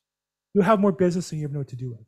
you'll 0.55 0.63
have 0.63 0.79
more 0.79 0.91
business 0.91 1.29
than 1.29 1.37
you 1.37 1.45
ever 1.45 1.53
know 1.53 1.59
what 1.59 1.67
to 1.67 1.75
do 1.75 1.91
with. 1.91 2.07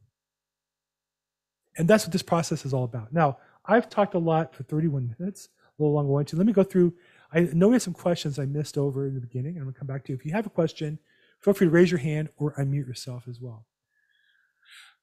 And 1.78 1.88
that's 1.88 2.04
what 2.04 2.14
this 2.14 2.24
process 2.24 2.66
is 2.66 2.74
all 2.74 2.84
about. 2.84 3.14
Now, 3.14 3.38
I've 3.67 3.89
talked 3.89 4.13
a 4.13 4.19
lot 4.19 4.56
for 4.56 4.63
31 4.63 5.15
minutes, 5.19 5.49
a 5.58 5.82
little 5.82 5.93
longer 5.93 6.12
one 6.12 6.25
too. 6.25 6.38
Let 6.38 6.45
me 6.45 6.53
go 6.53 6.63
through. 6.63 6.93
I 7.32 7.41
know 7.41 7.67
we 7.67 7.73
have 7.73 7.82
some 7.82 7.93
questions 7.93 8.39
I 8.39 8.45
missed 8.45 8.77
over 8.77 9.08
in 9.08 9.13
the 9.13 9.21
beginning, 9.21 9.56
and 9.56 9.60
I'm 9.60 9.63
going 9.65 9.73
to 9.73 9.80
come 9.80 9.88
back 9.88 10.06
to 10.06 10.13
you. 10.13 10.17
If 10.17 10.25
you 10.25 10.32
have 10.32 10.45
a 10.45 10.49
question, 10.49 10.99
feel 11.41 11.53
free 11.53 11.67
to 11.67 11.71
raise 11.71 11.91
your 11.91 11.99
hand 11.99 12.30
or 12.38 12.53
unmute 12.53 12.88
yourself 12.88 13.23
as 13.27 13.41
well. 13.41 13.65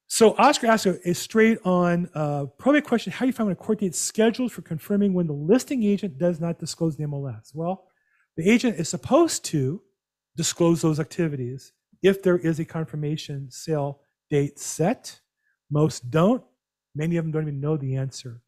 So 0.07 0.35
Oscar 0.37 0.67
asked 0.67 0.85
a, 0.85 1.09
a 1.09 1.13
straight 1.13 1.57
on 1.65 2.09
uh, 2.13 2.45
probate 2.57 2.83
question. 2.83 3.11
How 3.11 3.25
do 3.25 3.27
you 3.27 3.33
find 3.33 3.47
when 3.47 3.53
a 3.53 3.55
court 3.55 3.79
date 3.79 3.91
is 3.91 3.99
scheduled 3.99 4.51
for 4.51 4.61
confirming 4.61 5.13
when 5.13 5.27
the 5.27 5.33
listing 5.33 5.83
agent 5.83 6.17
does 6.17 6.39
not 6.39 6.59
disclose 6.59 6.95
the 6.95 7.05
MLS? 7.05 7.53
Well, 7.53 7.87
the 8.37 8.49
agent 8.49 8.79
is 8.79 8.89
supposed 8.89 9.45
to 9.45 9.81
disclose 10.35 10.81
those 10.81 10.99
activities 10.99 11.71
if 12.03 12.21
there 12.21 12.37
is 12.37 12.59
a 12.59 12.65
confirmation 12.65 13.49
sale 13.49 14.01
date 14.29 14.59
set. 14.59 15.19
Most 15.71 16.11
don't. 16.11 16.43
Many 16.93 17.17
of 17.17 17.25
them 17.25 17.31
don't 17.31 17.43
even 17.43 17.59
know 17.59 17.77
the 17.77 17.95
answer. 17.95 18.41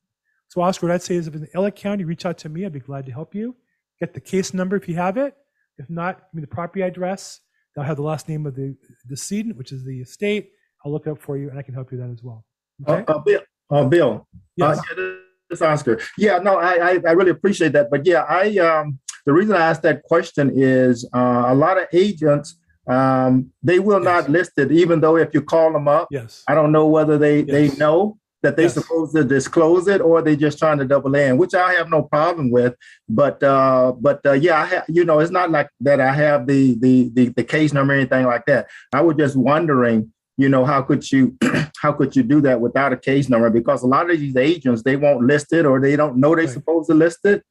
So, 0.49 0.61
Oscar, 0.61 0.87
what 0.87 0.93
I'd 0.93 1.01
say 1.01 1.15
is 1.15 1.27
if 1.27 1.35
it's 1.35 1.53
in 1.53 1.61
LA 1.61 1.69
County, 1.71 2.05
reach 2.05 2.25
out 2.25 2.37
to 2.39 2.49
me. 2.49 2.65
I'd 2.65 2.73
be 2.73 2.79
glad 2.79 3.05
to 3.05 3.11
help 3.11 3.35
you. 3.35 3.55
Get 3.99 4.13
the 4.13 4.21
case 4.21 4.53
number 4.53 4.75
if 4.75 4.87
you 4.87 4.95
have 4.95 5.17
it. 5.17 5.35
If 5.77 5.89
not, 5.89 6.17
give 6.17 6.33
me 6.35 6.41
the 6.41 6.47
property 6.47 6.81
address. 6.81 7.41
I'll 7.77 7.83
have 7.83 7.97
the 7.97 8.03
last 8.03 8.27
name 8.27 8.47
of 8.47 8.55
the 8.55 8.75
decedent, 9.07 9.55
which 9.55 9.71
is 9.71 9.85
the 9.85 10.01
estate. 10.01 10.49
I'll 10.83 10.91
look 10.91 11.05
it 11.05 11.11
up 11.11 11.19
for 11.21 11.37
you, 11.37 11.49
and 11.51 11.59
I 11.59 11.61
can 11.61 11.75
help 11.75 11.91
you 11.91 11.99
that 11.99 12.09
as 12.09 12.23
well. 12.23 12.43
Okay? 12.87 13.03
Uh, 13.07 13.15
uh, 13.17 13.19
Bill, 13.19 13.41
uh, 13.69 13.85
Bill, 13.85 14.27
yes. 14.55 14.79
uh, 14.79 14.81
yeah, 14.97 15.13
this 15.49 15.61
Oscar. 15.61 15.99
Yeah, 16.17 16.39
no, 16.39 16.57
I, 16.57 16.93
I, 16.93 16.99
I 17.07 17.11
really 17.11 17.29
appreciate 17.31 17.73
that. 17.73 17.91
But 17.91 18.05
yeah, 18.05 18.23
I 18.27 18.57
um, 18.57 18.97
the 19.27 19.33
reason 19.33 19.55
I 19.55 19.59
asked 19.61 19.83
that 19.83 20.01
question 20.03 20.51
is 20.55 21.07
uh, 21.13 21.45
a 21.47 21.53
lot 21.53 21.77
of 21.77 21.87
agents 21.93 22.57
um, 22.87 23.51
they 23.61 23.79
will 23.79 24.01
Yes. 24.01 24.05
not 24.05 24.29
list 24.29 24.51
it, 24.57 24.71
even 24.71 25.01
though 25.01 25.17
if 25.17 25.33
you 25.33 25.41
call 25.41 25.71
them 25.73 25.87
up, 25.87 26.07
yes. 26.09 26.43
I 26.47 26.55
don't 26.55 26.71
know 26.71 26.87
whether 26.87 27.17
they 27.17 27.41
Yes. 27.41 27.47
they 27.51 27.77
know 27.77 28.17
that 28.43 28.55
they 28.55 28.63
Yes. 28.63 28.75
supposed 28.75 29.15
to 29.15 29.23
disclose 29.23 29.87
it, 29.87 30.01
or 30.01 30.21
they're 30.21 30.35
just 30.35 30.59
trying 30.59 30.77
to 30.77 30.85
double 30.85 31.15
in, 31.15 31.37
which 31.37 31.53
I 31.55 31.73
have 31.73 31.89
no 31.89 32.03
problem 32.03 32.51
with. 32.51 32.75
But 33.09 33.41
uh, 33.43 33.93
but 33.99 34.25
uh, 34.25 34.33
yeah, 34.33 34.61
I 34.61 34.65
ha- 34.65 34.83
you 34.87 35.03
know, 35.05 35.19
it's 35.19 35.31
not 35.31 35.49
like 35.51 35.69
that. 35.81 35.99
I 35.99 36.13
have 36.13 36.45
the, 36.47 36.75
the 36.79 37.09
the 37.13 37.29
the 37.29 37.43
case 37.43 37.73
number 37.73 37.93
or 37.93 37.97
anything 37.97 38.25
like 38.25 38.45
that. 38.45 38.67
I 38.93 39.01
was 39.01 39.17
just 39.17 39.35
wondering, 39.35 40.13
you 40.37 40.49
know, 40.49 40.65
how 40.65 40.81
could 40.83 41.09
you 41.11 41.35
how 41.81 41.91
could 41.91 42.15
you 42.15 42.23
do 42.23 42.41
that 42.41 42.61
without 42.61 42.93
a 42.93 42.97
case 42.97 43.27
number? 43.29 43.49
Because 43.49 43.81
a 43.83 43.87
lot 43.87 44.09
of 44.09 44.19
these 44.19 44.35
agents 44.35 44.83
they 44.83 44.95
won't 44.95 45.25
list 45.25 45.51
it, 45.53 45.65
or 45.65 45.81
they 45.81 45.95
don't 45.95 46.17
know 46.17 46.35
they're 46.35 46.45
Right. 46.45 46.53
supposed 46.53 46.89
to 46.89 46.95
list 46.95 47.25
it. 47.25 47.43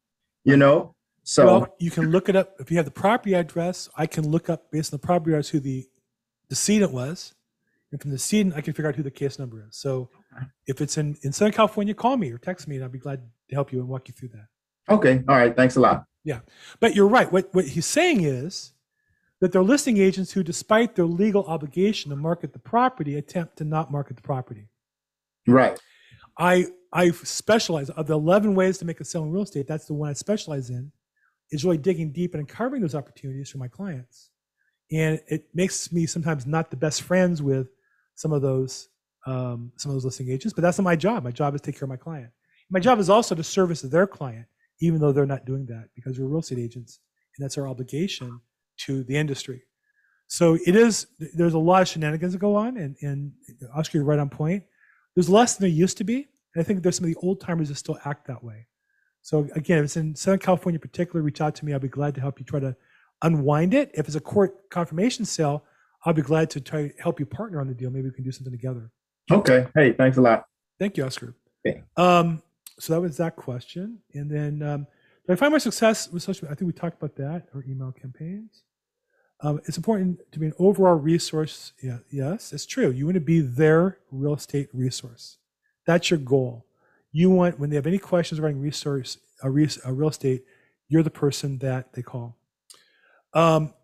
You 0.44 0.56
know, 0.56 0.94
so 1.24 1.44
well, 1.46 1.74
you 1.80 1.90
can 1.90 2.10
look 2.12 2.28
it 2.28 2.36
up 2.36 2.54
if 2.60 2.70
you 2.70 2.76
have 2.76 2.86
the 2.86 2.92
property 2.92 3.34
address. 3.34 3.88
I 3.96 4.06
can 4.06 4.28
look 4.30 4.48
up 4.48 4.70
based 4.70 4.92
on 4.92 5.00
the 5.00 5.04
property 5.06 5.32
address 5.32 5.48
who 5.48 5.58
the 5.58 5.84
decedent 6.48 6.92
was, 6.92 7.34
and 7.92 8.00
from 8.00 8.10
the 8.10 8.16
decedent, 8.16 8.54
I 8.56 8.60
can 8.60 8.74
figure 8.74 8.88
out 8.88 8.96
who 8.96 9.02
the 9.02 9.10
case 9.10 9.38
number 9.38 9.64
is. 9.68 9.76
So, 9.76 10.10
if 10.66 10.80
it's 10.80 10.98
in 10.98 11.16
in 11.22 11.32
Southern 11.32 11.52
California, 11.52 11.94
call 11.94 12.16
me 12.16 12.30
or 12.32 12.38
text 12.38 12.66
me, 12.68 12.76
and 12.76 12.84
I'll 12.84 12.90
be 12.90 12.98
glad 12.98 13.22
to 13.48 13.54
help 13.54 13.72
you 13.72 13.80
and 13.80 13.88
walk 13.88 14.08
you 14.08 14.14
through 14.14 14.30
that. 14.30 14.46
okay, 14.88 15.22
all 15.28 15.36
right, 15.36 15.54
thanks 15.56 15.76
a 15.76 15.80
lot. 15.80 16.04
Yeah. 16.26 16.40
But 16.80 16.96
you're 16.96 17.08
right. 17.08 17.30
What 17.30 17.48
what 17.54 17.66
he's 17.66 17.86
saying 17.86 18.24
is 18.24 18.72
that 19.40 19.52
they're 19.52 19.62
listing 19.62 19.96
agents 19.96 20.32
who, 20.32 20.42
despite 20.42 20.96
their 20.96 21.06
legal 21.06 21.44
obligation 21.44 22.10
to 22.10 22.16
market 22.16 22.52
the 22.52 22.58
property, 22.58 23.16
attempt 23.16 23.58
to 23.58 23.64
not 23.64 23.92
market 23.92 24.16
the 24.16 24.22
property. 24.22 24.68
Right. 25.46 25.78
I 26.36 26.66
I 26.92 27.12
specialize 27.12 27.90
of 27.90 28.08
the 28.08 28.14
11 28.14 28.56
ways 28.56 28.78
to 28.78 28.84
make 28.84 29.00
a 29.00 29.04
sale 29.04 29.22
in 29.22 29.30
real 29.30 29.44
estate. 29.44 29.68
That's 29.68 29.86
the 29.86 29.94
one 29.94 30.10
I 30.10 30.14
specialize 30.14 30.68
in. 30.68 30.90
Is 31.52 31.64
really 31.64 31.78
digging 31.78 32.10
deep 32.10 32.34
and 32.34 32.40
uncovering 32.40 32.82
those 32.82 32.96
opportunities 32.96 33.48
for 33.48 33.58
my 33.58 33.68
clients, 33.68 34.30
and 34.90 35.20
it 35.28 35.46
makes 35.54 35.92
me 35.92 36.06
sometimes 36.06 36.44
not 36.44 36.72
the 36.72 36.76
best 36.76 37.02
friends 37.02 37.40
with 37.40 37.68
some 38.16 38.32
of 38.32 38.42
those 38.42 38.88
um, 39.26 39.72
some 39.76 39.90
of 39.90 39.94
those 39.94 40.04
listing 40.04 40.30
agents. 40.30 40.52
But 40.52 40.62
that's 40.62 40.78
not 40.78 40.84
my 40.84 40.96
job. 40.96 41.24
My 41.24 41.30
job 41.30 41.54
is 41.54 41.60
to 41.60 41.70
take 41.70 41.78
care 41.78 41.86
of 41.86 41.90
my 41.90 41.96
client. 41.96 42.30
My 42.70 42.80
job 42.80 42.98
is 42.98 43.08
also 43.08 43.34
to 43.34 43.44
service 43.44 43.82
their 43.82 44.06
client, 44.06 44.46
even 44.80 45.00
though 45.00 45.12
they're 45.12 45.26
not 45.26 45.44
doing 45.44 45.66
that 45.66 45.88
because 45.94 46.18
we're 46.18 46.26
real 46.26 46.40
estate 46.40 46.58
agents, 46.58 46.98
and 47.36 47.44
that's 47.44 47.56
our 47.56 47.68
obligation 47.68 48.40
to 48.78 49.04
the 49.04 49.16
industry. 49.16 49.62
So 50.26 50.58
it 50.66 50.74
is. 50.74 51.06
There's 51.34 51.54
a 51.54 51.58
lot 51.58 51.82
of 51.82 51.88
shenanigans 51.88 52.32
that 52.32 52.40
go 52.40 52.56
on, 52.56 52.76
and 52.76 52.96
and 53.00 53.32
Oscar, 53.74 53.98
you're 53.98 54.04
right 54.04 54.18
on 54.18 54.28
point. 54.28 54.64
There's 55.14 55.30
less 55.30 55.56
than 55.56 55.68
there 55.68 55.76
used 55.76 55.96
to 55.98 56.04
be. 56.04 56.28
And 56.54 56.62
I 56.62 56.64
think 56.64 56.82
there's 56.82 56.96
some 56.96 57.04
of 57.04 57.10
the 57.10 57.20
old 57.20 57.40
timers 57.40 57.68
that 57.68 57.76
still 57.76 57.98
act 58.04 58.26
that 58.26 58.42
way. 58.42 58.66
So 59.22 59.48
again, 59.54 59.78
if 59.78 59.84
it's 59.84 59.96
in 59.96 60.14
Southern 60.14 60.38
California 60.38 60.76
in 60.76 60.80
particular, 60.80 61.20
reach 61.22 61.40
out 61.40 61.54
to 61.56 61.64
me. 61.64 61.72
I'll 61.72 61.78
be 61.78 61.88
glad 61.88 62.14
to 62.14 62.20
help 62.20 62.38
you 62.38 62.46
try 62.46 62.60
to 62.60 62.74
unwind 63.22 63.74
it. 63.74 63.90
If 63.92 64.06
it's 64.06 64.16
a 64.16 64.20
court 64.20 64.70
confirmation 64.70 65.24
sale, 65.24 65.64
I'll 66.06 66.14
be 66.14 66.22
glad 66.22 66.50
to 66.50 66.60
try 66.60 66.88
to 66.88 66.94
help 67.02 67.18
you 67.18 67.26
partner 67.26 67.60
on 67.60 67.66
the 67.66 67.74
deal. 67.74 67.90
Maybe 67.90 68.08
we 68.08 68.14
can 68.14 68.24
do 68.24 68.32
something 68.32 68.52
together. 68.52 68.90
Okay. 69.30 69.66
Hey, 69.74 69.92
thanks 69.92 70.16
a 70.16 70.20
lot. 70.20 70.46
Thank 70.78 70.96
you, 70.96 71.04
Oscar. 71.04 71.34
Okay. 71.66 71.82
Um, 71.96 72.42
so 72.78 72.92
that 72.92 73.00
was 73.00 73.16
that 73.16 73.34
question. 73.34 73.98
And 74.14 74.30
then 74.30 74.62
um, 74.62 74.86
did 75.26 75.32
I 75.32 75.36
find 75.36 75.52
my 75.52 75.58
success 75.58 76.08
with 76.08 76.22
social 76.22 76.44
media? 76.44 76.52
I 76.52 76.54
think 76.56 76.68
we 76.68 76.72
talked 76.72 77.02
about 77.02 77.16
that 77.16 77.48
or 77.52 77.64
email 77.68 77.92
campaigns. 77.92 78.62
Um, 79.40 79.60
it's 79.66 79.76
important 79.76 80.20
to 80.32 80.38
be 80.38 80.46
an 80.46 80.52
overall 80.58 80.94
resource. 80.94 81.72
Yeah, 81.82 81.98
yes, 82.10 82.52
it's 82.52 82.64
true. 82.64 82.90
You 82.90 83.06
want 83.06 83.16
to 83.16 83.20
be 83.20 83.40
their 83.40 83.98
real 84.10 84.34
estate 84.34 84.68
resource. 84.72 85.38
That's 85.86 86.10
your 86.10 86.20
goal. 86.20 86.66
You 87.12 87.30
want 87.30 87.58
when 87.58 87.68
they 87.68 87.76
have 87.76 87.86
any 87.86 87.98
questions 87.98 88.38
regarding 88.38 88.60
resource 88.60 89.18
a, 89.42 89.50
res, 89.50 89.78
a 89.84 89.92
real 89.92 90.08
estate, 90.08 90.44
you're 90.88 91.02
the 91.02 91.10
person 91.10 91.58
that 91.58 91.92
they 91.92 92.02
call. 92.02 92.36
Um, 93.34 93.74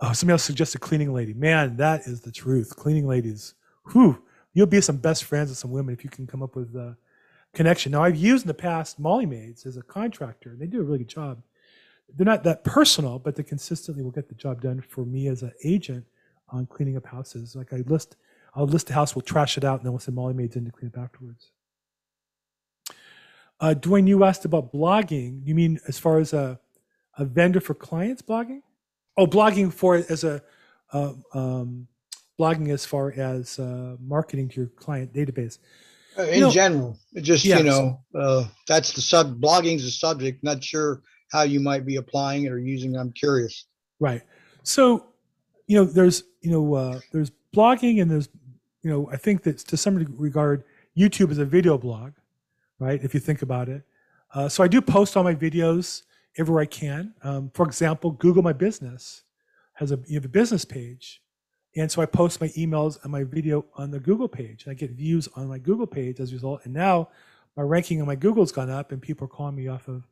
oh, 0.00 0.12
somebody 0.12 0.34
else 0.34 0.44
suggested 0.44 0.80
cleaning 0.80 1.12
lady. 1.12 1.34
Man, 1.34 1.76
that 1.76 2.02
is 2.02 2.20
the 2.20 2.32
truth. 2.32 2.74
Cleaning 2.76 3.06
ladies. 3.06 3.54
Whew, 3.92 4.22
you'll 4.52 4.66
be 4.66 4.80
some 4.80 4.96
best 4.96 5.24
friends 5.24 5.50
with 5.50 5.58
some 5.58 5.70
women 5.70 5.94
if 5.94 6.04
you 6.04 6.10
can 6.10 6.26
come 6.26 6.42
up 6.42 6.56
with 6.56 6.74
a 6.74 6.96
connection. 7.54 7.92
Now, 7.92 8.02
I've 8.02 8.16
used 8.16 8.44
in 8.44 8.48
the 8.48 8.54
past 8.54 8.98
Molly 8.98 9.26
maids 9.26 9.66
as 9.66 9.76
a 9.76 9.82
contractor, 9.82 10.50
and 10.50 10.60
they 10.60 10.66
do 10.66 10.80
a 10.80 10.84
really 10.84 10.98
good 10.98 11.08
job. 11.08 11.42
They're 12.16 12.26
not 12.26 12.44
that 12.44 12.64
personal, 12.64 13.18
but 13.18 13.34
they 13.34 13.42
consistently 13.42 14.02
will 14.02 14.10
get 14.10 14.28
the 14.28 14.34
job 14.34 14.60
done 14.60 14.80
for 14.80 15.04
me 15.04 15.28
as 15.28 15.42
an 15.42 15.52
agent 15.64 16.04
on 16.50 16.66
cleaning 16.66 16.96
up 16.96 17.06
houses. 17.06 17.56
Like 17.56 17.72
I 17.72 17.82
list, 17.86 18.16
I'll 18.54 18.66
list 18.66 18.90
a 18.90 18.92
house, 18.92 19.14
we'll 19.14 19.22
trash 19.22 19.56
it 19.56 19.64
out, 19.64 19.78
and 19.78 19.86
then 19.86 19.92
we'll 19.92 20.00
send 20.00 20.16
Molly 20.16 20.34
maids 20.34 20.56
in 20.56 20.64
to 20.64 20.70
clean 20.70 20.92
up 20.94 21.02
afterwards. 21.02 21.50
Uh, 23.60 23.74
Dwayne, 23.76 24.06
you 24.06 24.24
asked 24.24 24.44
about 24.44 24.72
blogging. 24.72 25.40
You 25.46 25.54
mean 25.54 25.80
as 25.88 25.98
far 25.98 26.18
as 26.18 26.32
a, 26.32 26.60
a 27.16 27.24
vendor 27.24 27.60
for 27.60 27.74
clients 27.74 28.20
blogging? 28.20 28.62
Oh, 29.16 29.26
blogging 29.26 29.72
for 29.72 29.96
as 29.96 30.24
a 30.24 30.42
uh, 30.92 31.12
um, 31.32 31.86
blogging 32.38 32.70
as 32.70 32.84
far 32.84 33.12
as 33.12 33.58
uh, 33.58 33.96
marketing 34.00 34.48
to 34.50 34.60
your 34.62 34.66
client 34.70 35.12
database. 35.12 35.58
Uh, 36.18 36.22
You 36.22 36.30
In 36.32 36.40
know- 36.40 36.50
general, 36.50 36.98
just, 37.22 37.44
you 37.44 37.62
know, 37.62 38.00
uh, 38.14 38.44
that's 38.68 38.92
the 38.92 39.00
sub, 39.00 39.40
blogging's 39.40 39.84
the 39.84 39.90
subject. 39.90 40.42
Not 40.42 40.62
sure 40.62 41.02
how 41.32 41.42
you 41.42 41.60
might 41.60 41.84
be 41.86 41.96
applying 41.96 42.44
it 42.44 42.52
or 42.52 42.58
using. 42.58 42.94
it. 42.94 42.98
I'm 42.98 43.12
curious. 43.12 43.66
Right. 44.00 44.22
So, 44.62 45.06
you 45.66 45.76
know, 45.78 45.84
there's, 45.84 46.24
you 46.42 46.50
know, 46.50 46.74
uh, 46.74 47.00
there's 47.12 47.30
blogging 47.54 48.00
and 48.02 48.10
there's, 48.10 48.28
you 48.82 48.90
know, 48.90 49.08
I 49.10 49.16
think 49.16 49.42
that 49.44 49.58
to 49.58 49.76
some 49.76 49.96
regard, 50.18 50.64
YouTube 50.96 51.30
is 51.30 51.38
a 51.38 51.44
video 51.44 51.76
blog, 51.78 52.12
right? 52.78 53.02
If 53.02 53.14
you 53.14 53.20
think 53.20 53.42
about 53.42 53.68
it. 53.68 53.82
Uh, 54.32 54.48
so 54.48 54.62
I 54.62 54.68
do 54.68 54.80
post 54.80 55.16
all 55.16 55.24
my 55.24 55.34
videos 55.34 56.02
everywhere 56.36 56.62
I 56.62 56.66
can. 56.66 57.14
Um, 57.22 57.50
for 57.54 57.66
example, 57.66 58.10
Google 58.10 58.42
My 58.42 58.52
Business 58.52 59.22
has 59.74 59.92
a, 59.92 59.98
you 60.06 60.14
have 60.14 60.24
a 60.24 60.28
business 60.28 60.64
page. 60.64 61.20
And 61.76 61.90
so 61.90 62.00
I 62.00 62.06
post 62.06 62.40
my 62.40 62.48
emails 62.48 63.02
and 63.02 63.10
my 63.10 63.24
video 63.24 63.64
on 63.74 63.90
the 63.90 63.98
Google 63.98 64.28
page. 64.28 64.64
And 64.64 64.70
I 64.70 64.74
get 64.74 64.90
views 64.90 65.28
on 65.34 65.48
my 65.48 65.58
Google 65.58 65.86
page 65.86 66.20
as 66.20 66.30
a 66.30 66.34
result. 66.34 66.60
And 66.64 66.72
now 66.72 67.08
my 67.56 67.62
ranking 67.62 68.00
on 68.00 68.06
my 68.06 68.14
Google's 68.14 68.52
gone 68.52 68.70
up 68.70 68.92
and 68.92 69.02
people 69.02 69.24
are 69.24 69.28
calling 69.28 69.56
me 69.56 69.66
off 69.68 69.88
of 69.88 70.06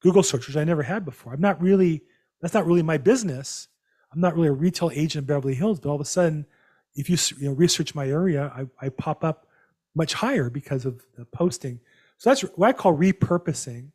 Google 0.00 0.22
search, 0.22 0.48
which 0.48 0.56
I 0.56 0.64
never 0.64 0.82
had 0.82 1.04
before. 1.04 1.32
I'm 1.32 1.40
not 1.40 1.62
really, 1.62 2.02
that's 2.40 2.54
not 2.54 2.66
really 2.66 2.82
my 2.82 2.98
business. 2.98 3.68
I'm 4.12 4.20
not 4.20 4.34
really 4.34 4.48
a 4.48 4.52
retail 4.52 4.90
agent 4.92 5.22
in 5.22 5.26
Beverly 5.26 5.54
Hills, 5.54 5.80
but 5.80 5.88
all 5.88 5.94
of 5.94 6.00
a 6.00 6.04
sudden, 6.04 6.46
if 6.94 7.08
you, 7.08 7.16
you 7.38 7.48
know, 7.48 7.54
research 7.54 7.94
my 7.94 8.08
area, 8.08 8.52
I, 8.54 8.86
I 8.86 8.88
pop 8.90 9.24
up 9.24 9.46
much 9.94 10.14
higher 10.14 10.50
because 10.50 10.84
of 10.84 11.04
the 11.16 11.24
posting. 11.24 11.80
So 12.18 12.30
that's 12.30 12.42
what 12.42 12.68
I 12.68 12.72
call 12.72 12.96
repurposing. 12.96 13.88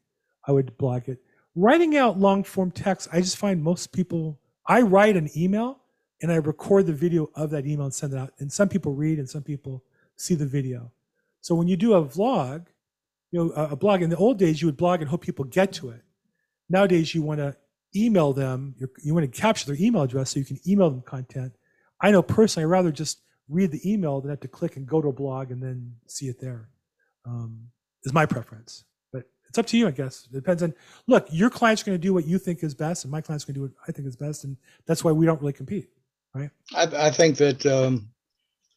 I 0.46 0.52
would 0.52 0.78
blog 0.78 1.08
it. 1.08 1.20
Writing 1.62 1.98
out 1.98 2.18
long 2.18 2.46
form 2.46 2.72
text, 2.72 3.10
I 3.12 3.20
just 3.20 3.36
find 3.36 3.62
most 3.62 3.92
people, 3.92 4.40
I 4.66 4.80
write 4.80 5.18
an 5.18 5.30
email 5.36 5.82
and 6.22 6.32
I 6.32 6.36
record 6.36 6.86
the 6.86 6.94
video 6.94 7.30
of 7.36 7.50
that 7.50 7.66
email 7.66 7.84
and 7.84 7.94
send 7.94 8.14
it 8.14 8.18
out. 8.18 8.32
And 8.40 8.50
some 8.50 8.70
people 8.70 8.94
read 8.94 9.20
and 9.20 9.30
some 9.30 9.44
people 9.44 9.84
see 10.16 10.36
the 10.36 10.46
video. 10.46 10.90
So 11.42 11.56
when 11.56 11.68
you 11.68 11.76
do 11.76 11.96
a 11.96 12.02
vlog, 12.02 12.68
you 13.32 13.44
know, 13.44 13.52
a, 13.52 13.76
blog 13.76 14.02
in 14.02 14.10
the 14.10 14.16
old 14.16 14.40
days, 14.40 14.62
you 14.62 14.70
would 14.70 14.78
blog 14.78 15.02
and 15.02 15.10
hope 15.10 15.20
people 15.20 15.44
get 15.44 15.74
to 15.74 15.90
it. 15.90 16.02
Nowadays, 16.70 17.14
you 17.14 17.24
want 17.24 17.42
to 17.42 17.58
email 17.94 18.32
them, 18.32 18.74
you 18.78 18.88
you 19.04 19.14
want 19.14 19.30
to 19.30 19.42
capture 19.42 19.66
their 19.66 19.86
email 19.86 20.04
address 20.04 20.32
so 20.32 20.40
you 20.40 20.46
can 20.46 20.62
email 20.66 20.90
them 20.90 21.02
content. 21.02 21.52
I 22.00 22.12
know 22.12 22.22
personally, 22.22 22.68
I'd 22.68 22.72
rather 22.72 22.92
just 22.94 23.20
read 23.50 23.72
the 23.72 23.92
email 23.92 24.22
than 24.22 24.30
have 24.30 24.40
to 24.40 24.48
click 24.48 24.78
and 24.78 24.88
go 24.88 25.02
to 25.02 25.10
a 25.10 25.14
blog 25.14 25.52
and 25.52 25.62
then 25.62 25.96
see 26.08 26.28
it 26.28 26.40
there. 26.40 26.70
Um, 27.26 27.68
is 28.06 28.14
my 28.14 28.26
preference. 28.26 28.86
It's 29.50 29.58
up 29.58 29.66
to 29.68 29.78
you, 29.78 29.88
I 29.88 29.92
guess. 29.92 30.28
It 30.32 30.36
depends 30.36 30.64
on, 30.64 30.74
look, 31.08 31.28
your 31.32 31.50
client's 31.50 31.84
going 31.84 31.98
to 31.98 32.02
do 32.02 32.14
what 32.14 32.26
you 32.26 32.38
think 32.38 32.64
is 32.64 32.74
best, 32.74 33.04
and 33.04 33.12
my 33.12 33.20
client's 33.20 33.44
going 33.44 33.56
to 33.56 33.60
do 33.60 33.64
what 33.64 33.72
I 33.88 33.92
think 33.92 34.08
is 34.08 34.16
best. 34.16 34.44
And 34.44 34.56
that's 34.86 35.04
why 35.04 35.12
we 35.12 35.26
don't 35.26 35.42
really 35.42 35.54
compete. 35.54 35.90
Right? 36.34 36.52
I, 36.76 37.08
I 37.08 37.12
think 37.12 37.38
that, 37.38 37.66
um, 37.66 38.10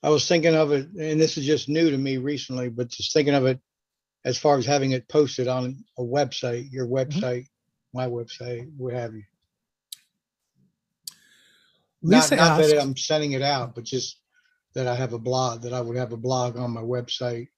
I 0.02 0.08
was 0.08 0.26
thinking 0.26 0.56
of 0.56 0.72
it, 0.72 0.88
and 0.98 1.20
this 1.20 1.36
is 1.36 1.46
just 1.46 1.68
new 1.68 1.90
to 1.90 1.98
me 1.98 2.16
recently, 2.16 2.68
but 2.70 2.88
just 2.88 3.12
thinking 3.12 3.34
of 3.34 3.46
it 3.46 3.60
as 4.24 4.38
far 4.38 4.56
as 4.56 4.66
having 4.66 4.92
it 4.92 5.08
posted 5.08 5.46
on 5.46 5.84
a 5.98 6.02
website, 6.02 6.72
your 6.72 6.86
website, 6.86 7.46
my 7.92 8.06
website, 8.06 8.68
what 8.76 8.94
have 8.94 9.14
you. 9.14 9.22
Not, 12.02 12.30
not 12.32 12.40
asked, 12.40 12.70
that 12.70 12.82
I'm 12.82 12.96
sending 12.96 13.32
it 13.32 13.42
out, 13.42 13.74
but 13.74 13.84
just 13.84 14.18
that 14.74 14.88
I 14.88 14.94
have 14.96 15.12
a 15.12 15.18
blog, 15.18 15.62
that 15.62 15.72
I 15.72 15.80
would 15.80 15.96
have 15.96 16.12
a 16.12 16.16
blog 16.16 16.56
on 16.56 16.72
my 16.72 16.80
website 16.80 17.48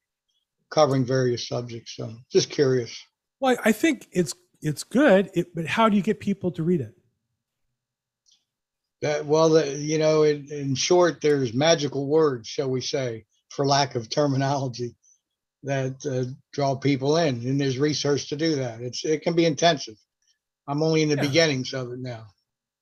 covering 0.70 1.04
various 1.04 1.46
subjects. 1.48 1.94
So 1.96 2.12
just 2.32 2.50
curious. 2.50 2.98
well, 3.40 3.56
I 3.64 3.72
think 3.72 4.08
it's 4.12 4.34
it's 4.62 4.82
good, 4.84 5.30
it, 5.34 5.54
but 5.54 5.66
how 5.66 5.88
do 5.88 5.96
you 5.96 6.02
get 6.02 6.20
people 6.20 6.50
to 6.52 6.62
read 6.62 6.80
it? 6.80 6.94
That, 9.02 9.26
well, 9.26 9.50
the, 9.50 9.76
you 9.76 9.98
know, 9.98 10.22
in, 10.22 10.50
in 10.50 10.74
short, 10.74 11.20
there's 11.20 11.52
magical 11.52 12.06
words, 12.06 12.48
shall 12.48 12.70
we 12.70 12.80
say, 12.80 13.26
for 13.50 13.66
lack 13.66 13.94
of 13.96 14.08
terminology, 14.08 14.94
that 15.64 15.96
uh, 16.06 16.32
draw 16.52 16.74
people 16.76 17.18
in, 17.18 17.46
and 17.46 17.60
there's 17.60 17.78
research 17.78 18.28
to 18.30 18.36
do 18.36 18.56
that. 18.56 18.80
It's 18.80 19.04
it 19.04 19.22
can 19.22 19.34
be 19.34 19.44
intensive. 19.44 19.96
I'm 20.66 20.82
only 20.82 21.02
in 21.02 21.10
the 21.10 21.16
Yeah. 21.16 21.22
beginnings 21.22 21.74
of 21.74 21.92
it 21.92 21.98
now. 22.00 22.26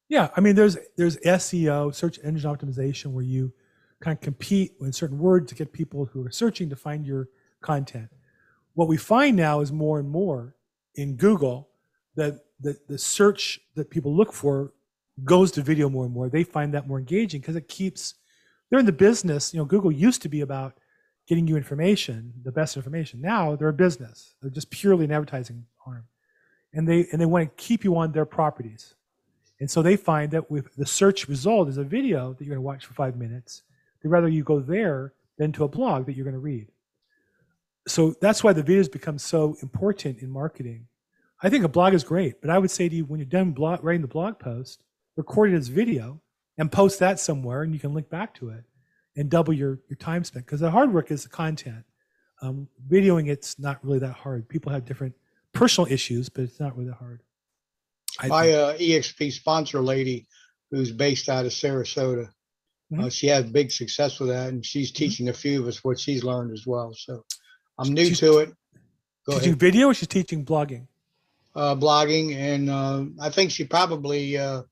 Yeah, 0.08 0.28
I 0.36 0.40
mean, 0.40 0.54
there's 0.54 0.76
there's 0.96 1.16
SEO, 1.18 1.94
search 1.94 2.18
engine 2.22 2.48
optimization, 2.50 3.06
where 3.06 3.24
you 3.24 3.52
kind 4.00 4.16
of 4.16 4.20
compete 4.20 4.72
with 4.78 4.94
certain 4.94 5.18
words 5.18 5.48
to 5.48 5.54
get 5.54 5.72
people 5.72 6.04
who 6.06 6.24
are 6.26 6.30
searching 6.30 6.68
to 6.70 6.76
find 6.76 7.06
your 7.06 7.28
content. 7.62 8.08
What 8.74 8.88
we 8.88 8.96
find 8.96 9.36
now 9.36 9.60
is 9.60 9.72
more 9.72 9.98
and 9.98 10.08
more 10.08 10.56
in 10.94 11.16
Google 11.16 11.68
that 12.16 12.40
the, 12.60 12.78
the 12.88 12.98
search 12.98 13.60
that 13.74 13.90
people 13.90 14.14
look 14.14 14.32
for 14.32 14.72
goes 15.24 15.52
to 15.52 15.62
video 15.62 15.88
more 15.88 16.04
and 16.04 16.14
more. 16.14 16.28
They 16.28 16.44
find 16.44 16.72
that 16.74 16.86
more 16.86 16.98
engaging 16.98 17.40
because 17.40 17.56
it 17.56 17.68
keeps 17.68 18.14
they're 18.70 18.80
in 18.80 18.86
the 18.86 18.92
business. 18.92 19.52
You 19.52 19.60
know, 19.60 19.66
Google 19.66 19.92
used 19.92 20.22
to 20.22 20.28
be 20.28 20.40
about 20.40 20.78
getting 21.28 21.46
you 21.46 21.56
information, 21.56 22.32
the 22.42 22.52
best 22.52 22.76
information. 22.76 23.20
Now 23.20 23.54
they're 23.54 23.68
a 23.68 23.72
business. 23.72 24.34
They're 24.40 24.50
just 24.50 24.70
purely 24.70 25.04
an 25.04 25.12
advertising 25.12 25.66
arm. 25.86 26.04
And 26.72 26.88
they 26.88 27.06
and 27.12 27.20
they 27.20 27.26
want 27.26 27.56
to 27.56 27.62
keep 27.62 27.84
you 27.84 27.96
on 27.96 28.12
their 28.12 28.24
properties. 28.24 28.94
And 29.60 29.70
so 29.70 29.82
they 29.82 29.96
find 29.96 30.32
that 30.32 30.50
with 30.50 30.74
the 30.74 30.86
search 30.86 31.28
result 31.28 31.68
is 31.68 31.76
a 31.76 31.84
video 31.84 32.32
that 32.32 32.44
you're 32.44 32.54
going 32.54 32.64
to 32.64 32.66
watch 32.66 32.86
for 32.86 32.94
five 32.94 33.16
minutes, 33.16 33.62
they'd 34.02 34.08
rather 34.08 34.28
you 34.28 34.42
go 34.42 34.58
there 34.58 35.12
than 35.38 35.52
to 35.52 35.64
a 35.64 35.68
blog 35.68 36.06
that 36.06 36.16
you're 36.16 36.24
going 36.24 36.34
to 36.34 36.40
read. 36.40 36.68
So 37.88 38.14
that's 38.20 38.44
why 38.44 38.52
the 38.52 38.62
videos 38.62 38.90
become 38.90 39.18
so 39.18 39.56
important 39.62 40.20
in 40.22 40.30
marketing. 40.30 40.86
I 41.42 41.48
think 41.50 41.64
a 41.64 41.68
blog 41.68 41.94
is 41.94 42.04
great, 42.04 42.40
but 42.40 42.50
I 42.50 42.58
would 42.58 42.70
say 42.70 42.88
to 42.88 42.94
you 42.94 43.04
when 43.04 43.18
you're 43.18 43.26
done 43.26 43.50
blog, 43.52 43.82
writing 43.82 44.02
the 44.02 44.08
blog 44.08 44.38
post, 44.38 44.82
record 45.16 45.52
it 45.52 45.56
as 45.56 45.68
video 45.68 46.20
and 46.58 46.70
post 46.70 47.00
that 47.00 47.18
somewhere, 47.18 47.62
and 47.62 47.74
you 47.74 47.80
can 47.80 47.92
link 47.94 48.08
back 48.08 48.34
to 48.34 48.50
it 48.50 48.64
and 49.16 49.28
double 49.28 49.52
your 49.52 49.80
your 49.88 49.96
time 49.96 50.22
spent. 50.22 50.46
Because 50.46 50.60
the 50.60 50.70
hard 50.70 50.92
work 50.92 51.10
is 51.10 51.24
the 51.24 51.28
content. 51.28 51.84
Um, 52.40 52.68
videoing 52.88 53.28
it's 53.28 53.58
not 53.58 53.84
really 53.84 53.98
that 54.00 54.12
hard. 54.12 54.48
People 54.48 54.72
have 54.72 54.84
different 54.84 55.14
personal 55.52 55.90
issues, 55.90 56.28
but 56.28 56.44
it's 56.44 56.60
not 56.60 56.76
really 56.76 56.90
that 56.90 56.96
hard. 56.96 57.22
I 58.20 58.28
My 58.28 58.52
uh, 58.52 58.76
EXP 58.78 59.32
sponsor 59.32 59.80
lady, 59.80 60.26
who's 60.70 60.92
based 60.92 61.28
out 61.28 61.46
of 61.46 61.52
Sarasota, 61.52 62.28
uh, 62.28 62.96
Mhm. 62.96 63.12
she 63.12 63.26
had 63.26 63.52
big 63.52 63.70
success 63.72 64.20
with 64.20 64.28
that, 64.28 64.50
and 64.50 64.64
she's 64.64 64.92
teaching 64.92 65.28
a 65.28 65.32
few 65.32 65.60
of 65.60 65.66
us 65.66 65.82
what 65.82 65.98
she's 65.98 66.22
learned 66.24 66.52
as 66.52 66.66
well. 66.66 66.94
So 66.94 67.24
I'm 67.78 67.92
new 67.92 68.06
She's 68.06 68.20
to 68.20 68.38
it. 68.38 68.52
Go 69.26 69.34
teaching 69.34 69.48
ahead. 69.50 69.60
video 69.60 69.88
or 69.88 69.94
she's 69.94 70.08
teaching 70.08 70.44
blogging? 70.44 70.86
Uh, 71.54 71.74
blogging, 71.74 72.34
and 72.34 72.70
uh, 72.70 73.04
I 73.20 73.30
think 73.30 73.50
she 73.50 73.64
probably 73.64 74.38
uh, 74.38 74.62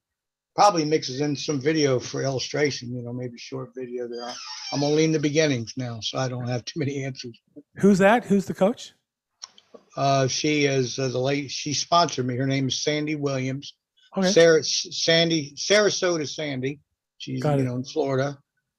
probably 0.56 0.84
mixes 0.84 1.20
in 1.20 1.36
some 1.36 1.60
video 1.60 1.98
for 2.00 2.22
illustration. 2.22 2.94
You 2.94 3.02
know, 3.02 3.12
maybe 3.12 3.36
short 3.38 3.70
video. 3.76 4.08
There, 4.08 4.32
I'm 4.72 4.82
only 4.82 5.04
in 5.04 5.12
the 5.12 5.18
beginnings 5.18 5.74
now, 5.76 6.00
so 6.00 6.18
I 6.18 6.28
don't 6.28 6.48
have 6.48 6.64
too 6.64 6.80
many 6.80 7.04
answers. 7.04 7.38
Who's 7.76 7.98
that? 7.98 8.24
Who's 8.24 8.46
the 8.46 8.54
coach? 8.54 8.92
Uh, 9.96 10.26
she 10.26 10.64
is 10.64 10.98
uh, 10.98 11.08
the 11.08 11.18
late. 11.18 11.50
She 11.50 11.74
sponsored 11.74 12.26
me. 12.26 12.36
Her 12.36 12.46
name 12.46 12.68
is 12.68 12.82
Sandy 12.82 13.14
Williams. 13.14 13.74
Okay, 14.16 14.32
Sarah, 14.32 14.64
Sandy, 14.64 15.52
Sarasota 15.56 16.28
Sandy. 16.28 16.80
She's 17.18 17.42
Got 17.42 17.58
you 17.58 17.64
it. 17.64 17.68
know 17.68 17.76
in 17.76 17.84
Florida. 17.84 18.38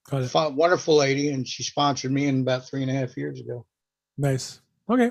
got 0.10 0.24
it. 0.24 0.54
Wonderful 0.56 0.96
lady, 0.98 1.30
and 1.30 1.48
she 1.48 1.64
sponsored 1.64 2.12
me 2.12 2.26
in 2.28 2.42
about 2.42 2.68
three 2.68 2.82
and 2.82 2.90
a 2.92 2.94
half 2.94 3.16
years 3.16 3.40
ago. 3.40 3.66
Nice. 4.22 4.62
Okay. 4.88 5.10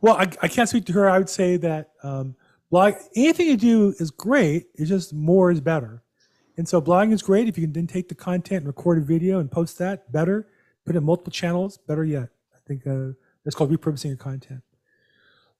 Well, 0.00 0.16
I, 0.16 0.22
I 0.40 0.48
can't 0.48 0.68
speak 0.68 0.86
to 0.86 0.92
her. 0.94 1.08
I 1.08 1.18
would 1.18 1.28
say 1.28 1.58
that 1.58 1.90
um, 2.02 2.34
blog 2.70 2.94
anything 3.14 3.46
you 3.46 3.58
do 3.58 3.94
is 3.98 4.10
great. 4.10 4.68
It's 4.74 4.88
just 4.88 5.12
more 5.12 5.50
is 5.50 5.60
better. 5.60 6.02
And 6.56 6.66
so 6.66 6.80
blogging 6.80 7.12
is 7.12 7.20
great 7.20 7.46
if 7.46 7.58
you 7.58 7.64
can 7.64 7.74
then 7.74 7.86
take 7.86 8.08
the 8.08 8.14
content 8.14 8.60
and 8.60 8.66
record 8.66 8.98
a 8.98 9.00
video 9.02 9.38
and 9.38 9.50
post 9.50 9.76
that. 9.78 10.10
Better. 10.10 10.48
Put 10.86 10.94
it 10.94 10.98
in 10.98 11.04
multiple 11.04 11.30
channels. 11.30 11.76
Better 11.76 12.04
yet. 12.04 12.30
I 12.54 12.58
think 12.66 12.86
uh, 12.86 13.12
that's 13.44 13.54
called 13.54 13.70
repurposing 13.70 14.06
your 14.06 14.16
content. 14.16 14.62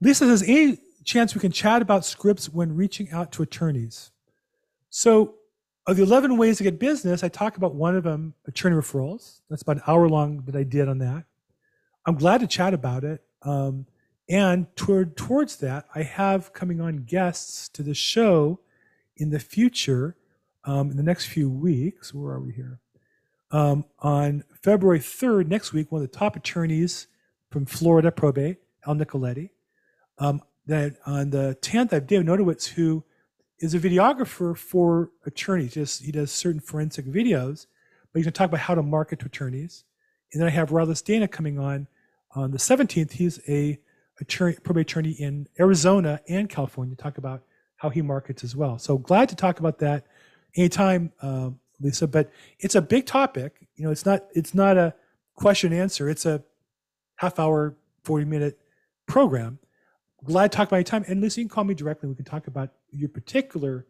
Lisa 0.01 0.25
says, 0.25 0.43
any 0.49 0.79
chance 1.05 1.35
we 1.35 1.43
can 1.43 1.53
chat 1.53 1.83
about 1.83 2.07
scripts 2.07 2.49
when 2.49 2.75
reaching 2.75 3.11
out 3.11 3.33
to 3.33 3.43
attorneys? 3.43 4.13
So, 4.89 5.35
of 5.87 5.97
the 5.97 6.03
11 6.03 6.37
ways 6.37 6.59
to 6.59 6.65
get 6.65 6.79
business, 6.79 7.23
I 7.23 7.29
talk 7.29 7.57
about 7.57 7.75
one 7.75 7.97
of 7.97 8.05
them, 8.05 8.35
attorney 8.47 8.77
referrals. 8.77 9.41
That's 9.51 9.63
about 9.63 9.77
an 9.77 9.83
hour 9.87 10.09
long 10.09 10.43
that 10.47 10.57
I 10.57 10.63
did 10.63 10.89
on 10.89 10.99
that. 10.99 11.25
I'm 12.09 12.15
glad 12.15 12.41
to 12.41 12.47
chat 12.47 12.73
about 12.73 13.05
it. 13.05 13.23
Um, 13.43 13.85
and 14.31 14.75
toward 14.77 15.15
towards 15.15 15.57
that, 15.57 15.85
I 15.95 16.05
have 16.05 16.55
coming 16.55 16.81
on 16.81 17.05
guests 17.05 17.69
to 17.69 17.83
the 17.83 17.93
show 17.93 18.61
in 19.19 19.29
the 19.29 19.39
future, 19.39 20.17
um, 20.65 20.91
in 20.91 20.97
the 20.97 21.03
next 21.03 21.27
few 21.27 21.51
weeks. 21.51 22.15
Where 22.15 22.33
are 22.33 22.41
we 22.41 22.55
here? 22.55 22.81
Um, 23.51 23.85
on 23.99 24.45
February 24.63 25.01
3rd, 25.01 25.49
next 25.49 25.75
week, 25.75 25.93
one 25.93 26.01
of 26.03 26.11
the 26.11 26.17
top 26.17 26.35
attorneys 26.35 27.09
from 27.51 27.67
Florida 27.67 28.11
probate, 28.11 28.57
Al 28.87 28.95
Nicoletti. 28.95 29.51
Um, 30.17 30.41
then 30.65 30.97
on 31.05 31.29
the 31.29 31.59
10th, 31.61 31.93
I 31.93 31.97
have 31.97 32.07
David 32.07 32.27
Notowitz, 32.27 32.69
who 32.69 33.05
is 33.59 33.75
a 33.75 33.79
videographer 33.79 34.57
for 34.57 35.11
attorneys. 35.27 35.75
Just 35.75 36.03
he 36.03 36.13
does 36.13 36.31
certain 36.31 36.63
forensic 36.63 37.05
videos, 37.05 37.67
but 38.11 38.21
he's 38.21 38.25
going 38.25 38.33
to 38.33 38.39
talk 38.39 38.49
about 38.49 38.61
how 38.61 38.75
to 38.75 38.83
market 38.83 39.19
to 39.19 39.27
attorneys. 39.27 39.85
And 40.33 40.41
then 40.41 40.49
I 40.49 40.53
have 40.53 40.71
Rallis 40.71 41.05
Dana 41.05 41.29
coming 41.29 41.59
on 41.59 41.87
on 42.35 42.51
the 42.51 42.59
17th. 42.59 43.13
He's 43.13 43.41
a 43.49 43.79
attorney, 44.21 44.57
probate 44.63 44.83
attorney 44.83 45.13
in 45.13 45.49
Arizona 45.59 46.21
and 46.29 46.49
California. 46.49 46.95
To 46.97 47.03
talk 47.03 47.19
about 47.19 47.43
how 47.77 47.91
he 47.91 48.03
markets 48.03 48.45
as 48.45 48.57
well. 48.57 48.79
So 48.79 48.99
glad 48.99 49.29
to 49.31 49.37
talk 49.37 49.61
about 49.61 49.79
that 49.79 50.07
anytime, 50.57 51.13
um, 51.23 51.59
Lisa. 51.81 52.07
But 52.07 52.31
it's 52.59 52.75
a 52.75 52.83
big 52.83 53.07
topic. 53.07 53.67
You 53.77 53.85
know, 53.85 53.91
it's 53.91 54.05
not 54.05 54.25
it's 54.35 54.55
not 54.55 54.77
a 54.77 54.95
question 55.35 55.73
answer. 55.73 56.09
It's 56.09 56.27
a 56.27 56.43
half 57.17 57.39
hour, 57.39 57.77
40 58.05 58.25
minute 58.25 58.59
program. 59.07 59.59
Glad 60.25 60.51
to 60.53 60.57
talk 60.57 60.69
about 60.69 60.79
your 60.79 60.85
time. 60.85 61.05
And 61.07 61.21
Lisa, 61.21 61.41
you 61.41 61.47
can 61.47 61.55
call 61.55 61.65
me 61.65 61.75
directly. 61.75 62.09
We 62.09 62.17
can 62.17 62.25
talk 62.25 62.49
about 62.49 62.71
your 62.91 63.09
particular 63.09 63.87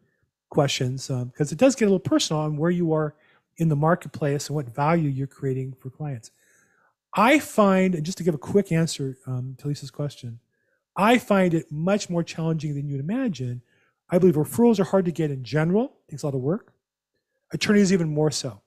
questions 0.49 1.07
because 1.07 1.51
it 1.51 1.57
does 1.57 1.75
get 1.75 1.85
a 1.85 1.89
little 1.89 1.99
personal 1.99 2.43
on 2.43 2.57
where 2.57 2.71
you 2.71 2.93
are 2.93 3.15
in 3.57 3.69
the 3.69 3.75
marketplace 3.75 4.47
and 4.47 4.55
what 4.55 4.73
value 4.73 5.09
you're 5.09 5.27
creating 5.27 5.75
for 5.79 5.89
clients. 5.89 6.31
I 7.13 7.39
find, 7.39 8.03
just 8.03 8.17
to 8.19 8.23
give 8.23 8.35
a 8.35 8.39
quick 8.39 8.71
answer 8.71 9.17
um, 9.25 9.55
to 9.59 9.67
Lisa's 9.67 9.91
question, 9.91 10.39
I 10.95 11.17
find 11.17 11.53
it 11.53 11.71
much 11.71 12.09
more 12.09 12.23
challenging 12.23 12.75
than 12.75 12.87
you'd 12.87 12.99
imagine. 12.99 13.61
I 14.09 14.19
believe 14.19 14.35
referrals 14.35 14.79
are 14.79 14.83
hard 14.83 15.05
to 15.05 15.11
get 15.11 15.31
in 15.31 15.43
general, 15.43 15.93
takes 16.09 16.23
a 16.23 16.27
lot 16.27 16.35
of 16.35 16.41
work. 16.41 16.73
Attorneys, 17.51 17.91
even 17.93 18.09
more 18.09 18.31
so. 18.31 18.61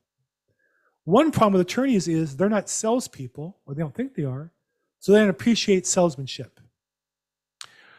One 1.04 1.30
problem 1.30 1.54
with 1.54 1.62
attorneys 1.62 2.08
is 2.08 2.36
they're 2.36 2.48
not 2.48 2.68
salespeople, 2.68 3.58
or 3.66 3.74
they 3.74 3.82
don't 3.82 3.94
think 3.94 4.14
they 4.14 4.24
are, 4.24 4.52
so 4.98 5.12
they 5.12 5.18
don't 5.18 5.28
appreciate 5.28 5.86
salesmanship. 5.86 6.60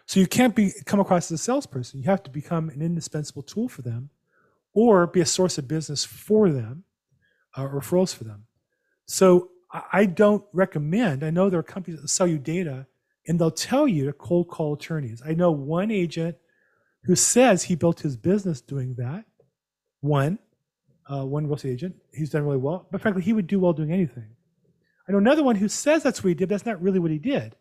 So 0.06 0.20
you 0.20 0.28
can't 0.28 0.56
be 0.56 0.72
come 0.86 1.00
across 1.00 1.32
as 1.32 1.39
a 1.39 1.44
salesperson. 1.44 2.02
You 2.02 2.10
have 2.10 2.24
to 2.24 2.30
become 2.30 2.70
an 2.70 2.82
indispensable 2.82 3.44
tool 3.44 3.70
for 3.70 3.82
them, 3.82 4.10
or 4.74 5.08
be 5.08 5.22
a 5.22 5.26
source 5.26 5.58
of 5.58 5.68
business 5.68 6.04
for 6.04 6.50
them, 6.50 6.84
uh, 7.56 7.68
referrals 7.68 8.16
for 8.16 8.24
them. 8.24 8.46
So 9.06 9.50
I 9.91 10.05
don't 10.05 10.43
recommend. 10.53 11.24
I 11.24 11.32
know 11.32 11.49
there 11.49 11.59
are 11.59 11.63
companies 11.63 12.01
that 12.01 12.07
sell 12.07 12.28
you 12.28 12.38
data, 12.38 12.86
and 13.28 13.39
they'll 13.39 13.51
tell 13.51 13.88
you 13.88 14.05
to 14.05 14.13
cold 14.13 14.47
call 14.47 14.74
attorneys. 14.74 15.21
I 15.26 15.34
know 15.34 15.51
one 15.51 15.89
agent 15.89 16.38
who 17.03 17.15
says 17.15 17.63
he 17.63 17.76
built 17.76 18.01
his 18.01 18.15
business 18.15 18.61
doing 18.61 18.95
that. 18.95 19.26
One, 20.01 20.38
uh, 21.11 21.26
one 21.26 21.45
real 21.45 21.55
estate 21.55 21.71
agent, 21.71 21.95
he's 22.13 22.30
done 22.30 22.43
really 22.43 22.57
well. 22.57 22.88
But 22.91 23.01
frankly, 23.01 23.24
he 23.24 23.34
would 23.34 23.47
do 23.47 23.59
well 23.59 23.74
doing 23.74 23.91
anything. 23.91 24.28
I 25.07 25.11
know 25.11 25.17
another 25.17 25.43
one 25.43 25.55
who 25.55 25.67
says 25.67 26.03
that's 26.03 26.24
what 26.24 26.30
he 26.30 26.34
did. 26.36 26.49
But 26.49 26.55
that's 26.55 26.65
not 26.65 26.82
really 26.82 26.99
what 26.99 27.11
he 27.11 27.17
did. 27.17 27.55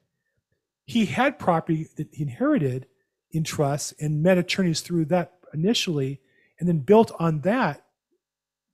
He 0.84 1.06
had 1.06 1.38
property 1.38 1.88
that 1.96 2.08
he 2.12 2.22
inherited 2.22 2.86
in 3.30 3.44
trust 3.44 3.94
and 4.00 4.22
met 4.22 4.38
attorneys 4.38 4.80
through 4.80 5.06
that 5.06 5.32
initially, 5.54 6.20
and 6.58 6.68
then 6.68 6.78
built 6.78 7.10
on 7.18 7.40
that 7.40 7.84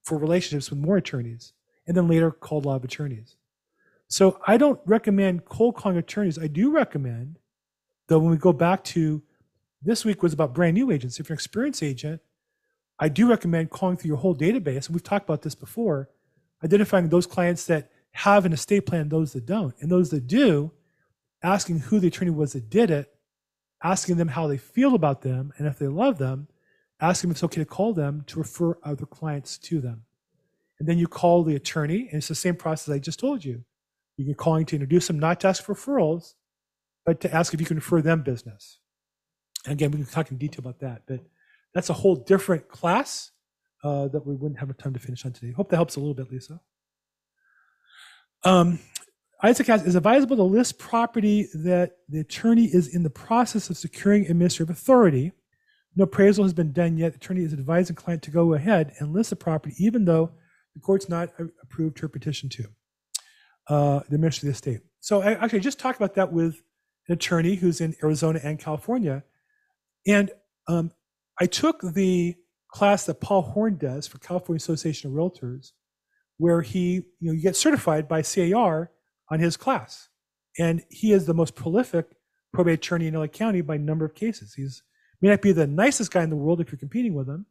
for 0.02 0.18
relationships 0.18 0.70
with 0.70 0.78
more 0.78 0.96
attorneys, 0.96 1.52
and 1.88 1.96
then 1.96 2.06
later 2.06 2.30
called 2.30 2.64
a 2.64 2.68
lot 2.68 2.76
of 2.76 2.84
attorneys. 2.84 3.34
So 4.06 4.40
I 4.46 4.56
don't 4.56 4.80
recommend 4.86 5.46
cold 5.46 5.74
calling 5.74 5.98
attorneys. 5.98 6.38
I 6.38 6.46
do 6.46 6.70
recommend, 6.70 7.38
though, 8.06 8.18
when 8.18 8.30
we 8.30 8.36
go 8.36 8.52
back 8.52 8.84
to 8.84 9.22
this 9.82 10.04
week 10.04 10.22
was 10.22 10.32
about 10.32 10.54
brand 10.54 10.74
new 10.74 10.90
agents. 10.90 11.18
If 11.18 11.28
you're 11.28 11.34
an 11.34 11.38
experienced 11.38 11.82
agent, 11.82 12.20
I 12.98 13.08
do 13.08 13.28
recommend 13.28 13.70
calling 13.70 13.96
through 13.96 14.08
your 14.08 14.16
whole 14.18 14.36
database. 14.36 14.86
And 14.86 14.90
we've 14.90 15.02
talked 15.02 15.28
about 15.28 15.42
this 15.42 15.54
before, 15.54 16.10
identifying 16.64 17.08
those 17.08 17.26
clients 17.26 17.66
that 17.66 17.90
have 18.12 18.44
an 18.44 18.52
estate 18.52 18.86
plan, 18.86 19.08
those 19.08 19.32
that 19.32 19.46
don't, 19.46 19.74
and 19.80 19.90
those 19.90 20.10
that 20.10 20.26
do, 20.26 20.72
asking 21.42 21.78
who 21.80 22.00
the 22.00 22.08
attorney 22.08 22.30
was 22.30 22.52
that 22.52 22.68
did 22.68 22.90
it, 22.90 23.14
asking 23.82 24.16
them 24.16 24.28
how 24.28 24.46
they 24.46 24.56
feel 24.56 24.94
about 24.94 25.22
them, 25.22 25.52
and 25.56 25.68
if 25.68 25.78
they 25.78 25.86
love 25.86 26.18
them, 26.18 26.48
asking 27.00 27.30
if 27.30 27.36
it's 27.36 27.44
okay 27.44 27.60
to 27.60 27.64
call 27.64 27.94
them 27.94 28.24
to 28.26 28.38
refer 28.38 28.76
other 28.82 29.06
clients 29.06 29.56
to 29.58 29.80
them. 29.80 30.02
And 30.78 30.88
then 30.88 30.98
you 30.98 31.08
call 31.08 31.42
the 31.42 31.56
attorney, 31.56 32.08
and 32.10 32.18
it's 32.18 32.28
the 32.28 32.34
same 32.34 32.56
process 32.56 32.94
I 32.94 32.98
just 32.98 33.18
told 33.18 33.44
you. 33.44 33.64
You 34.16 34.24
can 34.24 34.34
calling 34.34 34.66
to 34.66 34.76
introduce 34.76 35.06
them, 35.06 35.18
not 35.18 35.40
to 35.40 35.48
ask 35.48 35.62
for 35.62 35.74
referrals, 35.74 36.34
but 37.04 37.20
to 37.20 37.34
ask 37.34 37.54
if 37.54 37.60
you 37.60 37.66
can 37.66 37.76
refer 37.76 38.02
them 38.02 38.22
business. 38.22 38.78
And 39.64 39.72
again, 39.72 39.90
we 39.90 39.98
can 39.98 40.06
talk 40.06 40.30
in 40.30 40.38
detail 40.38 40.60
about 40.60 40.80
that, 40.80 41.02
but 41.06 41.20
that's 41.74 41.90
a 41.90 41.94
whole 41.94 42.16
different 42.16 42.68
class 42.68 43.30
uh, 43.84 44.08
that 44.08 44.26
we 44.26 44.34
wouldn't 44.34 44.60
have 44.60 44.76
time 44.76 44.94
to 44.94 45.00
finish 45.00 45.24
on 45.24 45.32
today. 45.32 45.52
Hope 45.52 45.68
that 45.70 45.76
helps 45.76 45.96
a 45.96 46.00
little 46.00 46.14
bit, 46.14 46.30
Lisa. 46.30 46.60
Um, 48.44 48.78
Isaac 49.42 49.68
asks, 49.68 49.86
is 49.86 49.94
advisable 49.94 50.36
to 50.36 50.42
list 50.42 50.78
property 50.78 51.48
that 51.54 51.92
the 52.08 52.20
attorney 52.20 52.64
is 52.64 52.92
in 52.92 53.04
the 53.04 53.10
process 53.10 53.70
of 53.70 53.76
securing 53.76 54.26
administrative 54.26 54.70
authority? 54.70 55.32
No 55.94 56.04
appraisal 56.04 56.44
has 56.44 56.52
been 56.52 56.72
done 56.72 56.96
yet. 56.96 57.14
Attorney 57.14 57.42
is 57.42 57.52
advising 57.52 57.96
client 57.96 58.22
to 58.22 58.30
go 58.30 58.54
ahead 58.54 58.94
and 58.98 59.12
list 59.12 59.30
the 59.30 59.36
property, 59.36 59.74
even 59.78 60.04
though 60.04 60.32
the 60.74 60.80
court's 60.80 61.08
not 61.08 61.30
approved 61.62 61.98
her 62.00 62.08
petition 62.08 62.48
to 62.48 62.64
uh, 63.68 64.00
the 64.08 64.18
ministry 64.18 64.48
of 64.48 64.54
the 64.54 64.56
estate. 64.56 64.80
So 65.00 65.22
I 65.22 65.32
actually 65.34 65.60
just 65.60 65.78
talked 65.78 65.96
about 65.96 66.14
that 66.14 66.32
with 66.32 66.62
an 67.08 67.14
attorney 67.14 67.56
who's 67.56 67.80
in 67.80 67.94
Arizona 68.02 68.40
and 68.42 68.58
California. 68.58 69.24
And 70.06 70.30
um, 70.66 70.92
I 71.40 71.46
took 71.46 71.80
the 71.80 72.36
class 72.70 73.06
that 73.06 73.20
Paul 73.20 73.42
Horn 73.42 73.76
does 73.76 74.06
for 74.06 74.18
California 74.18 74.58
Association 74.58 75.10
of 75.10 75.16
Realtors, 75.16 75.72
where 76.36 76.62
he, 76.62 76.94
you 77.20 77.28
know, 77.28 77.32
you 77.32 77.40
get 77.40 77.56
certified 77.56 78.08
by 78.08 78.22
CAR 78.22 78.90
on 79.30 79.40
his 79.40 79.56
class. 79.56 80.08
And 80.58 80.82
he 80.90 81.12
is 81.12 81.26
the 81.26 81.34
most 81.34 81.54
prolific 81.54 82.06
probate 82.52 82.74
attorney 82.74 83.06
in 83.06 83.14
LA 83.14 83.26
County 83.26 83.60
by 83.60 83.76
number 83.76 84.04
of 84.04 84.14
cases. 84.14 84.54
He's 84.54 84.82
may 85.20 85.30
not 85.30 85.42
be 85.42 85.52
the 85.52 85.66
nicest 85.66 86.12
guy 86.12 86.22
in 86.22 86.30
the 86.30 86.36
world 86.36 86.60
if 86.60 86.70
you're 86.70 86.78
competing 86.78 87.14
with 87.14 87.28
him, 87.28 87.46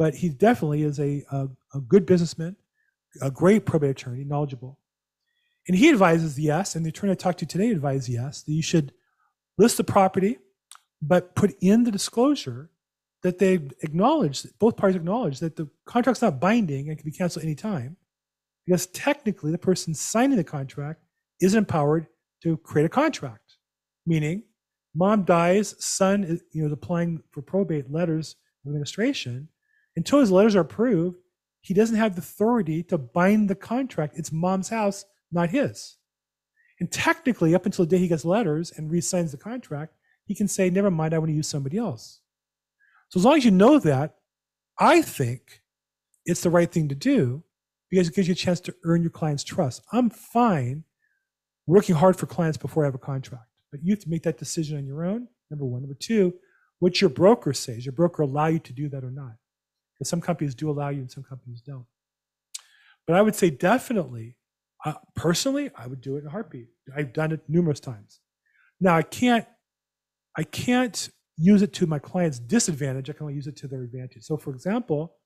but 0.00 0.14
he 0.14 0.30
definitely 0.30 0.82
is 0.82 0.98
a, 0.98 1.22
a, 1.30 1.46
a 1.74 1.80
good 1.82 2.06
businessman, 2.06 2.56
a 3.20 3.30
great 3.30 3.66
probate 3.66 3.90
attorney, 3.90 4.24
knowledgeable. 4.24 4.78
And 5.68 5.76
he 5.76 5.90
advises 5.90 6.38
yes, 6.38 6.74
and 6.74 6.86
the 6.86 6.88
attorney 6.88 7.12
I 7.12 7.16
talked 7.16 7.40
to 7.40 7.46
today 7.46 7.70
advised 7.70 8.08
yes, 8.08 8.40
that 8.44 8.52
you 8.52 8.62
should 8.62 8.94
list 9.58 9.76
the 9.76 9.84
property, 9.84 10.38
but 11.02 11.34
put 11.34 11.54
in 11.60 11.84
the 11.84 11.90
disclosure 11.90 12.70
that 13.22 13.38
they 13.38 13.60
acknowledge, 13.82 14.46
both 14.58 14.78
parties 14.78 14.96
acknowledge 14.96 15.38
that 15.40 15.56
the 15.56 15.68
contract's 15.84 16.22
not 16.22 16.40
binding 16.40 16.88
and 16.88 16.96
can 16.96 17.04
be 17.04 17.14
canceled 17.14 17.44
anytime, 17.44 17.98
because 18.64 18.86
technically 18.86 19.50
the 19.50 19.58
person 19.58 19.92
signing 19.92 20.38
the 20.38 20.44
contract 20.44 21.02
is 21.42 21.54
empowered 21.54 22.06
to 22.42 22.56
create 22.56 22.86
a 22.86 22.88
contract. 22.88 23.58
Meaning, 24.06 24.44
mom 24.94 25.24
dies, 25.24 25.74
son 25.78 26.24
is, 26.24 26.42
you 26.52 26.66
know, 26.66 26.72
applying 26.72 27.22
for 27.32 27.42
probate 27.42 27.92
letters 27.92 28.36
of 28.64 28.70
administration. 28.70 29.49
Until 29.96 30.20
his 30.20 30.30
letters 30.30 30.56
are 30.56 30.60
approved, 30.60 31.18
he 31.60 31.74
doesn't 31.74 31.96
have 31.96 32.14
the 32.14 32.20
authority 32.20 32.82
to 32.84 32.98
bind 32.98 33.50
the 33.50 33.54
contract. 33.54 34.16
It's 34.16 34.32
mom's 34.32 34.68
house, 34.68 35.04
not 35.30 35.50
his. 35.50 35.96
And 36.78 36.90
technically, 36.90 37.54
up 37.54 37.66
until 37.66 37.84
the 37.84 37.90
day 37.90 37.98
he 37.98 38.08
gets 38.08 38.24
letters 38.24 38.72
and 38.74 38.90
re-signs 38.90 39.32
the 39.32 39.36
contract, 39.36 39.94
he 40.24 40.34
can 40.34 40.48
say, 40.48 40.70
never 40.70 40.90
mind, 40.90 41.12
I 41.12 41.18
want 41.18 41.30
to 41.30 41.36
use 41.36 41.48
somebody 41.48 41.76
else. 41.76 42.20
So 43.08 43.18
as 43.18 43.24
long 43.24 43.36
as 43.36 43.44
you 43.44 43.50
know 43.50 43.78
that, 43.80 44.14
I 44.78 45.02
think 45.02 45.60
it's 46.24 46.42
the 46.42 46.50
right 46.50 46.70
thing 46.70 46.88
to 46.88 46.94
do 46.94 47.42
because 47.90 48.08
it 48.08 48.14
gives 48.14 48.28
you 48.28 48.32
a 48.32 48.36
chance 48.36 48.60
to 48.60 48.74
earn 48.84 49.02
your 49.02 49.10
client's 49.10 49.44
trust. 49.44 49.82
I'm 49.92 50.08
fine 50.08 50.84
working 51.66 51.96
hard 51.96 52.16
for 52.16 52.26
clients 52.26 52.56
before 52.56 52.84
I 52.84 52.86
have 52.86 52.94
a 52.94 52.98
contract, 52.98 53.48
but 53.70 53.80
you 53.82 53.92
have 53.92 54.00
to 54.00 54.08
make 54.08 54.22
that 54.22 54.38
decision 54.38 54.78
on 54.78 54.86
your 54.86 55.04
own. 55.04 55.28
Number 55.50 55.64
one. 55.64 55.82
Number 55.82 55.96
two, 55.98 56.34
what 56.78 57.00
your 57.00 57.10
broker 57.10 57.52
says. 57.52 57.84
Your 57.84 57.92
broker 57.92 58.22
allow 58.22 58.46
you 58.46 58.60
to 58.60 58.72
do 58.72 58.88
that 58.88 59.04
or 59.04 59.10
not? 59.10 59.34
Because 60.00 60.08
some 60.08 60.22
companies 60.22 60.54
do 60.54 60.70
allow 60.70 60.88
you 60.88 61.00
and 61.00 61.10
some 61.10 61.22
companies 61.22 61.60
don't. 61.60 61.84
But 63.06 63.16
I 63.16 63.22
would 63.22 63.34
say 63.34 63.50
definitely, 63.50 64.38
uh, 64.86 64.94
personally, 65.14 65.70
I 65.76 65.86
would 65.86 66.00
do 66.00 66.16
it 66.16 66.20
in 66.20 66.26
a 66.26 66.30
heartbeat. 66.30 66.68
I've 66.96 67.12
done 67.12 67.32
it 67.32 67.42
numerous 67.48 67.80
times. 67.80 68.20
Now 68.80 68.96
I 68.96 69.02
can't, 69.02 69.46
I 70.38 70.44
can't 70.44 71.10
use 71.36 71.60
it 71.60 71.74
to 71.74 71.86
my 71.86 71.98
client's 71.98 72.38
disadvantage. 72.38 73.10
I 73.10 73.12
can 73.12 73.24
only 73.24 73.34
use 73.34 73.46
it 73.46 73.56
to 73.58 73.68
their 73.68 73.82
advantage. 73.82 74.22
So, 74.22 74.38
for 74.38 74.54
example, 74.54 75.16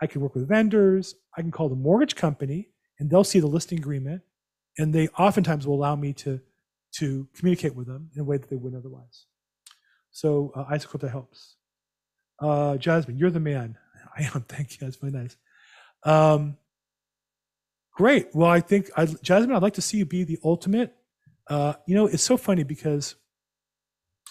I 0.00 0.06
can 0.06 0.22
work 0.22 0.34
with 0.34 0.48
vendors. 0.48 1.14
I 1.36 1.42
can 1.42 1.50
call 1.50 1.68
the 1.68 1.76
mortgage 1.76 2.14
company, 2.14 2.70
and 2.98 3.10
they'll 3.10 3.24
see 3.24 3.40
the 3.40 3.46
listing 3.46 3.78
agreement, 3.78 4.22
and 4.78 4.94
they 4.94 5.08
oftentimes 5.08 5.66
will 5.66 5.74
allow 5.74 5.94
me 5.94 6.14
to 6.14 6.40
to 6.98 7.28
communicate 7.34 7.74
with 7.74 7.86
them 7.86 8.08
in 8.14 8.22
a 8.22 8.24
way 8.24 8.38
that 8.38 8.48
they 8.48 8.56
wouldn't 8.56 8.80
otherwise. 8.80 9.26
So, 10.10 10.52
uh, 10.56 10.64
I 10.70 10.78
hope 10.78 11.02
that 11.02 11.10
helps. 11.10 11.56
Uh, 12.40 12.76
Jasmine, 12.76 13.18
you're 13.18 13.30
the 13.30 13.40
man. 13.40 13.76
I 14.18 14.22
am. 14.34 14.44
Thank 14.48 14.72
you. 14.72 14.78
That's 14.80 14.96
very 14.96 15.12
nice. 15.12 15.36
Um, 16.04 16.56
great. 17.92 18.28
Well, 18.34 18.50
I 18.50 18.60
think 18.60 18.90
I, 18.96 19.06
Jasmine, 19.06 19.54
I'd 19.54 19.62
like 19.62 19.74
to 19.74 19.82
see 19.82 19.98
you 19.98 20.06
be 20.06 20.24
the 20.24 20.38
ultimate. 20.44 20.94
Uh, 21.48 21.74
you 21.86 21.94
know, 21.94 22.06
it's 22.06 22.22
so 22.22 22.36
funny 22.36 22.64
because 22.64 23.14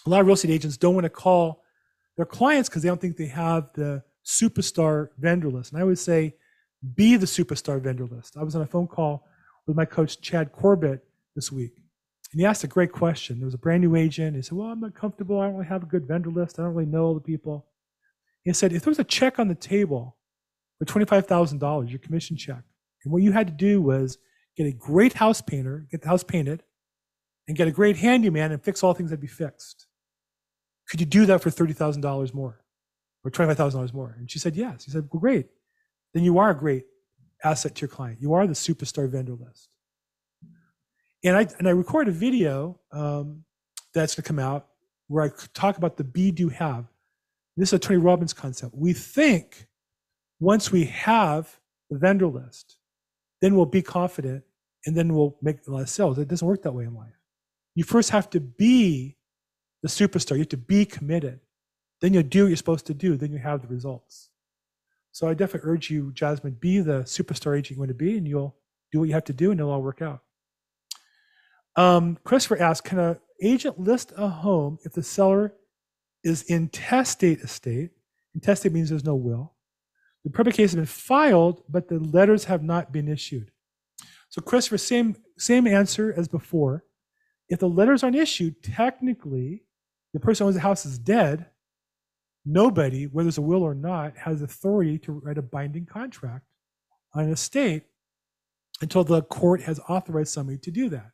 a 0.06 0.10
lot 0.10 0.20
of 0.20 0.26
real 0.26 0.34
estate 0.34 0.50
agents 0.50 0.76
don't 0.76 0.94
want 0.94 1.04
to 1.04 1.10
call 1.10 1.62
their 2.16 2.26
clients 2.26 2.68
because 2.68 2.82
they 2.82 2.88
don't 2.88 3.00
think 3.00 3.16
they 3.16 3.26
have 3.26 3.70
the 3.74 4.02
superstar 4.24 5.08
vendor 5.18 5.48
list. 5.48 5.72
And 5.72 5.80
I 5.80 5.84
would 5.84 5.98
say, 5.98 6.34
be 6.94 7.16
the 7.16 7.26
superstar 7.26 7.80
vendor 7.80 8.06
list. 8.06 8.36
I 8.36 8.42
was 8.42 8.54
on 8.54 8.62
a 8.62 8.66
phone 8.66 8.86
call 8.86 9.26
with 9.66 9.76
my 9.76 9.84
coach, 9.84 10.20
Chad 10.20 10.52
Corbett, 10.52 11.04
this 11.34 11.50
week. 11.50 11.72
And 12.32 12.40
he 12.40 12.46
asked 12.46 12.64
a 12.64 12.68
great 12.68 12.92
question. 12.92 13.38
There 13.38 13.46
was 13.46 13.54
a 13.54 13.58
brand 13.58 13.82
new 13.82 13.96
agent. 13.96 14.36
He 14.36 14.42
said, 14.42 14.58
Well, 14.58 14.68
I'm 14.68 14.80
not 14.80 14.94
comfortable. 14.94 15.40
I 15.40 15.46
don't 15.46 15.54
really 15.54 15.66
have 15.66 15.82
a 15.82 15.86
good 15.86 16.06
vendor 16.06 16.30
list. 16.30 16.58
I 16.58 16.62
don't 16.62 16.74
really 16.74 16.90
know 16.90 17.04
all 17.04 17.14
the 17.14 17.20
people. 17.20 17.66
He 18.46 18.52
said, 18.52 18.72
If 18.72 18.84
there 18.84 18.92
was 18.92 18.98
a 19.00 19.04
check 19.04 19.40
on 19.40 19.48
the 19.48 19.56
table 19.56 20.16
for 20.78 20.84
$25,000, 20.84 21.90
your 21.90 21.98
commission 21.98 22.36
check, 22.36 22.62
and 23.02 23.12
what 23.12 23.22
you 23.22 23.32
had 23.32 23.48
to 23.48 23.52
do 23.52 23.82
was 23.82 24.18
get 24.56 24.66
a 24.66 24.72
great 24.72 25.14
house 25.14 25.42
painter, 25.42 25.86
get 25.90 26.02
the 26.02 26.08
house 26.08 26.22
painted, 26.22 26.62
and 27.48 27.56
get 27.56 27.66
a 27.66 27.72
great 27.72 27.96
handyman 27.96 28.52
and 28.52 28.62
fix 28.62 28.84
all 28.84 28.94
things 28.94 29.10
that 29.10 29.20
be 29.20 29.26
fixed. 29.26 29.88
Could 30.88 31.00
you 31.00 31.06
do 31.06 31.26
that 31.26 31.42
for 31.42 31.50
$30,000 31.50 32.32
more 32.34 32.60
or 33.24 33.30
$25,000 33.32 33.92
more? 33.92 34.14
And 34.16 34.30
she 34.30 34.38
said, 34.38 34.54
Yes. 34.54 34.84
He 34.84 34.92
said, 34.92 35.08
Well, 35.12 35.20
great. 35.20 35.48
Then 36.14 36.22
you 36.22 36.38
are 36.38 36.50
a 36.50 36.56
great 36.56 36.84
asset 37.42 37.74
to 37.74 37.80
your 37.80 37.88
client. 37.88 38.20
You 38.20 38.34
are 38.34 38.46
the 38.46 38.52
superstar 38.52 39.10
vendor 39.10 39.34
list. 39.34 39.68
And 41.24 41.36
I, 41.36 41.48
and 41.58 41.66
I 41.66 41.72
record 41.72 42.06
a 42.06 42.12
video 42.12 42.78
um, 42.92 43.42
that's 43.92 44.14
going 44.14 44.22
to 44.22 44.28
come 44.28 44.38
out 44.38 44.68
where 45.08 45.24
I 45.24 45.30
talk 45.52 45.78
about 45.78 45.96
the 45.96 46.04
be, 46.04 46.30
do, 46.30 46.48
have. 46.48 46.84
This 47.56 47.70
is 47.70 47.74
a 47.74 47.78
Tony 47.78 47.98
Robbins 47.98 48.32
concept. 48.32 48.74
We 48.74 48.92
think 48.92 49.66
once 50.40 50.70
we 50.70 50.84
have 50.84 51.58
the 51.90 51.98
vendor 51.98 52.26
list, 52.26 52.76
then 53.40 53.56
we'll 53.56 53.66
be 53.66 53.82
confident 53.82 54.44
and 54.84 54.96
then 54.96 55.14
we'll 55.14 55.36
make 55.40 55.66
a 55.66 55.70
lot 55.70 55.82
of 55.82 55.88
sales. 55.88 56.18
It 56.18 56.28
doesn't 56.28 56.46
work 56.46 56.62
that 56.62 56.72
way 56.72 56.84
in 56.84 56.94
life. 56.94 57.18
You 57.74 57.84
first 57.84 58.10
have 58.10 58.30
to 58.30 58.40
be 58.40 59.16
the 59.82 59.88
superstar. 59.88 60.32
You 60.32 60.40
have 60.40 60.48
to 60.50 60.56
be 60.56 60.84
committed. 60.84 61.40
Then 62.00 62.12
you'll 62.12 62.22
do 62.22 62.42
what 62.42 62.48
you're 62.48 62.56
supposed 62.56 62.86
to 62.86 62.94
do. 62.94 63.16
Then 63.16 63.32
you 63.32 63.38
have 63.38 63.62
the 63.62 63.68
results. 63.68 64.30
So 65.12 65.26
I 65.26 65.34
definitely 65.34 65.70
urge 65.70 65.90
you, 65.90 66.12
Jasmine, 66.12 66.58
be 66.60 66.80
the 66.80 67.00
superstar 67.04 67.56
agent 67.56 67.76
you 67.76 67.78
want 67.78 67.88
to 67.88 67.94
be, 67.94 68.18
and 68.18 68.28
you'll 68.28 68.54
do 68.92 69.00
what 69.00 69.08
you 69.08 69.14
have 69.14 69.24
to 69.24 69.32
do, 69.32 69.50
and 69.50 69.58
it'll 69.58 69.72
all 69.72 69.82
work 69.82 70.02
out. 70.02 70.22
Um, 71.74 72.18
Christopher 72.22 72.60
asked, 72.60 72.84
can 72.84 72.98
an 72.98 73.16
agent 73.42 73.80
list 73.80 74.12
a 74.16 74.28
home 74.28 74.78
if 74.84 74.92
the 74.92 75.02
seller 75.02 75.54
is 76.26 76.42
intestate 76.42 77.38
estate? 77.40 77.90
Intestate 78.34 78.72
means 78.72 78.90
there's 78.90 79.04
no 79.04 79.14
will. 79.14 79.54
The 80.24 80.30
probate 80.30 80.54
case 80.54 80.72
has 80.72 80.76
been 80.76 80.84
filed, 80.84 81.62
but 81.68 81.88
the 81.88 82.00
letters 82.00 82.44
have 82.44 82.62
not 82.62 82.92
been 82.92 83.08
issued. 83.08 83.52
So 84.28 84.42
Christopher, 84.42 84.76
same 84.78 85.16
same 85.38 85.66
answer 85.66 86.12
as 86.16 86.26
before. 86.26 86.84
If 87.48 87.60
the 87.60 87.68
letters 87.68 88.02
aren't 88.02 88.16
issued, 88.16 88.60
technically, 88.62 89.62
the 90.12 90.20
person 90.20 90.44
who 90.44 90.48
owns 90.48 90.56
the 90.56 90.62
house 90.62 90.84
is 90.84 90.98
dead. 90.98 91.46
Nobody, 92.44 93.04
whether 93.04 93.28
it's 93.28 93.38
a 93.38 93.42
will 93.42 93.62
or 93.62 93.74
not, 93.74 94.16
has 94.16 94.42
authority 94.42 94.98
to 95.00 95.12
write 95.12 95.38
a 95.38 95.42
binding 95.42 95.86
contract 95.86 96.44
on 97.14 97.24
an 97.24 97.32
estate 97.32 97.84
until 98.80 99.04
the 99.04 99.22
court 99.22 99.62
has 99.62 99.78
authorized 99.88 100.32
somebody 100.32 100.58
to 100.58 100.70
do 100.70 100.88
that. 100.88 101.10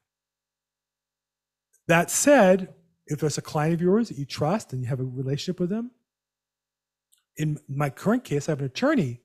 That 1.86 2.10
said, 2.10 2.72
if 3.06 3.20
there's 3.20 3.38
a 3.38 3.42
client 3.42 3.74
of 3.74 3.80
yours 3.80 4.08
that 4.08 4.18
you 4.18 4.24
trust 4.24 4.72
and 4.72 4.82
you 4.82 4.88
have 4.88 5.00
a 5.00 5.04
relationship 5.04 5.60
with 5.60 5.70
them, 5.70 5.90
in 7.36 7.58
my 7.68 7.90
current 7.90 8.24
case, 8.24 8.48
I 8.48 8.52
have 8.52 8.60
an 8.60 8.66
attorney 8.66 9.22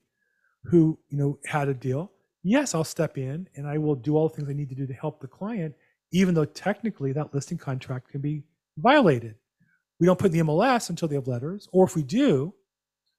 who, 0.64 0.98
you 1.08 1.18
know, 1.18 1.38
had 1.46 1.68
a 1.68 1.74
deal. 1.74 2.10
Yes, 2.42 2.74
I'll 2.74 2.84
step 2.84 3.18
in 3.18 3.48
and 3.54 3.66
I 3.66 3.78
will 3.78 3.94
do 3.94 4.16
all 4.16 4.28
the 4.28 4.34
things 4.34 4.48
I 4.48 4.54
need 4.54 4.68
to 4.70 4.74
do 4.74 4.86
to 4.86 4.94
help 4.94 5.20
the 5.20 5.28
client, 5.28 5.74
even 6.12 6.34
though 6.34 6.44
technically 6.44 7.12
that 7.12 7.34
listing 7.34 7.58
contract 7.58 8.10
can 8.10 8.20
be 8.20 8.44
violated. 8.76 9.34
We 10.00 10.06
don't 10.06 10.18
put 10.18 10.32
in 10.32 10.38
the 10.38 10.52
MLS 10.52 10.90
until 10.90 11.08
they 11.08 11.16
have 11.16 11.26
letters, 11.26 11.68
or 11.72 11.84
if 11.84 11.96
we 11.96 12.02
do, 12.02 12.54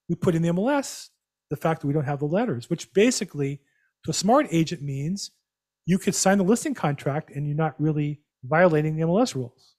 we 0.07 0.15
put 0.15 0.33
in 0.35 0.41
the 0.41 0.49
MLS 0.49 1.09
the 1.49 1.57
fact 1.57 1.81
that 1.81 1.87
we 1.87 1.93
don't 1.93 2.05
have 2.05 2.19
the 2.19 2.25
letters, 2.25 2.69
which 2.69 2.91
basically 2.93 3.61
to 4.05 4.11
a 4.11 4.13
smart 4.13 4.47
agent 4.51 4.81
means 4.81 5.31
you 5.85 5.97
could 5.97 6.15
sign 6.15 6.37
the 6.37 6.43
listing 6.43 6.73
contract 6.73 7.31
and 7.31 7.47
you're 7.47 7.55
not 7.55 7.79
really 7.79 8.21
violating 8.43 8.95
the 8.95 9.03
MLS 9.03 9.35
rules. 9.35 9.75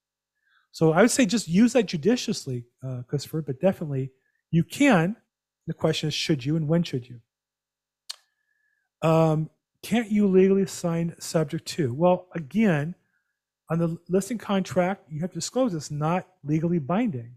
So 0.73 0.93
I 0.93 1.03
would 1.03 1.11
say 1.11 1.27
just 1.27 1.49
use 1.49 1.73
that 1.73 1.87
judiciously, 1.87 2.65
uh, 2.87 3.03
Christopher, 3.09 3.43
but 3.43 3.61
definitely 3.61 4.13
you 4.51 4.65
can. 4.65 5.17
The 5.67 5.75
question 5.75 6.09
is, 6.09 6.15
should 6.15 6.45
you 6.45 6.57
and 6.57 6.69
when 6.69 6.83
should 6.83 7.09
you? 7.09 7.21
Um, 9.03 9.51
can't 9.83 10.11
you 10.11 10.27
legally 10.27 10.67
sign 10.67 11.15
subject 11.19 11.67
to? 11.69 11.95
Well, 11.95 12.29
again, 12.35 12.95
on 13.71 13.79
the 13.79 13.97
listing 14.09 14.39
contract, 14.39 15.05
you 15.11 15.21
have 15.21 15.31
to 15.31 15.35
disclose 15.35 15.75
it's 15.75 15.91
not 15.91 16.27
legally 16.45 16.79
binding. 16.79 17.37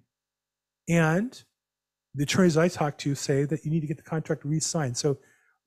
And 0.90 1.42
the 2.16 2.24
attorneys 2.24 2.58
I 2.58 2.68
talk 2.68 2.98
to 3.00 3.16
say 3.16 3.46
that 3.46 3.64
you 3.64 3.72
need 3.72 3.82
to 3.82 3.88
get 3.88 3.98
the 3.98 4.04
contract 4.04 4.44
re-signed. 4.44 4.98
So 4.98 5.18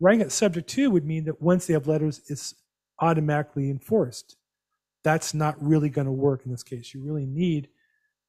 writing 0.01 0.21
it 0.21 0.33
subject 0.33 0.69
to 0.71 0.91
would 0.91 1.05
mean 1.05 1.25
that 1.25 1.41
once 1.41 1.67
they 1.67 1.73
have 1.73 1.87
letters, 1.87 2.21
it's 2.29 2.55
automatically 3.01 3.71
enforced. 3.71 4.37
That's 5.07 5.35
not 5.35 5.55
really 5.63 5.89
going 5.89 6.07
to 6.07 6.13
work 6.13 6.43
in 6.45 6.51
this 6.51 6.65
case. 6.65 6.93
You 6.93 7.01
really 7.01 7.27
need 7.27 7.69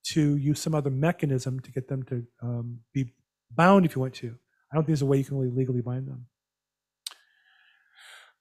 to 0.09 0.37
use 0.37 0.59
some 0.59 0.75
other 0.75 0.91
mechanism 0.91 1.59
to 1.61 1.71
get 1.71 1.87
them 1.87 2.03
to 2.03 2.23
um, 2.39 2.81
be 2.93 3.15
bound 3.49 3.83
if 3.83 3.95
you 3.95 4.01
want 4.01 4.13
to. 4.13 4.35
I 4.71 4.75
don't 4.75 4.83
think 4.83 4.89
there's 4.89 5.01
a 5.01 5.07
way 5.07 5.17
you 5.17 5.23
can 5.23 5.37
really 5.39 5.49
legally 5.49 5.81
bind 5.81 6.07
them. 6.07 6.27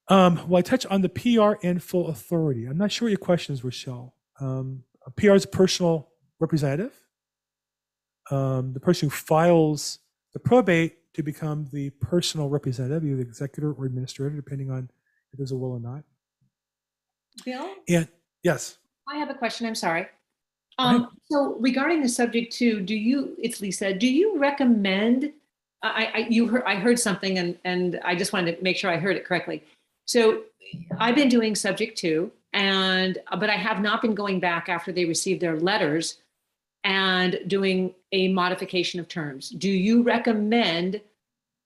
Um, 0.08 0.46
well, 0.50 0.58
I 0.58 0.60
touch 0.60 0.84
on 0.84 1.00
the 1.00 1.08
PR 1.08 1.66
and 1.66 1.82
full 1.82 2.08
authority. 2.08 2.66
I'm 2.66 2.76
not 2.76 2.92
sure 2.92 3.06
what 3.06 3.10
your 3.12 3.18
question 3.18 3.54
is, 3.54 3.64
Rochelle. 3.64 4.14
Um, 4.38 4.84
a 5.06 5.10
PR 5.12 5.32
is 5.32 5.46
a 5.46 5.48
personal 5.48 6.10
representative. 6.38 6.92
Um, 8.30 8.74
the 8.74 8.80
person 8.80 9.08
who 9.08 9.14
files 9.16 10.00
the 10.34 10.40
probate 10.40 11.14
to 11.14 11.22
become 11.22 11.70
the 11.72 11.88
personal 12.02 12.50
representative, 12.50 13.02
either 13.02 13.22
executor 13.22 13.72
or 13.72 13.86
administrator, 13.86 14.36
depending 14.36 14.70
on 14.70 14.90
if 15.32 15.38
there's 15.38 15.52
a 15.52 15.56
will 15.56 15.70
or 15.70 15.80
not. 15.80 16.04
Bill, 17.44 17.68
And 17.88 18.08
yes, 18.46 18.78
I 19.08 19.16
have 19.16 19.30
a 19.30 19.34
question. 19.34 19.66
I'm 19.66 19.74
sorry. 19.74 20.06
Um, 20.78 21.16
so 21.30 21.56
regarding 21.58 22.02
the 22.02 22.08
subject 22.08 22.52
to, 22.54 22.80
do 22.80 22.94
you, 22.94 23.34
it's 23.38 23.60
Lisa, 23.60 23.94
do 23.94 24.06
you 24.06 24.38
recommend, 24.38 25.32
I, 25.82 26.10
I, 26.14 26.18
you 26.28 26.46
heard, 26.46 26.64
I 26.64 26.74
heard 26.74 26.98
something 26.98 27.38
and, 27.38 27.58
and 27.64 27.98
I 28.04 28.14
just 28.14 28.32
wanted 28.32 28.58
to 28.58 28.62
make 28.62 28.76
sure 28.76 28.90
I 28.90 28.98
heard 28.98 29.16
it 29.16 29.24
correctly. 29.24 29.64
So 30.06 30.42
I've 30.98 31.14
been 31.14 31.30
doing 31.30 31.54
subject 31.54 31.96
to 31.98 32.30
and, 32.52 33.18
but 33.40 33.48
I 33.48 33.56
have 33.56 33.80
not 33.80 34.02
been 34.02 34.14
going 34.14 34.38
back 34.38 34.68
after 34.68 34.92
they 34.92 35.06
received 35.06 35.40
their 35.40 35.58
letters 35.58 36.18
and 36.84 37.40
doing 37.46 37.94
a 38.12 38.28
modification 38.28 39.00
of 39.00 39.08
terms. 39.08 39.50
Do 39.50 39.70
you 39.70 40.02
recommend 40.02 41.00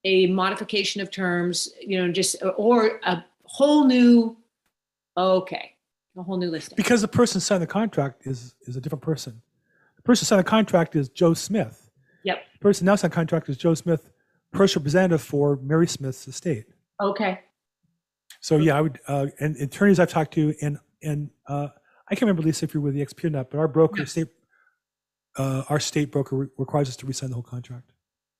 a 0.05 0.28
modification 0.28 1.03
of 1.03 1.11
terms, 1.11 1.74
you 1.81 2.01
know, 2.01 2.12
just, 2.12 2.37
or 2.57 3.01
a 3.05 3.24
whole 3.45 3.85
new, 3.85 4.37
okay, 5.16 5.70
a 6.16 6.22
whole 6.22 6.36
new 6.36 6.50
listing? 6.50 6.76
because 6.76 7.00
the 7.00 7.08
person 7.08 7.40
signed 7.40 7.62
the 7.62 7.66
contract 7.66 8.26
is 8.26 8.54
is 8.66 8.76
a 8.76 8.80
different 8.80 9.02
person. 9.02 9.42
The 9.96 10.02
person 10.02 10.26
signed 10.26 10.40
the 10.40 10.44
contract 10.44 10.96
is 10.96 11.08
Joe 11.08 11.34
Smith. 11.34 11.90
Yep. 12.24 12.42
The 12.54 12.58
person 12.58 12.86
now 12.86 12.96
signed 12.96 13.12
contract 13.12 13.48
is 13.48 13.56
Joe 13.56 13.74
Smith, 13.74 14.11
personal 14.52 14.82
representative 14.82 15.22
for 15.22 15.56
Mary 15.56 15.86
Smith's 15.86 16.26
estate. 16.26 16.66
Okay. 17.00 17.40
So 18.40 18.56
yeah, 18.56 18.76
I 18.76 18.80
would, 18.80 18.98
uh, 19.06 19.26
and 19.38 19.56
attorneys 19.56 20.00
I've 20.00 20.11
talked 20.11 20.32
to, 20.34 20.54
and 20.62 20.78
and 21.02 21.30
uh, 21.46 21.68
I 22.11 22.14
can't 22.14 22.22
remember 22.22 22.42
Lisa 22.42 22.64
if 22.64 22.74
you're 22.74 22.82
with 22.82 22.94
the 22.94 23.04
XP 23.04 23.24
or 23.24 23.30
not, 23.30 23.50
but 23.50 23.58
our 23.58 23.68
broker, 23.68 24.04
state, 24.04 24.28
uh, 25.36 25.62
our 25.68 25.78
state 25.78 26.11
broker 26.11 26.36
re- 26.36 26.48
requires 26.58 26.88
us 26.88 26.96
to 26.96 27.06
re-sign 27.06 27.30
the 27.30 27.34
whole 27.34 27.42
contract. 27.42 27.92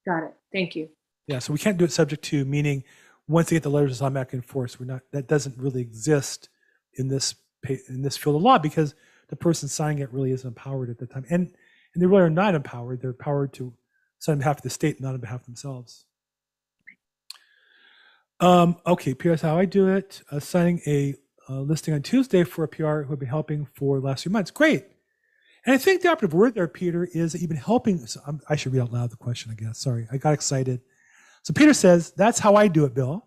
Got 0.07 0.25
it. 0.25 0.35
Thank 0.53 0.75
you. 0.75 0.89
Yeah, 1.27 1.39
so 1.39 1.53
we 1.53 1.59
can't 1.59 1.79
do 1.79 1.85
it 1.85 1.93
subject 1.93 2.25
to, 2.25 2.45
meaning 2.45 2.83
once 3.29 3.49
they 3.49 3.57
get 3.57 3.63
the 3.63 3.71
letters, 3.71 3.93
it's 3.93 4.03
automatically 4.03 4.39
enforced. 4.39 4.81
We're 4.81 4.87
not, 4.87 5.03
that 5.13 5.29
doesn't 5.29 5.57
really 5.57 5.81
exist 5.81 6.49
in 6.95 7.07
this, 7.07 7.37
in 7.69 8.03
this 8.03 8.17
field 8.17 8.37
of 8.37 8.43
law 8.43 8.59
because 8.59 8.95
the 9.29 9.37
person 9.37 9.69
signing 9.69 10.03
it 10.03 10.13
really 10.13 10.33
isn't 10.33 10.49
empowered 10.49 10.91
at 10.91 10.99
the 10.99 11.07
time. 11.07 11.25
And, 11.31 11.53
and 11.95 12.03
they 12.03 12.07
really 12.07 12.23
are 12.23 12.31
not 12.31 12.55
empowered. 12.55 13.01
They're 13.01 13.11
empowered 13.11 13.53
to 13.55 13.73
sign 14.19 14.35
on 14.35 14.39
behalf 14.39 14.59
of 14.59 14.63
the 14.63 14.71
state, 14.71 15.01
not 15.01 15.15
on 15.15 15.21
behalf 15.21 15.41
of 15.41 15.47
themselves. 15.47 16.05
Um, 18.41 18.79
okay, 18.87 19.15
here's 19.21 19.43
how 19.43 19.59
I 19.59 19.67
do 19.67 19.89
it. 19.89 20.23
Uh, 20.31 20.41
signing 20.41 20.81
a 20.87 21.15
uh, 21.49 21.61
listing 21.61 21.93
on 21.93 22.03
Tuesday 22.03 22.45
for 22.45 22.65
a 22.65 22.69
PR 22.69 23.03
who 23.03 23.13
I've 23.13 23.19
been 23.19 23.29
helping 23.29 23.67
for 23.75 24.01
the 24.01 24.07
last 24.07 24.23
few 24.23 24.33
months. 24.33 24.51
Great. 24.51 24.87
And 25.67 25.75
I 25.75 25.79
think 25.79 26.01
the 26.01 26.09
operative 26.09 26.33
word 26.33 26.55
there, 26.55 26.69
Peter, 26.69 27.09
is 27.13 27.33
that 27.33 27.41
you've 27.41 27.51
been 27.51 27.59
helping. 27.59 28.07
So 28.07 28.21
I 28.49 28.57
should 28.57 28.73
read 28.73 28.81
out 28.81 28.93
loud 28.93 29.11
the 29.11 29.17
question, 29.17 29.51
I 29.53 29.63
guess. 29.63 29.79
Sorry, 29.79 30.07
I 30.11 30.17
got 30.17 30.33
excited. 30.33 30.81
So 31.43 31.53
Peter 31.53 31.75
says, 31.75 32.13
That's 32.17 32.39
how 32.39 32.55
I 32.55 32.69
do 32.69 32.85
it, 32.85 32.95
Bill. 32.95 33.27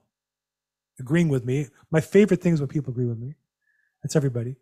Agreeing 1.00 1.30
with 1.30 1.46
me. 1.46 1.68
My 1.92 2.02
favorite 2.02 2.42
thing 2.42 2.54
is 2.54 2.60
when 2.60 2.70
people 2.70 2.92
agree 2.92 3.06
with 3.06 3.20
me. 3.20 3.36
That's 4.04 4.16
everybody. 4.16 4.58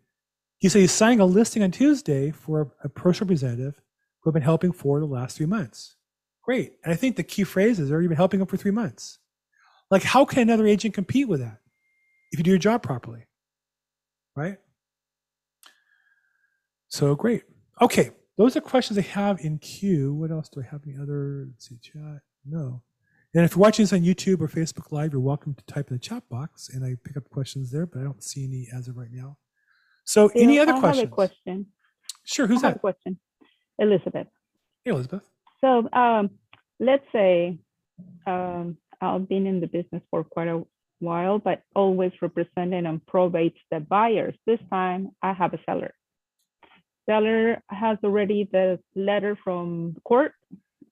He 0.58 0.68
said 0.68 0.80
he's 0.80 0.92
signing 0.92 1.20
a 1.20 1.24
listing 1.26 1.62
on 1.62 1.72
Tuesday 1.72 2.30
for 2.30 2.62
a, 2.62 2.86
a 2.86 2.88
personal 2.88 3.26
representative 3.26 3.80
who 4.20 4.30
have 4.30 4.34
been 4.34 4.42
helping 4.42 4.72
for 4.72 5.00
the 5.00 5.06
last 5.06 5.36
three 5.36 5.46
months. 5.46 5.96
Great. 6.42 6.74
And 6.84 6.92
I 6.92 6.96
think 6.96 7.16
the 7.16 7.22
key 7.22 7.44
phrase 7.44 7.80
is, 7.80 7.90
Are 7.90 8.00
you 8.00 8.08
been 8.08 8.16
helping 8.16 8.40
him 8.40 8.46
for 8.46 8.56
three 8.56 8.70
months? 8.70 9.18
Like, 9.90 10.02
how 10.02 10.24
can 10.24 10.40
another 10.40 10.66
agent 10.66 10.94
compete 10.94 11.28
with 11.28 11.40
that 11.40 11.58
if 12.30 12.38
you 12.38 12.44
do 12.44 12.50
your 12.50 12.58
job 12.58 12.82
properly? 12.82 13.26
Right? 14.34 14.58
So 16.88 17.14
great. 17.14 17.42
Okay. 17.80 18.10
Those 18.38 18.56
are 18.56 18.60
questions 18.60 18.98
I 18.98 19.02
have 19.02 19.40
in 19.40 19.58
queue. 19.58 20.14
What 20.14 20.30
else 20.30 20.48
do 20.48 20.60
I 20.60 20.64
have? 20.70 20.80
Any 20.86 20.96
other? 21.00 21.46
Let's 21.48 21.68
see, 21.68 21.78
chat. 21.78 22.22
No. 22.44 22.82
And 23.34 23.44
if 23.44 23.52
you're 23.52 23.60
watching 23.60 23.84
this 23.84 23.92
on 23.94 24.00
YouTube 24.00 24.40
or 24.40 24.48
Facebook 24.48 24.92
Live, 24.92 25.12
you're 25.12 25.20
welcome 25.20 25.54
to 25.54 25.64
type 25.64 25.88
in 25.90 25.96
the 25.96 26.00
chat 26.00 26.28
box 26.28 26.68
and 26.68 26.84
I 26.84 26.96
pick 27.02 27.16
up 27.16 27.28
questions 27.30 27.70
there, 27.70 27.86
but 27.86 28.00
I 28.00 28.04
don't 28.04 28.22
see 28.22 28.44
any 28.44 28.68
as 28.74 28.88
of 28.88 28.96
right 28.96 29.10
now. 29.10 29.38
So, 30.04 30.30
any 30.34 30.58
other 30.58 30.72
I 30.74 30.80
questions? 30.80 31.00
have 31.04 31.08
a 31.12 31.14
question. 31.14 31.66
Sure. 32.24 32.44
I 32.44 32.48
Who's 32.48 32.62
have 32.62 32.72
a 32.72 32.74
that? 32.74 32.80
question. 32.80 33.18
Elizabeth. 33.78 34.26
Hey, 34.84 34.90
Elizabeth. 34.90 35.22
So 35.60 35.88
um, 35.92 36.30
let's 36.80 37.04
say 37.12 37.58
um, 38.26 38.76
I've 39.00 39.28
been 39.28 39.46
in 39.46 39.60
the 39.60 39.66
business 39.66 40.02
for 40.10 40.24
quite 40.24 40.48
a 40.48 40.62
while, 40.98 41.38
but 41.38 41.62
always 41.74 42.12
representing 42.20 42.84
and 42.86 43.00
probates 43.06 43.56
the 43.70 43.80
buyers. 43.80 44.34
This 44.46 44.58
time 44.70 45.10
I 45.22 45.32
have 45.32 45.54
a 45.54 45.58
seller. 45.64 45.94
Seller 47.08 47.62
has 47.68 47.98
already 48.04 48.48
the 48.52 48.78
letter 48.94 49.38
from 49.42 49.96
court. 50.04 50.32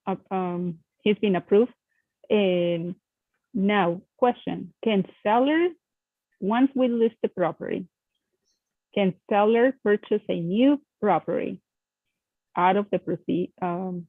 uh, 0.07 0.17
Um, 0.31 0.79
he's 1.03 1.19
been 1.19 1.37
approved. 1.37 1.73
And 2.31 2.95
now, 3.53 4.03
question: 4.17 4.73
Can 4.85 5.05
seller, 5.23 5.69
once 6.41 6.71
we 6.75 6.89
list 6.89 7.17
the 7.23 7.29
property, 7.29 7.89
can 8.95 9.15
seller 9.29 9.77
purchase 9.83 10.23
a 10.29 10.41
new 10.41 10.81
property 11.01 11.61
out 12.57 12.77
of 12.77 12.87
the 12.91 12.99
proceed 12.99 13.53
um, 13.61 14.07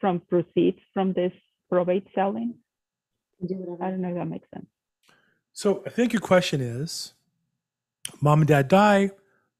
from 0.00 0.20
proceeds 0.20 0.78
from 0.94 1.12
this 1.12 1.32
probate 1.68 2.06
selling? 2.14 2.54
I 3.42 3.46
don't 3.46 4.00
know 4.00 4.08
if 4.08 4.14
that 4.14 4.28
makes 4.28 4.48
sense. 4.54 4.66
So, 5.52 5.82
I 5.84 5.90
think 5.90 6.12
your 6.12 6.20
question 6.20 6.60
is 6.60 7.14
mom 8.20 8.40
and 8.40 8.48
dad 8.48 8.68
die, 8.68 9.10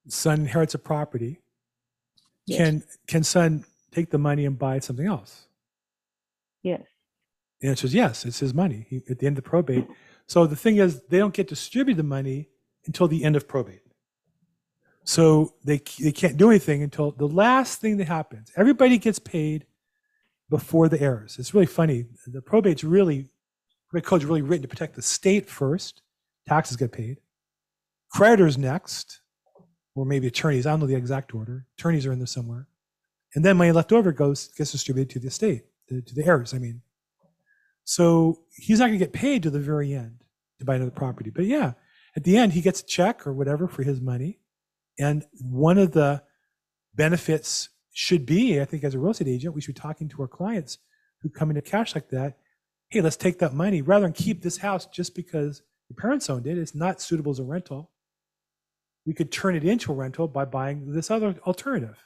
son 0.06 0.40
inherits 0.40 0.74
a 0.74 0.78
property. 0.78 1.40
Yes. 2.46 2.58
Can 2.58 2.82
can 3.06 3.22
son 3.24 3.64
take 3.90 4.10
the 4.10 4.18
money 4.18 4.44
and 4.46 4.58
buy 4.58 4.78
something 4.78 5.06
else? 5.06 5.48
Yes. 6.62 6.82
The 7.60 7.68
answer 7.68 7.86
is 7.86 7.94
yes. 7.94 8.24
It's 8.24 8.38
his 8.38 8.54
money 8.54 8.86
he, 8.88 9.02
at 9.10 9.18
the 9.18 9.26
end 9.26 9.38
of 9.38 9.44
the 9.44 9.50
probate. 9.50 9.86
So 10.26 10.46
the 10.46 10.56
thing 10.56 10.76
is, 10.76 11.02
they 11.04 11.18
don't 11.18 11.34
get 11.34 11.48
distribute 11.48 11.94
the 11.94 12.02
money 12.02 12.50
until 12.86 13.08
the 13.08 13.24
end 13.24 13.36
of 13.36 13.48
probate. 13.48 13.80
So 15.04 15.54
they 15.64 15.80
they 16.00 16.12
can't 16.12 16.36
do 16.36 16.50
anything 16.50 16.82
until 16.82 17.12
the 17.12 17.26
last 17.26 17.80
thing 17.80 17.96
that 17.96 18.08
happens. 18.08 18.52
Everybody 18.56 18.98
gets 18.98 19.18
paid 19.18 19.66
before 20.50 20.88
the 20.88 21.00
heirs. 21.00 21.36
It's 21.38 21.54
really 21.54 21.66
funny. 21.66 22.06
The 22.26 22.42
probate's 22.42 22.84
really 22.84 23.28
probate 23.88 24.04
code's 24.04 24.24
really 24.24 24.42
written 24.42 24.62
to 24.62 24.68
protect 24.68 24.96
the 24.96 25.02
state 25.02 25.48
first. 25.48 26.02
Taxes 26.46 26.76
get 26.76 26.92
paid. 26.92 27.20
Creditors 28.10 28.56
next, 28.56 29.20
or 29.94 30.04
maybe 30.04 30.26
attorneys. 30.26 30.66
I 30.66 30.70
don't 30.70 30.80
know 30.80 30.86
the 30.86 30.94
exact 30.94 31.34
order. 31.34 31.66
Attorneys 31.78 32.06
are 32.06 32.12
in 32.12 32.18
there 32.18 32.26
somewhere, 32.26 32.68
and 33.34 33.44
then 33.44 33.56
money 33.56 33.72
left 33.72 33.92
over 33.92 34.12
goes 34.12 34.48
gets 34.48 34.72
distributed 34.72 35.10
to 35.14 35.18
the 35.18 35.28
estate, 35.28 35.64
to, 35.88 36.02
to 36.02 36.14
the 36.14 36.24
heirs. 36.24 36.54
I 36.54 36.58
mean. 36.58 36.82
So 37.88 38.40
he's 38.54 38.80
not 38.80 38.88
going 38.88 38.98
to 38.98 39.04
get 39.04 39.14
paid 39.14 39.42
to 39.44 39.50
the 39.50 39.58
very 39.58 39.94
end 39.94 40.22
to 40.58 40.66
buy 40.66 40.74
another 40.74 40.90
property. 40.90 41.30
But 41.30 41.46
yeah, 41.46 41.72
at 42.14 42.22
the 42.22 42.36
end, 42.36 42.52
he 42.52 42.60
gets 42.60 42.82
a 42.82 42.84
check 42.84 43.26
or 43.26 43.32
whatever 43.32 43.66
for 43.66 43.82
his 43.82 43.98
money. 43.98 44.40
And 44.98 45.24
one 45.40 45.78
of 45.78 45.92
the 45.92 46.22
benefits 46.94 47.70
should 47.94 48.26
be, 48.26 48.60
I 48.60 48.66
think, 48.66 48.84
as 48.84 48.94
a 48.94 48.98
real 48.98 49.12
estate 49.12 49.28
agent, 49.28 49.54
we 49.54 49.62
should 49.62 49.74
be 49.74 49.80
talking 49.80 50.06
to 50.10 50.20
our 50.20 50.28
clients 50.28 50.76
who 51.22 51.30
come 51.30 51.48
into 51.48 51.62
cash 51.62 51.94
like 51.94 52.10
that. 52.10 52.36
Hey, 52.90 53.00
let's 53.00 53.16
take 53.16 53.38
that 53.38 53.54
money 53.54 53.80
rather 53.80 54.04
than 54.04 54.12
keep 54.12 54.42
this 54.42 54.58
house 54.58 54.84
just 54.84 55.14
because 55.14 55.62
your 55.88 55.96
parents 55.96 56.28
owned 56.28 56.46
it. 56.46 56.58
It's 56.58 56.74
not 56.74 57.00
suitable 57.00 57.32
as 57.32 57.38
a 57.38 57.44
rental. 57.44 57.90
We 59.06 59.14
could 59.14 59.32
turn 59.32 59.56
it 59.56 59.64
into 59.64 59.92
a 59.92 59.94
rental 59.94 60.28
by 60.28 60.44
buying 60.44 60.92
this 60.92 61.10
other 61.10 61.36
alternative. 61.46 61.96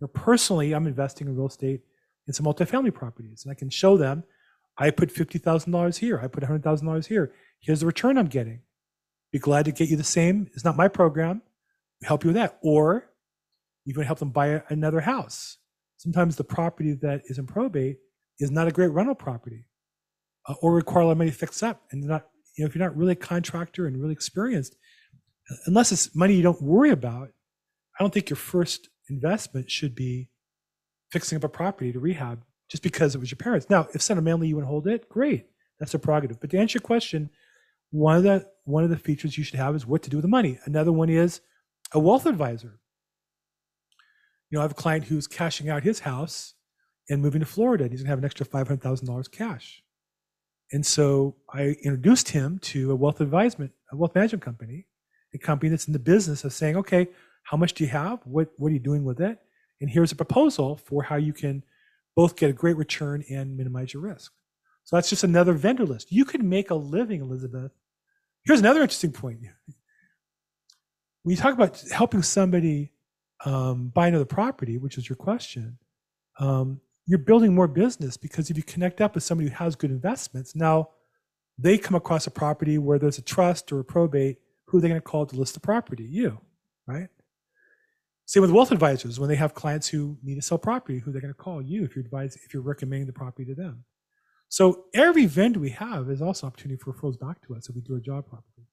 Know, 0.00 0.06
personally, 0.06 0.72
I'm 0.72 0.86
investing 0.86 1.26
in 1.26 1.36
real 1.36 1.48
estate 1.48 1.82
in 2.26 2.32
some 2.32 2.46
multifamily 2.46 2.94
properties, 2.94 3.44
and 3.44 3.52
I 3.52 3.54
can 3.54 3.68
show 3.68 3.98
them 3.98 4.24
I 4.80 4.90
put 4.90 5.14
$50,000 5.14 5.98
here. 5.98 6.18
I 6.22 6.26
put 6.26 6.42
$100,000 6.42 7.06
here. 7.06 7.32
Here's 7.60 7.80
the 7.80 7.86
return 7.86 8.16
I'm 8.16 8.26
getting. 8.26 8.62
Be 9.30 9.38
glad 9.38 9.66
to 9.66 9.72
get 9.72 9.90
you 9.90 9.96
the 9.96 10.02
same. 10.02 10.48
It's 10.54 10.64
not 10.64 10.76
my 10.76 10.88
program. 10.88 11.42
We 12.00 12.06
help 12.06 12.24
you 12.24 12.28
with 12.28 12.36
that. 12.36 12.58
Or 12.62 13.10
you 13.84 13.92
can 13.92 14.04
help 14.04 14.18
them 14.18 14.30
buy 14.30 14.62
another 14.70 15.00
house. 15.00 15.58
Sometimes 15.98 16.36
the 16.36 16.44
property 16.44 16.94
that 17.02 17.20
is 17.26 17.38
in 17.38 17.46
probate 17.46 17.98
is 18.38 18.50
not 18.50 18.68
a 18.68 18.72
great 18.72 18.88
rental 18.88 19.14
property 19.14 19.66
uh, 20.48 20.54
or 20.62 20.72
require 20.72 21.02
a 21.02 21.06
lot 21.06 21.12
of 21.12 21.18
money 21.18 21.30
to 21.30 21.36
fix 21.36 21.62
up. 21.62 21.82
And 21.92 22.02
not, 22.04 22.28
you 22.56 22.64
know, 22.64 22.68
if 22.68 22.74
you're 22.74 22.84
not 22.84 22.96
really 22.96 23.12
a 23.12 23.16
contractor 23.16 23.86
and 23.86 24.00
really 24.00 24.14
experienced, 24.14 24.76
unless 25.66 25.92
it's 25.92 26.16
money 26.16 26.34
you 26.34 26.42
don't 26.42 26.62
worry 26.62 26.90
about, 26.90 27.28
I 27.98 28.02
don't 28.02 28.14
think 28.14 28.30
your 28.30 28.38
first 28.38 28.88
investment 29.10 29.70
should 29.70 29.94
be 29.94 30.30
fixing 31.12 31.36
up 31.36 31.44
a 31.44 31.48
property 31.48 31.92
to 31.92 32.00
rehab 32.00 32.44
just 32.70 32.82
because 32.82 33.14
it 33.14 33.18
was 33.18 33.30
your 33.30 33.36
parents. 33.36 33.68
Now, 33.68 33.88
if 33.94 34.00
sentimentally 34.00 34.48
you 34.48 34.56
want 34.56 34.64
to 34.66 34.70
hold 34.70 34.86
it, 34.86 35.08
great. 35.08 35.46
That's 35.78 35.94
a 35.94 35.98
prerogative. 35.98 36.40
But 36.40 36.50
to 36.50 36.58
answer 36.58 36.76
your 36.76 36.82
question, 36.82 37.30
one 37.90 38.16
of 38.16 38.22
the 38.22 38.46
one 38.64 38.84
of 38.84 38.90
the 38.90 38.96
features 38.96 39.36
you 39.36 39.42
should 39.42 39.58
have 39.58 39.74
is 39.74 39.86
what 39.86 40.02
to 40.04 40.10
do 40.10 40.18
with 40.18 40.22
the 40.22 40.28
money. 40.28 40.58
Another 40.64 40.92
one 40.92 41.08
is 41.08 41.40
a 41.92 41.98
wealth 41.98 42.26
advisor. 42.26 42.78
You 44.48 44.56
know, 44.56 44.60
I 44.60 44.62
have 44.62 44.72
a 44.72 44.74
client 44.74 45.04
who's 45.04 45.26
cashing 45.26 45.68
out 45.68 45.82
his 45.82 46.00
house 46.00 46.54
and 47.08 47.20
moving 47.20 47.40
to 47.40 47.46
Florida. 47.46 47.84
And 47.84 47.92
he's 47.92 48.02
gonna 48.02 48.10
have 48.10 48.18
an 48.18 48.24
extra 48.24 48.46
five 48.46 48.68
hundred 48.68 48.82
thousand 48.82 49.06
dollars 49.06 49.26
cash. 49.26 49.82
And 50.72 50.86
so 50.86 51.36
I 51.52 51.76
introduced 51.82 52.28
him 52.28 52.60
to 52.60 52.92
a 52.92 52.94
wealth 52.94 53.20
advisement, 53.20 53.72
a 53.90 53.96
wealth 53.96 54.14
management 54.14 54.44
company, 54.44 54.86
a 55.34 55.38
company 55.38 55.68
that's 55.70 55.88
in 55.88 55.92
the 55.92 55.98
business 55.98 56.44
of 56.44 56.52
saying, 56.52 56.76
okay, 56.76 57.08
how 57.42 57.56
much 57.56 57.74
do 57.74 57.82
you 57.82 57.90
have? 57.90 58.20
What 58.24 58.50
what 58.58 58.68
are 58.68 58.74
you 58.74 58.78
doing 58.78 59.04
with 59.04 59.20
it? 59.20 59.38
And 59.80 59.90
here's 59.90 60.12
a 60.12 60.16
proposal 60.16 60.76
for 60.76 61.02
how 61.02 61.16
you 61.16 61.32
can 61.32 61.64
both 62.16 62.36
get 62.36 62.50
a 62.50 62.54
great 62.54 62.76
return 62.76 63.24
and 63.30 63.56
minimize 63.56 63.94
your 63.94 64.02
risk. 64.02 64.32
So 64.84 64.96
that's 64.96 65.10
just 65.10 65.24
another 65.24 65.52
vendor 65.52 65.86
list. 65.86 66.10
You 66.10 66.24
could 66.24 66.42
make 66.42 66.70
a 66.70 66.74
living, 66.74 67.20
Elizabeth. 67.20 67.72
Here's 68.44 68.60
another 68.60 68.82
interesting 68.82 69.12
point. 69.12 69.40
when 71.22 71.30
you 71.30 71.36
talk 71.36 71.54
about 71.54 71.80
helping 71.92 72.22
somebody 72.22 72.92
um, 73.44 73.88
buy 73.88 74.08
another 74.08 74.24
property, 74.24 74.78
which 74.78 74.98
is 74.98 75.08
your 75.08 75.16
question, 75.16 75.78
um, 76.38 76.80
you're 77.06 77.18
building 77.18 77.54
more 77.54 77.68
business 77.68 78.16
because 78.16 78.50
if 78.50 78.56
you 78.56 78.62
connect 78.62 79.00
up 79.00 79.14
with 79.14 79.24
somebody 79.24 79.48
who 79.48 79.54
has 79.56 79.76
good 79.76 79.90
investments, 79.90 80.54
now 80.54 80.90
they 81.58 81.76
come 81.76 81.94
across 81.94 82.26
a 82.26 82.30
property 82.30 82.78
where 82.78 82.98
there's 82.98 83.18
a 83.18 83.22
trust 83.22 83.72
or 83.72 83.80
a 83.80 83.84
probate, 83.84 84.38
who 84.66 84.78
are 84.78 84.80
they 84.80 84.88
going 84.88 85.00
to 85.00 85.04
call 85.04 85.26
to 85.26 85.36
list 85.36 85.54
the 85.54 85.60
property? 85.60 86.04
You, 86.04 86.40
right? 86.86 87.08
Same 88.30 88.42
with 88.42 88.52
wealth 88.52 88.70
advisors 88.70 89.18
when 89.18 89.28
they 89.28 89.34
have 89.34 89.54
clients 89.54 89.88
who 89.88 90.16
need 90.22 90.36
to 90.36 90.40
sell 90.40 90.56
property, 90.56 91.00
who 91.00 91.10
they're 91.10 91.20
going 91.20 91.34
to 91.34 91.36
call 91.36 91.60
you 91.60 91.82
if 91.82 91.96
you're 91.96 92.04
advise 92.04 92.36
if 92.36 92.54
you're 92.54 92.62
recommending 92.62 93.08
the 93.08 93.12
property 93.12 93.44
to 93.46 93.56
them. 93.56 93.84
So 94.48 94.84
every 94.94 95.26
vendor 95.26 95.58
we 95.58 95.70
have 95.70 96.08
is 96.08 96.22
also 96.22 96.46
opportunity 96.46 96.80
for 96.80 96.92
referrals 96.92 97.18
back 97.18 97.44
to 97.48 97.56
us 97.56 97.68
if 97.68 97.74
we 97.74 97.80
do 97.80 97.94
our 97.94 97.98
job 97.98 98.28
properly. 98.28 98.68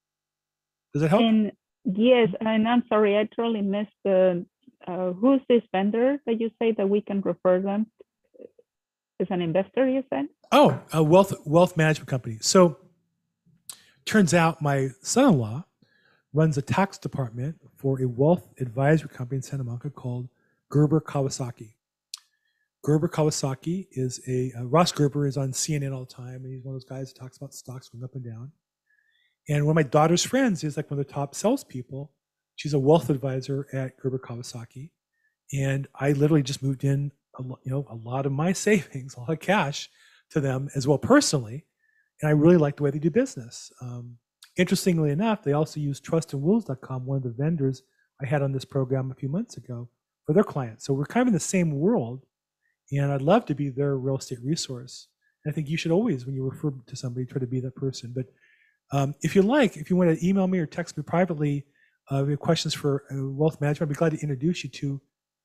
Does 0.94 1.02
it 1.02 1.10
help? 1.10 1.24
And 1.24 1.52
yes, 1.86 2.28
and 2.40 2.68
I'm 2.68 2.84
sorry, 2.88 3.18
I 3.18 3.28
totally 3.36 3.64
missed 3.64 3.90
the, 4.04 4.46
uh, 4.86 5.14
who's 5.14 5.42
this 5.50 5.64
vendor 5.72 6.18
that 6.28 6.40
you 6.40 6.52
say 6.62 6.74
that 6.74 6.88
we 6.88 7.02
can 7.02 7.22
refer 7.22 7.60
them? 7.60 7.88
Is 9.20 9.26
an 9.32 9.42
investor, 9.42 9.90
you 9.90 10.04
said? 10.14 10.28
Oh, 10.52 10.80
a 10.94 11.02
wealth 11.02 11.34
wealth 11.48 11.76
management 11.76 12.10
company. 12.10 12.38
So 12.42 12.78
turns 14.06 14.36
out 14.36 14.62
my 14.62 14.90
son-in-law 15.02 15.66
runs 16.32 16.60
a 16.60 16.62
tax 16.62 17.00
department 17.00 17.56
for 17.78 18.02
a 18.02 18.08
wealth 18.08 18.50
advisory 18.60 19.10
company 19.10 19.38
in 19.38 19.42
Santa 19.42 19.64
Monica 19.64 19.90
called 19.90 20.30
Gerber 20.70 21.00
Kawasaki. 21.00 21.74
Gerber 22.84 23.08
Kawasaki 23.08 23.88
is 23.92 24.22
a 24.28 24.52
uh, 24.58 24.64
Ross 24.64 24.92
Gerber 24.92 25.28
is 25.28 25.38
on 25.38 25.52
CNN 25.52 25.94
all 25.94 26.06
the 26.06 26.14
time, 26.14 26.44
and 26.44 26.54
he's 26.54 26.64
one 26.64 26.74
of 26.74 26.82
those 26.82 26.90
guys 26.90 27.12
that 27.12 27.20
talks 27.20 27.38
about 27.38 27.54
stocks 27.54 27.90
going 27.90 28.04
up 28.04 28.16
and 28.16 28.24
down. 28.24 28.52
And 29.50 29.66
one 29.66 29.72
of 29.72 29.76
my 29.76 29.90
daughter's 29.90 30.24
friends 30.24 30.64
is 30.64 30.78
like 30.78 30.90
one 30.90 31.00
of 31.00 31.06
the 31.06 31.14
top 31.14 31.36
salespeople. 31.36 32.12
She's 32.56 32.74
a 32.74 32.80
wealth 32.80 33.10
advisor 33.10 33.68
at 33.74 33.98
Gerber 33.98 34.20
Kawasaki, 34.20 34.92
and 35.54 35.88
I 35.96 36.14
literally 36.14 36.44
just 36.44 36.64
moved 36.64 36.84
in, 36.84 37.12
a, 37.38 37.44
you 37.44 37.72
know, 37.72 37.86
a 37.90 37.96
lot 37.96 38.26
of 38.26 38.32
my 38.32 38.54
savings, 38.68 39.16
a 39.16 39.20
lot 39.20 39.30
of 39.30 39.40
cash 39.40 39.90
to 40.32 40.40
them 40.40 40.70
as 40.76 40.88
well 40.88 40.98
personally, 40.98 41.66
and 42.22 42.30
I 42.30 42.34
really 42.34 42.58
like 42.58 42.78
the 42.78 42.84
way 42.84 42.92
they 42.92 43.00
do 43.00 43.12
business. 43.12 43.72
Um, 43.82 44.18
interestingly 44.58 45.12
enough, 45.12 45.44
they 45.44 45.54
also 45.54 45.80
use 45.80 46.02
trustandwills.com, 46.02 47.06
one 47.06 47.18
of 47.18 47.24
the 47.24 47.30
vendors 47.30 47.84
I 48.22 48.26
had 48.26 48.42
on 48.42 48.52
this 48.52 48.66
program 48.66 49.12
a 49.12 49.16
few 49.16 49.30
months 49.30 49.58
ago, 49.58 49.90
for 50.26 50.34
their 50.34 50.44
clients. 50.44 50.86
So 50.86 50.94
we're 50.94 51.06
kind 51.06 51.22
of 51.22 51.28
in 51.28 51.34
the 51.34 51.40
same 51.40 51.72
world, 51.80 52.26
and 52.92 53.12
I'd 53.12 53.22
love 53.22 53.46
to 53.48 53.56
be 53.56 53.70
their 53.70 53.98
real 53.98 54.18
estate 54.18 54.40
resource. 54.44 55.08
And 55.44 55.52
I 55.52 55.54
think 55.54 55.70
you 55.70 55.78
should 55.78 55.92
always, 55.92 56.26
when 56.26 56.36
you 56.36 56.44
refer 56.44 56.72
to 56.86 56.96
somebody, 56.96 57.26
try 57.26 57.40
to 57.40 57.48
be 57.48 57.60
that 57.62 57.76
person. 57.76 58.14
But 58.16 58.26
um, 58.92 59.16
if 59.22 59.36
you 59.36 59.42
like, 59.42 59.78
if 59.78 59.90
you 59.90 59.96
want 59.96 60.18
to 60.18 60.28
email 60.28 60.48
me 60.48 60.60
or 60.60 60.66
text 60.66 60.98
me 60.98 61.04
privately, 61.04 61.66
uh, 62.12 62.22
if 62.22 62.26
you 62.26 62.32
have 62.32 62.40
questions 62.40 62.74
for 62.74 63.04
uh, 63.12 63.30
wealth 63.30 63.60
management, 63.60 63.90
I'd 63.90 63.94
be 63.94 63.98
glad 63.98 64.12
to 64.14 64.22
introduce 64.22 64.64
you 64.64 64.70
to 64.70 65.02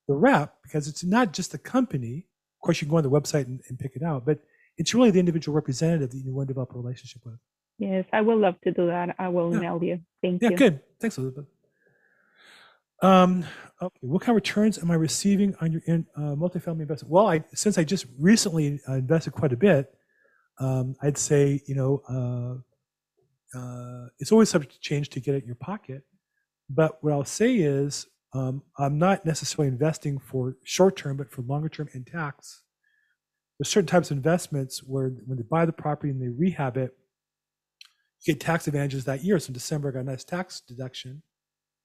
the 0.09 0.15
rep 0.15 0.55
because 0.63 0.89
it's 0.89 1.05
not 1.05 1.33
just 1.33 1.53
the 1.53 1.59
company. 1.59 2.27
Of 2.61 2.65
course, 2.65 2.81
you 2.81 2.87
can 2.87 2.93
go 2.93 2.99
on 2.99 3.03
the 3.03 3.11
website 3.11 3.47
and, 3.47 3.61
and 3.69 3.79
pick 3.79 3.97
it 3.97 4.03
out, 4.03 4.25
but 4.25 4.39
it's 4.79 4.95
really 4.95 5.11
the 5.11 5.19
individual 5.19 5.55
representative 5.55 6.11
that 6.11 6.19
you 6.19 6.33
want 6.33 6.49
to 6.49 6.55
develop 6.55 6.71
a 6.75 6.79
relationship 6.79 7.23
with. 7.25 7.39
Yes, 7.79 8.05
I 8.13 8.21
would 8.21 8.39
love 8.39 8.61
to 8.65 8.73
do 8.73 8.87
that. 8.87 9.17
I 9.19 9.29
will 9.29 9.53
Yeah. 9.53 9.61
mail 9.61 9.83
you. 9.83 10.01
Thank 10.23 10.43
you. 10.43 10.47
Yeah, 10.47 10.51
you. 10.51 10.57
good. 10.57 10.81
Thanks, 11.01 11.19
Elizabeth. 11.19 11.47
Um, 13.03 13.45
okay, 13.81 13.99
what 14.03 14.23
kind 14.23 14.31
of 14.31 14.37
returns 14.37 14.79
am 14.79 14.91
I 14.91 14.95
receiving 14.95 15.57
on 15.61 15.73
your 15.73 15.83
in, 15.87 16.07
uh, 16.17 16.37
multifamily 16.37 16.83
investment? 16.83 17.11
Well, 17.11 17.27
I 17.27 17.45
since 17.53 17.77
I 17.79 17.85
just 17.85 18.07
recently 18.19 18.81
uh, 18.89 18.95
invested 18.95 19.33
quite 19.33 19.53
a 19.53 19.57
bit, 19.57 19.93
um, 20.61 20.95
I'd 21.03 21.19
say 21.19 21.61
you 21.67 21.75
know 21.75 22.03
uh, 22.09 23.59
uh, 23.59 24.09
it's 24.21 24.31
always 24.31 24.51
subject 24.51 24.75
to 24.75 24.81
change 24.81 25.09
to 25.11 25.21
get 25.21 25.35
it 25.35 25.43
in 25.43 25.47
your 25.47 25.57
pocket. 25.57 26.05
But 26.71 27.03
what 27.03 27.13
I'll 27.13 27.25
say 27.25 27.57
is 27.57 28.07
um, 28.35 28.63
I'm 28.79 28.99
not 28.99 29.27
necessarily 29.27 29.69
investing 29.69 30.19
for 30.21 30.57
short 30.65 30.97
term, 30.97 31.17
but 31.17 31.31
for 31.33 31.43
longer 31.43 31.69
term 31.69 31.89
and 31.93 32.07
tax. 32.07 32.63
There's 33.59 33.69
certain 33.69 33.87
types 33.89 34.11
of 34.11 34.17
investments 34.17 34.83
where 34.83 35.09
when 35.27 35.37
they 35.37 35.43
buy 35.43 35.67
the 35.67 35.73
property 35.73 36.11
and 36.11 36.23
they 36.23 36.29
rehab 36.29 36.77
it, 36.77 36.97
you 38.23 38.35
get 38.35 38.41
tax 38.41 38.67
advantages 38.67 39.05
that 39.05 39.25
year. 39.25 39.39
So 39.39 39.49
in 39.49 39.55
December, 39.55 39.89
I 39.89 39.93
got 39.93 40.01
a 40.01 40.05
nice 40.05 40.25
tax 40.25 40.61
deduction, 40.61 41.23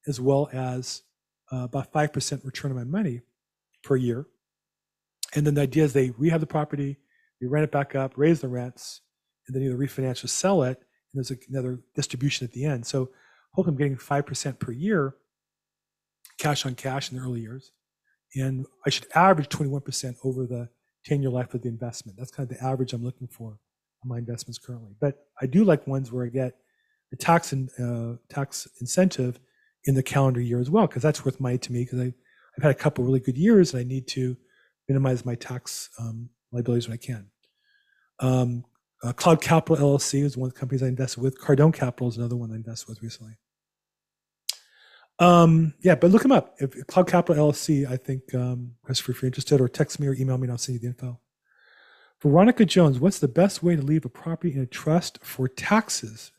as 0.08 0.20
well 0.20 0.50
as 0.54 1.04
uh, 1.52 1.64
about 1.64 1.92
five 1.92 2.14
percent 2.14 2.44
return 2.46 2.72
on 2.72 2.78
my 2.78 2.84
money 2.84 3.22
per 3.84 3.96
year. 3.96 4.28
And 5.36 5.46
then 5.46 5.56
the 5.56 5.62
idea 5.62 5.84
is 5.84 5.94
they 5.94 6.12
rehab 6.12 6.40
the 6.40 6.48
property, 6.48 6.98
they 7.42 7.48
rent 7.48 7.64
it 7.64 7.72
back 7.72 7.96
up, 7.96 8.14
raise 8.16 8.42
the 8.42 8.48
rents, 8.48 9.02
and 9.48 9.56
then 9.56 9.64
either 9.64 9.78
refinance 9.78 10.24
or 10.24 10.28
sell 10.28 10.64
it. 10.64 10.78
And 11.14 11.26
there's 11.26 11.32
another 11.50 11.80
distribution 11.96 12.46
at 12.46 12.54
the 12.54 12.66
end. 12.66 12.86
So 12.86 13.10
hopefully 13.54 13.74
I'm 13.74 13.78
getting 13.78 13.98
five 13.98 14.26
percent 14.26 14.60
per 14.60 14.72
year, 14.72 15.16
cash 16.38 16.66
on 16.66 16.76
cash 16.76 17.12
in 17.12 17.18
the 17.18 17.24
early 17.24 17.42
years, 17.42 17.72
and 18.36 18.66
I 18.86 18.90
should 18.90 19.08
average 19.16 19.50
21 19.50 19.82
percent 19.82 20.18
over 20.24 20.46
the 20.46 20.70
10-year 21.10 21.30
life 21.30 21.54
of 21.54 21.62
the 21.62 21.70
investment. 21.70 22.18
That's 22.18 22.32
kind 22.32 22.52
of 22.52 22.58
the 22.58 22.64
average 22.64 22.92
I'm 22.92 23.04
looking 23.04 23.30
for 23.30 23.60
my 24.06 24.18
investments 24.18 24.58
currently. 24.58 24.96
But 25.00 25.26
I 25.42 25.46
do 25.46 25.64
like 25.64 25.88
ones 25.88 26.12
where 26.12 26.26
I 26.26 26.30
get 26.30 26.54
a 27.14 27.16
tax 27.16 27.54
and 27.54 27.70
uh, 27.80 28.18
tax 28.30 28.68
incentive 28.82 29.40
in 29.86 29.96
the 29.96 30.04
calendar 30.04 30.42
year 30.42 30.60
as 30.60 30.70
well, 30.70 30.88
because 30.88 31.04
that's 31.04 31.24
worth 31.26 31.40
money 31.40 31.58
to 31.58 31.72
me. 31.72 31.84
Because 31.84 32.00
I've 32.00 32.64
had 32.64 32.72
a 32.72 32.76
couple 32.76 33.04
really 33.04 33.20
good 33.20 33.38
years, 33.38 33.74
and 33.74 33.82
I 33.82 33.84
need 33.84 34.08
to 34.10 34.36
minimize 34.88 35.26
my 35.26 35.36
tax 35.36 35.90
um, 36.00 36.30
liabilities 36.52 36.88
when 36.88 36.96
I 36.96 37.06
can. 37.06 37.28
Um, 38.20 38.66
uh, 39.04 39.14
Cloud 39.14 39.42
Capital 39.42 39.98
LLC 39.98 40.24
is 40.24 40.38
one 40.38 40.50
of 40.50 40.54
the 40.54 40.60
companies 40.60 40.82
I 40.82 40.88
invested 40.88 41.22
with. 41.22 41.40
Cardone 41.40 41.74
Capital 41.74 42.08
is 42.08 42.18
another 42.18 42.36
one 42.36 42.52
I 42.52 42.56
invested 42.56 42.90
with 42.90 43.02
recently. 43.02 43.34
Um, 45.20 45.74
yeah, 45.82 45.96
but 45.96 46.12
look 46.12 46.22
them 46.22 46.32
up. 46.32 46.56
If 46.60 46.86
Cloud 46.88 47.08
Capital 47.08 47.52
LLC, 47.52 47.90
I 47.90 47.98
think, 47.98 48.34
um, 48.34 48.74
Christopher, 48.84 49.12
if 49.12 49.22
you're 49.22 49.28
interested, 49.28 49.62
or 49.62 49.68
text 49.68 50.00
me 50.00 50.08
or 50.08 50.14
email 50.14 50.38
me, 50.38 50.44
and 50.44 50.52
I'll 50.52 50.58
send 50.58 50.76
you 50.76 50.80
the 50.80 50.88
info. 50.88 51.20
Veronica 52.22 52.66
Jones, 52.66 53.00
what's 53.00 53.20
the 53.20 53.28
best 53.28 53.62
way 53.62 53.76
to 53.76 53.82
leave 53.82 54.06
a 54.06 54.10
property 54.10 54.54
in 54.54 54.62
a 54.62 54.66
trust 54.66 55.20
for 55.22 55.48
taxes? 55.48 56.32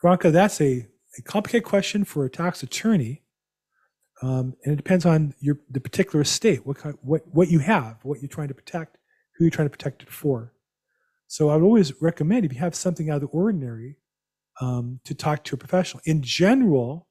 Veronica, 0.00 0.30
that's 0.30 0.60
a, 0.60 0.88
a 1.18 1.22
complicated 1.22 1.64
question 1.64 2.04
for 2.04 2.24
a 2.24 2.30
tax 2.30 2.62
attorney. 2.62 3.22
Um, 4.22 4.54
and 4.64 4.74
it 4.74 4.76
depends 4.76 5.06
on 5.06 5.34
your 5.40 5.58
the 5.70 5.80
particular 5.80 6.20
estate, 6.22 6.66
what 6.66 6.76
kind, 6.76 6.98
what 7.00 7.22
what 7.32 7.48
you 7.48 7.60
have, 7.60 7.98
what 8.02 8.20
you're 8.20 8.28
trying 8.28 8.48
to 8.48 8.54
protect, 8.54 8.98
who 9.36 9.44
you're 9.44 9.50
trying 9.50 9.66
to 9.66 9.76
protect 9.76 10.02
it 10.02 10.10
for. 10.10 10.52
So 11.26 11.48
I 11.48 11.56
would 11.56 11.64
always 11.64 12.02
recommend 12.02 12.44
if 12.44 12.52
you 12.52 12.58
have 12.58 12.74
something 12.74 13.08
out 13.08 13.16
of 13.16 13.20
the 13.22 13.26
ordinary, 13.28 13.96
um, 14.60 15.00
to 15.04 15.14
talk 15.14 15.44
to 15.44 15.54
a 15.54 15.58
professional. 15.58 16.02
In 16.04 16.20
general, 16.22 17.08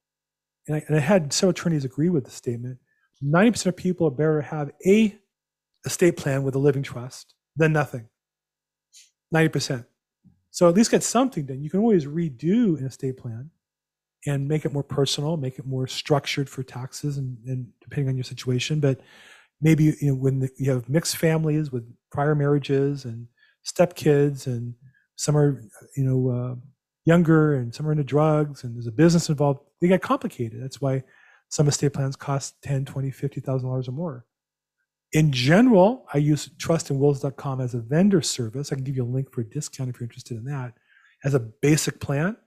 and 0.68 0.76
I, 0.76 0.84
and 0.88 0.98
I 0.98 1.00
had 1.00 1.34
several 1.34 1.52
attorneys 1.52 1.86
agree 1.86 2.10
with 2.10 2.26
the 2.26 2.32
statement. 2.32 2.78
Ninety 3.22 3.52
percent 3.52 3.74
of 3.74 3.78
people 3.78 4.06
are 4.06 4.12
better 4.12 4.42
to 4.42 4.48
have 4.48 4.72
a 4.86 5.18
estate 5.86 6.18
plan 6.18 6.44
with 6.44 6.54
a 6.54 6.60
living 6.60 6.84
trust 6.84 7.34
than 7.60 7.74
nothing. 7.74 8.08
Ninety 9.32 9.50
percent. 9.50 9.86
So 10.50 10.68
at 10.68 10.74
least 10.76 10.90
get 10.92 11.04
something 11.04 11.46
done. 11.46 11.62
You 11.62 11.70
can 11.70 11.82
always 11.82 12.06
redo 12.06 12.80
an 12.80 12.86
estate 12.88 13.18
plan 13.18 13.52
and 14.26 14.48
make 14.48 14.66
it 14.66 14.74
more 14.74 14.84
personal, 14.84 15.38
make 15.38 15.60
it 15.60 15.66
more 15.66 15.88
structured 15.88 16.50
for 16.50 16.64
taxes, 16.64 17.18
and, 17.18 17.38
and 17.46 17.68
depending 17.82 18.10
on 18.10 18.18
your 18.18 18.24
situation. 18.24 18.80
But 18.80 19.00
maybe 19.62 19.84
you 20.02 20.10
know 20.10 20.16
when 20.16 20.40
the, 20.40 20.50
you 20.58 20.72
have 20.72 20.90
mixed 20.90 21.18
families 21.18 21.72
with 21.72 21.88
prior 22.12 22.34
marriages 22.34 23.06
and 23.06 23.28
stepkids, 23.66 24.48
and 24.48 24.74
some 25.16 25.38
are 25.38 25.62
you 25.96 26.04
know 26.04 26.30
uh, 26.30 26.56
younger 27.06 27.56
and 27.56 27.76
some 27.76 27.88
are 27.88 27.92
into 27.92 28.04
drugs, 28.04 28.64
and 28.64 28.76
there's 28.76 28.88
a 28.88 28.92
business 28.92 29.30
involved. 29.30 29.60
They 29.82 29.88
get 29.88 30.02
complicated. 30.02 30.64
That's 30.64 30.82
why 30.82 31.04
some 31.50 31.68
estate 31.68 31.94
plans 31.94 32.16
cost 32.16 32.62
10, 32.64 32.86
20, 32.86 33.12
50,000 33.12 33.68
dollars 33.68 33.88
or 33.88 33.92
more. 33.92 34.26
In 35.12 35.32
general, 35.32 36.06
I 36.14 36.20
use 36.20 36.50
trustandwills.com 36.50 37.62
as 37.62 37.74
a 37.74 37.80
vendor 37.80 38.22
service. 38.22 38.72
I 38.72 38.76
can 38.76 38.84
give 38.84 38.96
you 38.96 39.04
a 39.04 39.06
link 39.06 39.32
for 39.32 39.42
a 39.42 39.46
discount 39.46 39.90
if 39.90 40.00
you're 40.00 40.06
interested 40.06 40.38
in 40.38 40.46
that. 40.46 40.74
As 41.24 41.34
a 41.34 41.40
basic 41.40 42.00
plan 42.00 42.38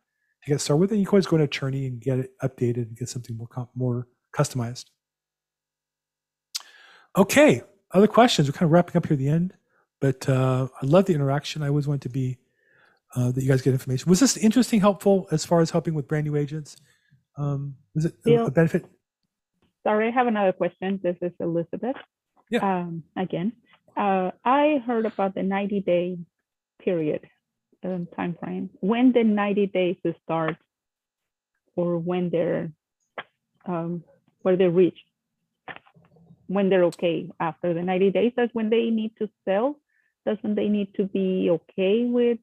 to 0.44 0.50
get 0.50 0.60
started 0.60 0.80
with, 0.80 0.90
and 0.90 1.00
you 1.00 1.06
can 1.06 1.14
always 1.14 1.26
go 1.26 1.36
to 1.36 1.44
attorney 1.44 1.86
and 1.86 2.00
get 2.00 2.18
it 2.20 2.30
updated 2.42 2.88
and 2.88 2.96
get 2.96 3.08
something 3.08 3.36
more 3.36 3.68
more 3.74 4.06
customized. 4.34 4.86
Okay, 7.16 7.62
other 7.90 8.06
questions? 8.06 8.48
We're 8.48 8.52
kind 8.52 8.66
of 8.66 8.72
wrapping 8.72 8.96
up 8.96 9.06
here 9.06 9.14
at 9.14 9.18
the 9.18 9.28
end, 9.28 9.54
but 10.00 10.26
uh, 10.28 10.68
I 10.80 10.86
love 10.86 11.04
the 11.04 11.14
interaction. 11.14 11.62
I 11.62 11.68
always 11.68 11.86
want 11.86 12.00
to 12.02 12.08
be 12.08 12.38
uh, 13.14 13.32
that 13.32 13.42
you 13.42 13.48
guys 13.48 13.60
get 13.60 13.72
information. 13.72 14.08
Was 14.08 14.20
this 14.20 14.36
interesting, 14.36 14.80
helpful 14.80 15.28
as 15.30 15.44
far 15.44 15.60
as 15.60 15.70
helping 15.70 15.94
with 15.94 16.08
brand 16.08 16.24
new 16.24 16.36
agents? 16.36 16.76
Um, 17.36 17.76
was 17.94 18.06
it 18.06 18.14
a 18.24 18.50
benefit? 18.50 18.86
Sorry, 19.82 20.08
I 20.08 20.10
have 20.10 20.26
another 20.26 20.52
question. 20.52 21.00
This 21.02 21.16
is 21.20 21.32
Elizabeth. 21.40 21.96
Yeah. 22.52 22.80
Um, 22.80 23.04
again, 23.16 23.52
uh, 23.96 24.32
I 24.44 24.82
heard 24.86 25.06
about 25.06 25.34
the 25.34 25.42
90 25.42 25.80
day 25.80 26.18
period 26.84 27.26
um, 27.82 28.06
time 28.14 28.36
frame. 28.38 28.68
When 28.80 29.12
the 29.12 29.24
90 29.24 29.68
days 29.68 29.96
start, 30.22 30.56
or 31.76 31.98
when 31.98 32.28
they're 32.28 32.70
um, 33.64 34.04
where 34.42 34.56
they 34.58 34.68
reach, 34.68 34.98
when 36.46 36.68
they're 36.68 36.84
okay 36.84 37.30
after 37.40 37.72
the 37.72 37.82
90 37.82 38.10
days. 38.10 38.32
That's 38.36 38.52
when 38.54 38.68
they 38.68 38.90
need 38.90 39.12
to 39.18 39.30
sell. 39.46 39.80
That's 40.26 40.42
when 40.42 40.54
they 40.54 40.68
need 40.68 40.94
to 40.96 41.04
be 41.04 41.48
okay 41.50 42.04
with. 42.04 42.38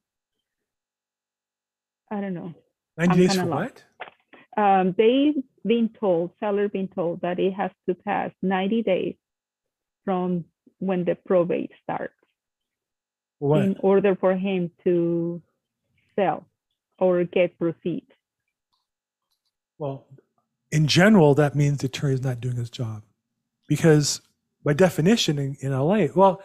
I 2.10 2.20
don't 2.20 2.34
know. 2.34 2.52
90 2.98 3.12
I'm 3.12 3.18
days 3.18 3.36
for 3.36 3.46
what? 3.46 3.84
um, 4.56 4.94
they 4.98 5.34
being 5.64 5.90
told, 6.00 6.32
seller 6.40 6.68
been 6.68 6.88
told 6.88 7.20
that 7.20 7.38
it 7.38 7.52
has 7.52 7.70
to 7.88 7.94
pass 7.94 8.32
90 8.42 8.82
days 8.82 9.14
from 10.04 10.44
when 10.78 11.04
the 11.04 11.14
probate 11.14 11.72
starts 11.82 12.14
What? 13.38 13.62
in 13.62 13.76
order 13.80 14.16
for 14.16 14.34
him 14.34 14.70
to 14.84 15.42
sell 16.16 16.46
or 16.98 17.24
get 17.24 17.58
proceeds. 17.58 18.10
Well, 19.78 20.06
in 20.70 20.86
general, 20.86 21.34
that 21.34 21.54
means 21.54 21.78
the 21.78 21.86
attorney 21.86 22.14
is 22.14 22.22
not 22.22 22.40
doing 22.40 22.56
his 22.56 22.70
job 22.70 23.02
because 23.66 24.20
by 24.64 24.74
definition 24.74 25.38
in, 25.38 25.56
in 25.60 25.72
LA, 25.72 26.06
well, 26.14 26.42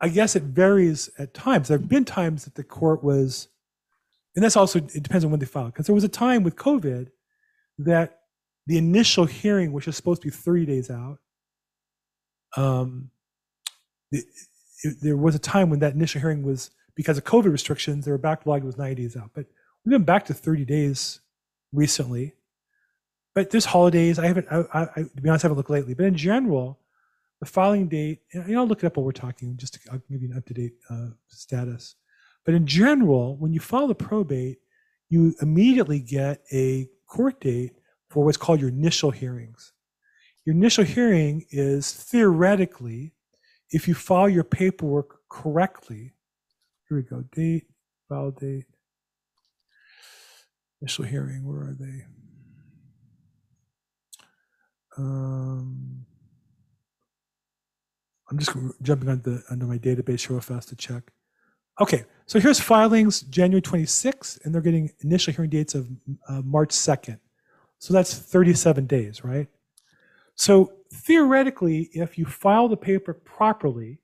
I 0.00 0.08
guess 0.08 0.36
it 0.36 0.44
varies 0.44 1.10
at 1.18 1.34
times. 1.34 1.68
There 1.68 1.78
have 1.78 1.88
been 1.88 2.04
times 2.04 2.44
that 2.44 2.54
the 2.54 2.64
court 2.64 3.02
was, 3.02 3.48
and 4.34 4.44
that's 4.44 4.56
also, 4.56 4.78
it 4.78 5.02
depends 5.02 5.24
on 5.24 5.30
when 5.30 5.40
they 5.40 5.46
filed. 5.46 5.72
Because 5.72 5.86
there 5.86 5.94
was 5.94 6.04
a 6.04 6.08
time 6.08 6.42
with 6.42 6.56
COVID 6.56 7.08
that 7.78 8.20
the 8.66 8.78
initial 8.78 9.26
hearing, 9.26 9.72
which 9.72 9.88
is 9.88 9.96
supposed 9.96 10.22
to 10.22 10.28
be 10.28 10.32
30 10.32 10.66
days 10.66 10.90
out, 10.90 11.18
um, 12.56 13.10
it, 14.12 14.24
it- 14.84 14.96
there 15.02 15.16
was 15.16 15.34
a 15.34 15.38
time 15.40 15.70
when 15.70 15.80
that 15.80 15.94
initial 15.94 16.20
hearing 16.20 16.42
was, 16.44 16.70
because 16.94 17.18
of 17.18 17.24
COVID 17.24 17.50
restrictions, 17.50 18.04
they 18.04 18.10
were 18.12 18.18
backlogged, 18.18 18.58
it 18.58 18.64
was 18.64 18.78
90 18.78 18.94
days 19.02 19.16
out. 19.16 19.30
But 19.34 19.46
we've 19.84 19.90
been 19.92 20.04
back 20.04 20.24
to 20.26 20.34
30 20.34 20.64
days 20.64 21.20
recently 21.72 22.34
but 23.34 23.50
there's 23.50 23.66
holidays. 23.66 24.18
I 24.18 24.26
haven't, 24.26 24.46
I, 24.50 24.64
I- 24.74 25.02
to 25.02 25.22
be 25.22 25.28
honest, 25.28 25.44
I 25.44 25.46
haven't 25.46 25.58
looked 25.58 25.70
lately. 25.70 25.94
But 25.94 26.06
in 26.06 26.16
general, 26.16 26.80
the 27.38 27.46
filing 27.46 27.86
date, 27.86 28.22
and 28.32 28.56
I'll 28.58 28.66
look 28.66 28.82
it 28.82 28.86
up 28.86 28.96
while 28.96 29.06
we're 29.06 29.12
talking, 29.12 29.56
just 29.56 29.74
to 29.74 29.80
I'll 29.92 30.02
give 30.10 30.22
you 30.22 30.30
an 30.32 30.36
up 30.38 30.44
to 30.46 30.54
date 30.54 30.72
uh, 30.90 31.10
status. 31.28 31.94
But 32.44 32.54
in 32.54 32.66
general, 32.66 33.36
when 33.36 33.52
you 33.52 33.60
file 33.60 33.86
the 33.86 33.94
probate, 33.94 34.58
you 35.08 35.36
immediately 35.40 36.00
get 36.00 36.42
a 36.52 36.88
court 37.06 37.40
date 37.40 37.74
for 38.10 38.24
what's 38.24 38.36
called 38.38 38.60
your 38.60 38.70
initial 38.70 39.12
hearings. 39.12 39.72
Your 40.48 40.56
initial 40.56 40.84
hearing 40.84 41.44
is 41.50 41.92
theoretically, 41.92 43.12
if 43.70 43.86
you 43.86 43.92
file 43.94 44.30
your 44.30 44.44
paperwork 44.44 45.18
correctly, 45.28 46.14
here 46.88 46.96
we 46.96 47.02
go, 47.02 47.20
date, 47.32 47.66
file 48.08 48.30
date, 48.30 48.64
initial 50.80 51.04
hearing, 51.04 51.44
where 51.44 51.68
are 51.68 51.76
they? 51.78 52.06
Um, 54.96 56.06
I'm 58.30 58.38
just 58.38 58.56
jumping 58.80 59.10
on 59.10 59.20
the 59.20 59.42
under 59.50 59.66
my 59.66 59.76
database 59.76 60.30
real 60.30 60.40
fast 60.40 60.70
to 60.70 60.76
check. 60.76 61.12
Okay, 61.78 62.06
so 62.24 62.40
here's 62.40 62.58
filings 62.58 63.20
January 63.20 63.60
26th, 63.60 64.42
and 64.46 64.54
they're 64.54 64.62
getting 64.62 64.92
initial 65.00 65.34
hearing 65.34 65.50
dates 65.50 65.74
of 65.74 65.90
uh, 66.26 66.40
March 66.40 66.70
2nd. 66.70 67.20
So 67.80 67.92
that's 67.92 68.14
37 68.14 68.86
days, 68.86 69.22
right? 69.22 69.46
So 70.38 70.72
theoretically, 70.92 71.90
if 71.92 72.16
you 72.16 72.24
file 72.24 72.68
the 72.68 72.76
paper 72.76 73.12
properly, 73.12 74.00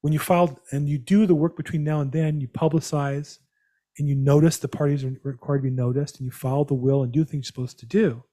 when 0.00 0.12
you 0.12 0.18
file 0.18 0.58
and 0.72 0.88
you 0.88 0.98
do 0.98 1.26
the 1.26 1.34
work 1.34 1.56
between 1.56 1.84
now 1.84 2.00
and 2.00 2.10
then, 2.10 2.40
you 2.40 2.48
publicize 2.48 3.38
and 3.98 4.08
you 4.08 4.16
notice 4.16 4.56
the 4.56 4.68
parties 4.68 5.04
are 5.04 5.12
required 5.22 5.58
to 5.58 5.70
be 5.70 5.70
noticed, 5.70 6.18
and 6.18 6.24
you 6.24 6.30
file 6.32 6.64
the 6.64 6.74
will 6.74 7.02
and 7.02 7.12
do 7.12 7.24
things 7.24 7.46
you're 7.46 7.48
supposed 7.48 7.78
to 7.78 7.86
do 7.86 8.24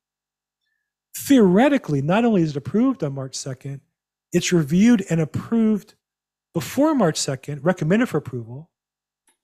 theoretically, 1.16 2.02
not 2.02 2.26
only 2.26 2.42
is 2.42 2.52
it 2.52 2.58
approved 2.58 3.04
on 3.04 3.14
March 3.14 3.38
2nd, 3.38 3.80
it's 4.32 4.52
reviewed 4.52 5.06
and 5.10 5.22
approved 5.22 5.96
before 6.54 6.94
March 6.94 7.20
2nd, 7.20 7.60
recommended 7.62 8.10
for 8.10 8.18
approval. 8.18 8.70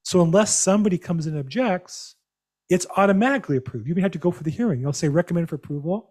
So 0.04 0.22
unless 0.22 0.56
somebody 0.56 0.98
comes 0.98 1.28
in 1.28 1.34
and 1.34 1.40
objects, 1.40 2.16
it's 2.70 2.86
automatically 2.98 3.58
approved. 3.58 3.88
You 3.88 3.92
even 3.92 4.04
have 4.04 4.12
to 4.14 4.20
go 4.20 4.32
for 4.32 4.44
the 4.44 4.52
hearing. 4.52 4.82
You'll 4.82 4.94
say 4.94 5.10
recommended 5.10 5.50
for 5.50 5.56
approval, 5.56 6.11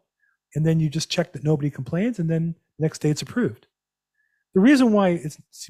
and 0.54 0.66
then 0.66 0.80
you 0.80 0.88
just 0.88 1.10
check 1.10 1.32
that 1.32 1.44
nobody 1.44 1.70
complains, 1.70 2.18
and 2.18 2.28
then 2.28 2.54
the 2.78 2.82
next 2.82 3.00
day 3.00 3.10
it's 3.10 3.22
approved. 3.22 3.66
The 4.54 4.60
reason 4.60 4.92
why 4.92 5.22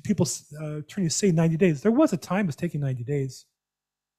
people 0.04 0.26
uh, 0.60 0.78
attorneys 0.78 1.14
say 1.14 1.30
90 1.30 1.56
days, 1.56 1.82
there 1.82 1.92
was 1.92 2.12
a 2.12 2.16
time 2.16 2.48
it's 2.48 2.56
taking 2.56 2.80
90 2.80 3.04
days 3.04 3.44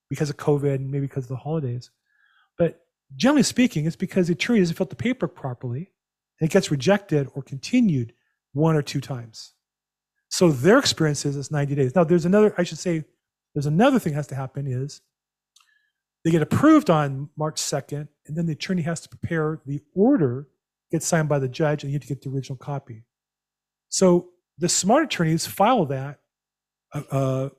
because 0.10 0.30
of 0.30 0.38
COVID 0.38 0.76
and 0.76 0.92
maybe 0.92 1.08
because 1.08 1.24
of 1.24 1.30
the 1.30 1.36
holidays. 1.38 1.90
But 2.58 2.86
generally 3.16 3.44
speaking, 3.44 3.86
it's 3.86 3.96
because 3.96 4.28
the 4.28 4.34
attorney 4.34 4.60
doesn't 4.60 4.76
fill 4.76 4.86
out 4.86 4.92
the 4.92 4.96
paper 4.96 5.28
properly 5.28 5.92
and 6.40 6.50
it 6.50 6.54
gets 6.54 6.70
rejected 6.70 7.28
or 7.34 7.42
continued 7.42 8.14
one 8.54 8.76
or 8.76 8.84
two 8.84 9.02
times. 9.02 9.54
So 10.30 10.52
their 10.52 10.78
experience 10.78 11.26
is 11.26 11.36
it's 11.36 11.52
90 11.52 11.76
days. 11.76 11.96
Now, 11.96 12.04
there's 12.04 12.26
another, 12.26 12.54
I 12.58 12.64
should 12.64 12.78
say, 12.78 13.04
there's 13.54 13.66
another 13.66 14.00
thing 14.00 14.14
that 14.14 14.18
has 14.18 14.28
to 14.28 14.36
happen 14.36 14.68
is 14.68 15.02
they 16.24 16.32
get 16.32 16.42
approved 16.42 16.90
on 16.90 17.30
March 17.36 17.60
2nd, 17.62 18.08
and 18.28 18.38
then 18.38 18.46
the 18.46 18.54
attorney 18.54 18.84
has 18.84 19.02
to 19.02 19.10
prepare 19.10 19.62
the 19.66 19.82
order, 19.94 20.48
gets 20.92 21.06
signed 21.06 21.30
by 21.30 21.40
the 21.40 21.48
judge, 21.48 21.84
and 21.84 21.92
you 21.92 21.96
have 21.96 22.04
to 22.04 22.08
get 22.08 22.22
the 22.22 22.30
original 22.30 22.58
copy. 22.58 23.04
So 23.90 24.30
the 24.58 24.70
smart 24.70 25.06
attorneys 25.06 25.48
file 25.48 25.86
that 25.88 26.20
uh, 26.94 27.02
uh, 27.12 27.50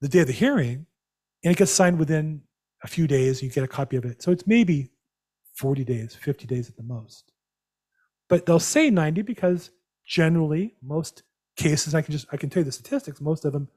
the 0.00 0.08
day 0.08 0.20
of 0.20 0.26
the 0.26 0.32
hearing, 0.32 0.86
and 1.44 1.52
it 1.52 1.56
gets 1.56 1.72
signed 1.72 1.98
within 1.98 2.42
a 2.84 2.88
few 2.88 3.06
days, 3.06 3.42
you 3.42 3.50
get 3.50 3.64
a 3.64 3.68
copy 3.68 3.96
of 3.96 4.04
it. 4.04 4.22
So 4.22 4.30
it's 4.30 4.46
maybe 4.46 4.90
40 5.54 5.84
days, 5.84 6.14
50 6.14 6.46
days 6.46 6.68
at 6.68 6.76
the 6.76 6.82
most. 6.82 7.32
But 8.28 8.46
they'll 8.46 8.58
say 8.58 8.90
90 8.90 9.22
because 9.22 9.70
generally 10.06 10.74
most 10.82 11.22
cases, 11.56 11.94
I 11.94 12.02
can 12.02 12.12
just 12.12 12.26
I 12.32 12.36
can 12.36 12.50
tell 12.50 12.60
you 12.60 12.64
the 12.64 12.72
statistics, 12.72 13.20
most 13.20 13.44
of 13.44 13.52
them 13.52 13.68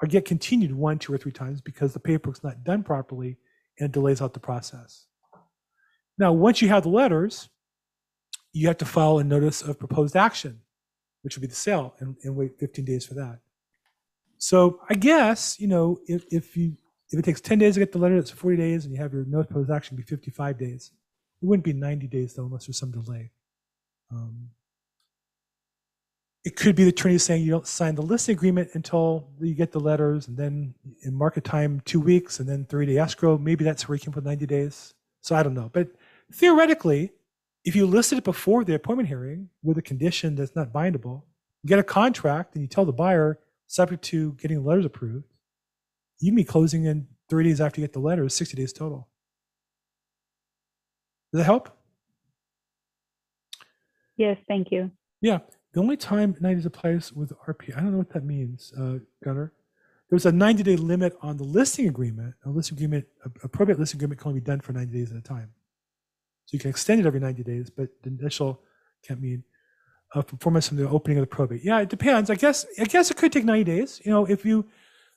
are 0.00 0.08
get 0.08 0.24
continued 0.24 0.74
one, 0.74 0.98
two, 0.98 1.12
or 1.12 1.18
three 1.18 1.32
times 1.32 1.60
because 1.60 1.92
the 1.92 2.00
paperwork's 2.00 2.42
not 2.42 2.64
done 2.64 2.82
properly 2.82 3.36
and 3.78 3.86
it 3.86 3.92
delays 3.92 4.22
out 4.22 4.34
the 4.34 4.40
process. 4.40 5.06
Now, 6.18 6.32
once 6.32 6.60
you 6.60 6.68
have 6.68 6.82
the 6.82 6.88
letters, 6.88 7.48
you 8.52 8.66
have 8.66 8.78
to 8.78 8.84
file 8.84 9.18
a 9.18 9.24
notice 9.24 9.62
of 9.62 9.78
proposed 9.78 10.16
action, 10.16 10.60
which 11.22 11.36
would 11.36 11.42
be 11.42 11.46
the 11.46 11.54
sale, 11.54 11.94
and, 11.98 12.16
and 12.24 12.36
wait 12.36 12.58
15 12.58 12.84
days 12.84 13.06
for 13.06 13.14
that. 13.14 13.38
So 14.38 14.80
I 14.88 14.94
guess, 14.94 15.60
you 15.60 15.68
know, 15.68 15.98
if, 16.06 16.24
if 16.30 16.56
you 16.56 16.76
if 17.10 17.18
it 17.18 17.24
takes 17.24 17.40
10 17.40 17.58
days 17.58 17.74
to 17.74 17.80
get 17.80 17.90
the 17.90 17.98
letter, 17.98 18.14
that's 18.14 18.30
40 18.30 18.56
days, 18.56 18.84
and 18.84 18.94
you 18.94 19.00
have 19.00 19.12
your 19.12 19.24
notice 19.24 19.46
of 19.46 19.50
proposed 19.50 19.70
action 19.70 19.96
be 19.96 20.02
55 20.04 20.56
days. 20.58 20.92
It 21.42 21.46
wouldn't 21.46 21.64
be 21.64 21.72
90 21.72 22.06
days 22.06 22.34
though, 22.34 22.44
unless 22.44 22.66
there's 22.66 22.78
some 22.78 22.92
delay. 22.92 23.32
Um, 24.12 24.50
it 26.44 26.56
could 26.56 26.74
be 26.74 26.84
the 26.84 26.90
attorney 26.90 27.18
saying 27.18 27.42
you 27.42 27.50
don't 27.50 27.66
sign 27.66 27.94
the 27.94 28.02
listing 28.02 28.34
agreement 28.34 28.70
until 28.72 29.28
you 29.40 29.54
get 29.54 29.72
the 29.72 29.80
letters, 29.80 30.26
and 30.26 30.36
then 30.36 30.74
in 31.02 31.14
market 31.14 31.44
time, 31.44 31.82
two 31.84 32.00
weeks, 32.00 32.40
and 32.40 32.48
then 32.48 32.64
30 32.64 32.86
day 32.94 32.98
escrow. 32.98 33.36
Maybe 33.36 33.64
that's 33.64 33.88
where 33.88 33.96
you 33.96 34.00
can 34.00 34.12
put 34.12 34.24
90 34.24 34.46
days. 34.46 34.94
So 35.20 35.36
I 35.36 35.42
don't 35.42 35.54
know. 35.54 35.70
But 35.72 35.88
theoretically, 36.32 37.12
if 37.64 37.76
you 37.76 37.86
listed 37.86 38.18
it 38.18 38.24
before 38.24 38.64
the 38.64 38.74
appointment 38.74 39.08
hearing 39.08 39.50
with 39.62 39.76
a 39.76 39.82
condition 39.82 40.34
that's 40.34 40.56
not 40.56 40.72
bindable, 40.72 41.22
you 41.62 41.68
get 41.68 41.78
a 41.78 41.84
contract 41.84 42.54
and 42.54 42.62
you 42.62 42.68
tell 42.68 42.86
the 42.86 42.92
buyer, 42.92 43.38
subject 43.66 44.02
to 44.02 44.32
getting 44.32 44.62
the 44.62 44.68
letters 44.68 44.86
approved, 44.86 45.26
you 46.20 46.30
can 46.30 46.36
be 46.36 46.44
closing 46.44 46.86
in 46.86 47.06
30 47.28 47.50
days 47.50 47.60
after 47.60 47.80
you 47.80 47.86
get 47.86 47.92
the 47.92 48.00
letter, 48.00 48.26
60 48.28 48.56
days 48.56 48.72
total. 48.72 49.08
Does 51.32 51.40
that 51.40 51.44
help? 51.44 51.68
Yes, 54.16 54.38
thank 54.48 54.68
you. 54.72 54.90
Yeah. 55.20 55.38
The 55.72 55.80
only 55.80 55.96
time 55.96 56.36
90 56.40 56.56
days 56.56 56.66
applies 56.66 57.12
with 57.12 57.32
RP, 57.46 57.76
I 57.76 57.80
don't 57.80 57.92
know 57.92 57.98
what 57.98 58.10
that 58.10 58.24
means, 58.24 58.72
uh, 58.78 58.98
Gunnar. 59.22 59.52
There's 60.08 60.26
a 60.26 60.32
90 60.32 60.64
day 60.64 60.76
limit 60.76 61.16
on 61.22 61.36
the 61.36 61.44
listing 61.44 61.86
agreement. 61.86 62.34
A 62.44 62.50
listing 62.50 62.76
agreement, 62.76 63.06
a 63.44 63.48
probate 63.48 63.78
listing 63.78 63.98
agreement 63.98 64.20
can 64.20 64.30
only 64.30 64.40
be 64.40 64.44
done 64.44 64.60
for 64.60 64.72
90 64.72 64.92
days 64.92 65.12
at 65.12 65.16
a 65.16 65.20
time. 65.20 65.50
So 66.46 66.56
you 66.56 66.58
can 66.58 66.70
extend 66.70 67.00
it 67.00 67.06
every 67.06 67.20
90 67.20 67.44
days, 67.44 67.70
but 67.70 67.88
the 68.02 68.10
initial 68.10 68.60
can't 69.06 69.20
mean 69.20 69.44
uh, 70.14 70.22
performance 70.22 70.66
from 70.66 70.78
the 70.78 70.88
opening 70.88 71.18
of 71.18 71.22
the 71.22 71.28
probate. 71.28 71.62
Yeah, 71.62 71.78
it 71.78 71.88
depends. 71.88 72.28
I 72.28 72.34
guess 72.34 72.66
I 72.80 72.84
guess 72.84 73.12
it 73.12 73.16
could 73.16 73.32
take 73.32 73.44
90 73.44 73.62
days. 73.62 74.00
You 74.04 74.10
know, 74.10 74.24
if 74.24 74.44
you 74.44 74.66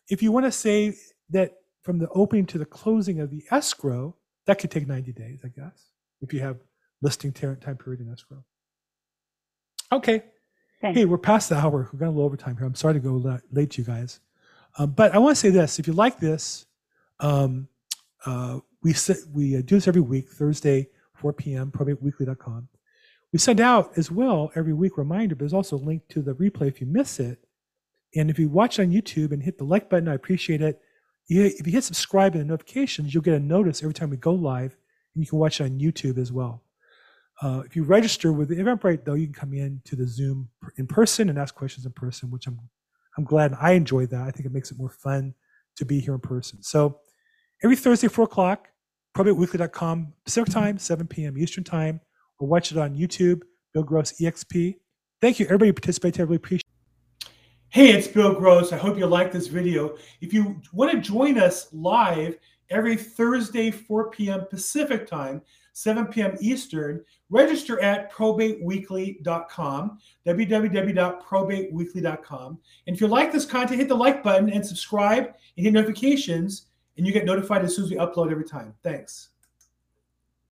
if 0.10 0.22
you 0.22 0.32
want 0.32 0.46
to 0.46 0.52
say 0.52 0.96
that 1.32 1.54
from 1.82 1.98
the 1.98 2.08
opening 2.10 2.46
to 2.48 2.60
the 2.60 2.66
closing 2.66 3.20
of 3.20 3.32
the 3.32 3.44
escrow, 3.50 4.16
that 4.46 4.60
could 4.60 4.70
take 4.70 4.88
90 4.88 5.12
days, 5.14 5.40
I 5.44 5.48
guess, 5.48 5.90
if 6.22 6.34
you 6.34 6.42
have 6.42 6.58
listing 7.02 7.32
time 7.34 7.78
period 7.78 8.02
in 8.02 8.12
escrow. 8.12 8.44
Okay. 9.92 10.24
Thanks. 10.84 11.00
Hey, 11.00 11.06
we're 11.06 11.18
past 11.18 11.48
the 11.48 11.56
hour. 11.56 11.88
We've 11.94 12.00
got 12.00 12.08
a 12.08 12.10
little 12.10 12.26
overtime 12.26 12.58
here. 12.58 12.66
I'm 12.66 12.76
sorry 12.76 12.96
to 12.96 13.00
go 13.00 13.40
late 13.52 13.72
to 13.72 13.82
you 13.82 13.86
guys. 13.86 14.20
Um, 14.78 14.92
but 14.92 15.14
I 15.16 15.18
want 15.18 15.36
to 15.38 15.40
say 15.40 15.50
this. 15.50 15.80
If 15.80 15.88
you 15.88 15.94
like 15.94 16.20
this, 16.20 16.66
um, 17.22 17.70
uh, 18.26 18.60
we, 18.82 18.92
s- 18.92 19.26
we 19.34 19.56
uh, 19.58 19.62
do 19.62 19.76
this 19.76 19.88
every 19.88 20.02
week, 20.02 20.30
Thursday, 20.30 20.90
4 21.16 21.32
p.m., 21.34 21.72
probateweekly.com. 21.72 22.68
We 23.32 23.40
send 23.40 23.62
out 23.62 23.98
as 23.98 24.12
well 24.12 24.52
every 24.56 24.74
week 24.74 24.98
reminder, 24.98 25.36
but 25.36 25.40
there's 25.40 25.54
also 25.54 25.78
a 25.78 25.78
link 25.78 26.08
to 26.10 26.22
the 26.22 26.34
replay 26.36 26.68
if 26.68 26.82
you 26.82 26.88
miss 26.88 27.20
it. 27.20 27.40
And 28.16 28.30
if 28.30 28.38
you 28.38 28.50
watch 28.50 28.78
on 28.78 28.92
YouTube 28.92 29.32
and 29.32 29.42
hit 29.42 29.58
the 29.58 29.64
like 29.64 29.90
button, 29.90 30.10
I 30.10 30.16
appreciate 30.16 30.62
it. 30.62 30.82
If 31.30 31.66
you 31.66 31.72
hit 31.72 31.86
subscribe 31.86 32.34
and 32.34 32.42
the 32.42 32.46
notifications, 32.46 33.14
you'll 33.14 33.24
get 33.24 33.36
a 33.36 33.40
notice 33.40 33.82
every 33.82 33.94
time 33.94 34.10
we 34.10 34.18
go 34.18 34.34
live, 34.34 34.76
and 35.16 35.24
you 35.24 35.30
can 35.30 35.40
watch 35.40 35.62
it 35.62 35.64
on 35.64 35.80
YouTube 35.80 36.18
as 36.18 36.32
well. 36.32 36.63
Uh, 37.44 37.62
if 37.66 37.76
you 37.76 37.84
register 37.84 38.32
with 38.32 38.48
the 38.48 38.56
Eventbrite, 38.56 39.04
though, 39.04 39.16
you 39.16 39.26
can 39.28 39.34
come 39.34 39.54
in 39.54 39.82
to 39.84 39.98
the 39.98 40.08
Zoom 40.08 40.48
in 40.78 40.88
person 40.88 41.30
and 41.30 41.38
ask 41.38 41.54
questions 41.54 41.86
in 41.86 41.92
person, 41.92 42.32
which 42.32 42.48
I'm 42.48 42.58
I'm 43.18 43.26
glad 43.26 43.54
I 43.60 43.74
enjoy 43.74 44.06
that. 44.08 44.22
I 44.22 44.32
think 44.32 44.46
it 44.46 44.54
makes 44.54 44.72
it 44.72 44.78
more 44.78 44.90
fun 44.90 45.36
to 45.76 45.86
be 45.86 46.00
here 46.00 46.14
in 46.14 46.22
person. 46.22 46.64
So 46.64 47.00
every 47.62 47.76
Thursday, 47.76 48.08
four 48.08 48.24
o'clock, 48.24 48.70
probateweekly.com 49.16 50.14
Pacific 50.24 50.54
time, 50.54 50.78
7 50.78 51.06
p.m. 51.06 51.38
Eastern 51.38 51.64
time, 51.64 52.00
or 52.40 52.48
watch 52.48 52.72
it 52.72 52.78
on 52.78 52.96
YouTube, 52.96 53.42
Bill 53.74 53.84
Gross 53.84 54.14
EXP. 54.14 54.78
Thank 55.22 55.40
you, 55.40 55.46
everybody 55.46 55.70
who 55.70 55.74
participated. 55.74 56.22
I 56.22 56.24
really 56.24 56.38
appreciate 56.38 56.64
Hey, 57.70 57.92
it's 57.92 58.08
Bill 58.08 58.34
Gross. 58.34 58.72
I 58.72 58.78
hope 58.78 58.98
you 58.98 59.06
like 59.06 59.32
this 59.32 59.48
video. 59.48 59.98
If 60.22 60.32
you 60.32 60.62
want 60.72 60.92
to 60.92 61.00
join 61.00 61.38
us 61.38 61.68
live 61.74 62.38
every 62.70 62.96
Thursday, 62.96 63.70
4 63.70 64.12
p.m. 64.12 64.46
Pacific 64.50 65.08
time, 65.08 65.42
7 65.74 66.08
p.m. 66.08 66.36
Eastern, 66.40 67.04
register 67.30 67.80
at 67.82 68.12
probateweekly.com, 68.12 70.00
www.probateweekly.com. 70.26 72.60
And 72.88 72.96
if 72.96 73.02
you 73.02 73.08
like 73.08 73.32
this 73.32 73.46
content, 73.46 73.80
hit 73.80 73.90
the 73.90 73.96
like 73.96 74.24
button 74.24 74.50
and 74.50 74.66
subscribe 74.66 75.34
and 75.58 75.66
hit 75.66 75.74
notifications, 75.74 76.68
and 76.98 77.06
you 77.06 77.12
get 77.12 77.26
notified 77.26 77.66
as 77.66 77.76
soon 77.76 77.84
as 77.86 77.92
we 77.92 77.98
upload 77.98 78.32
every 78.32 78.46
time. 78.46 78.74
Thanks. 78.84 79.33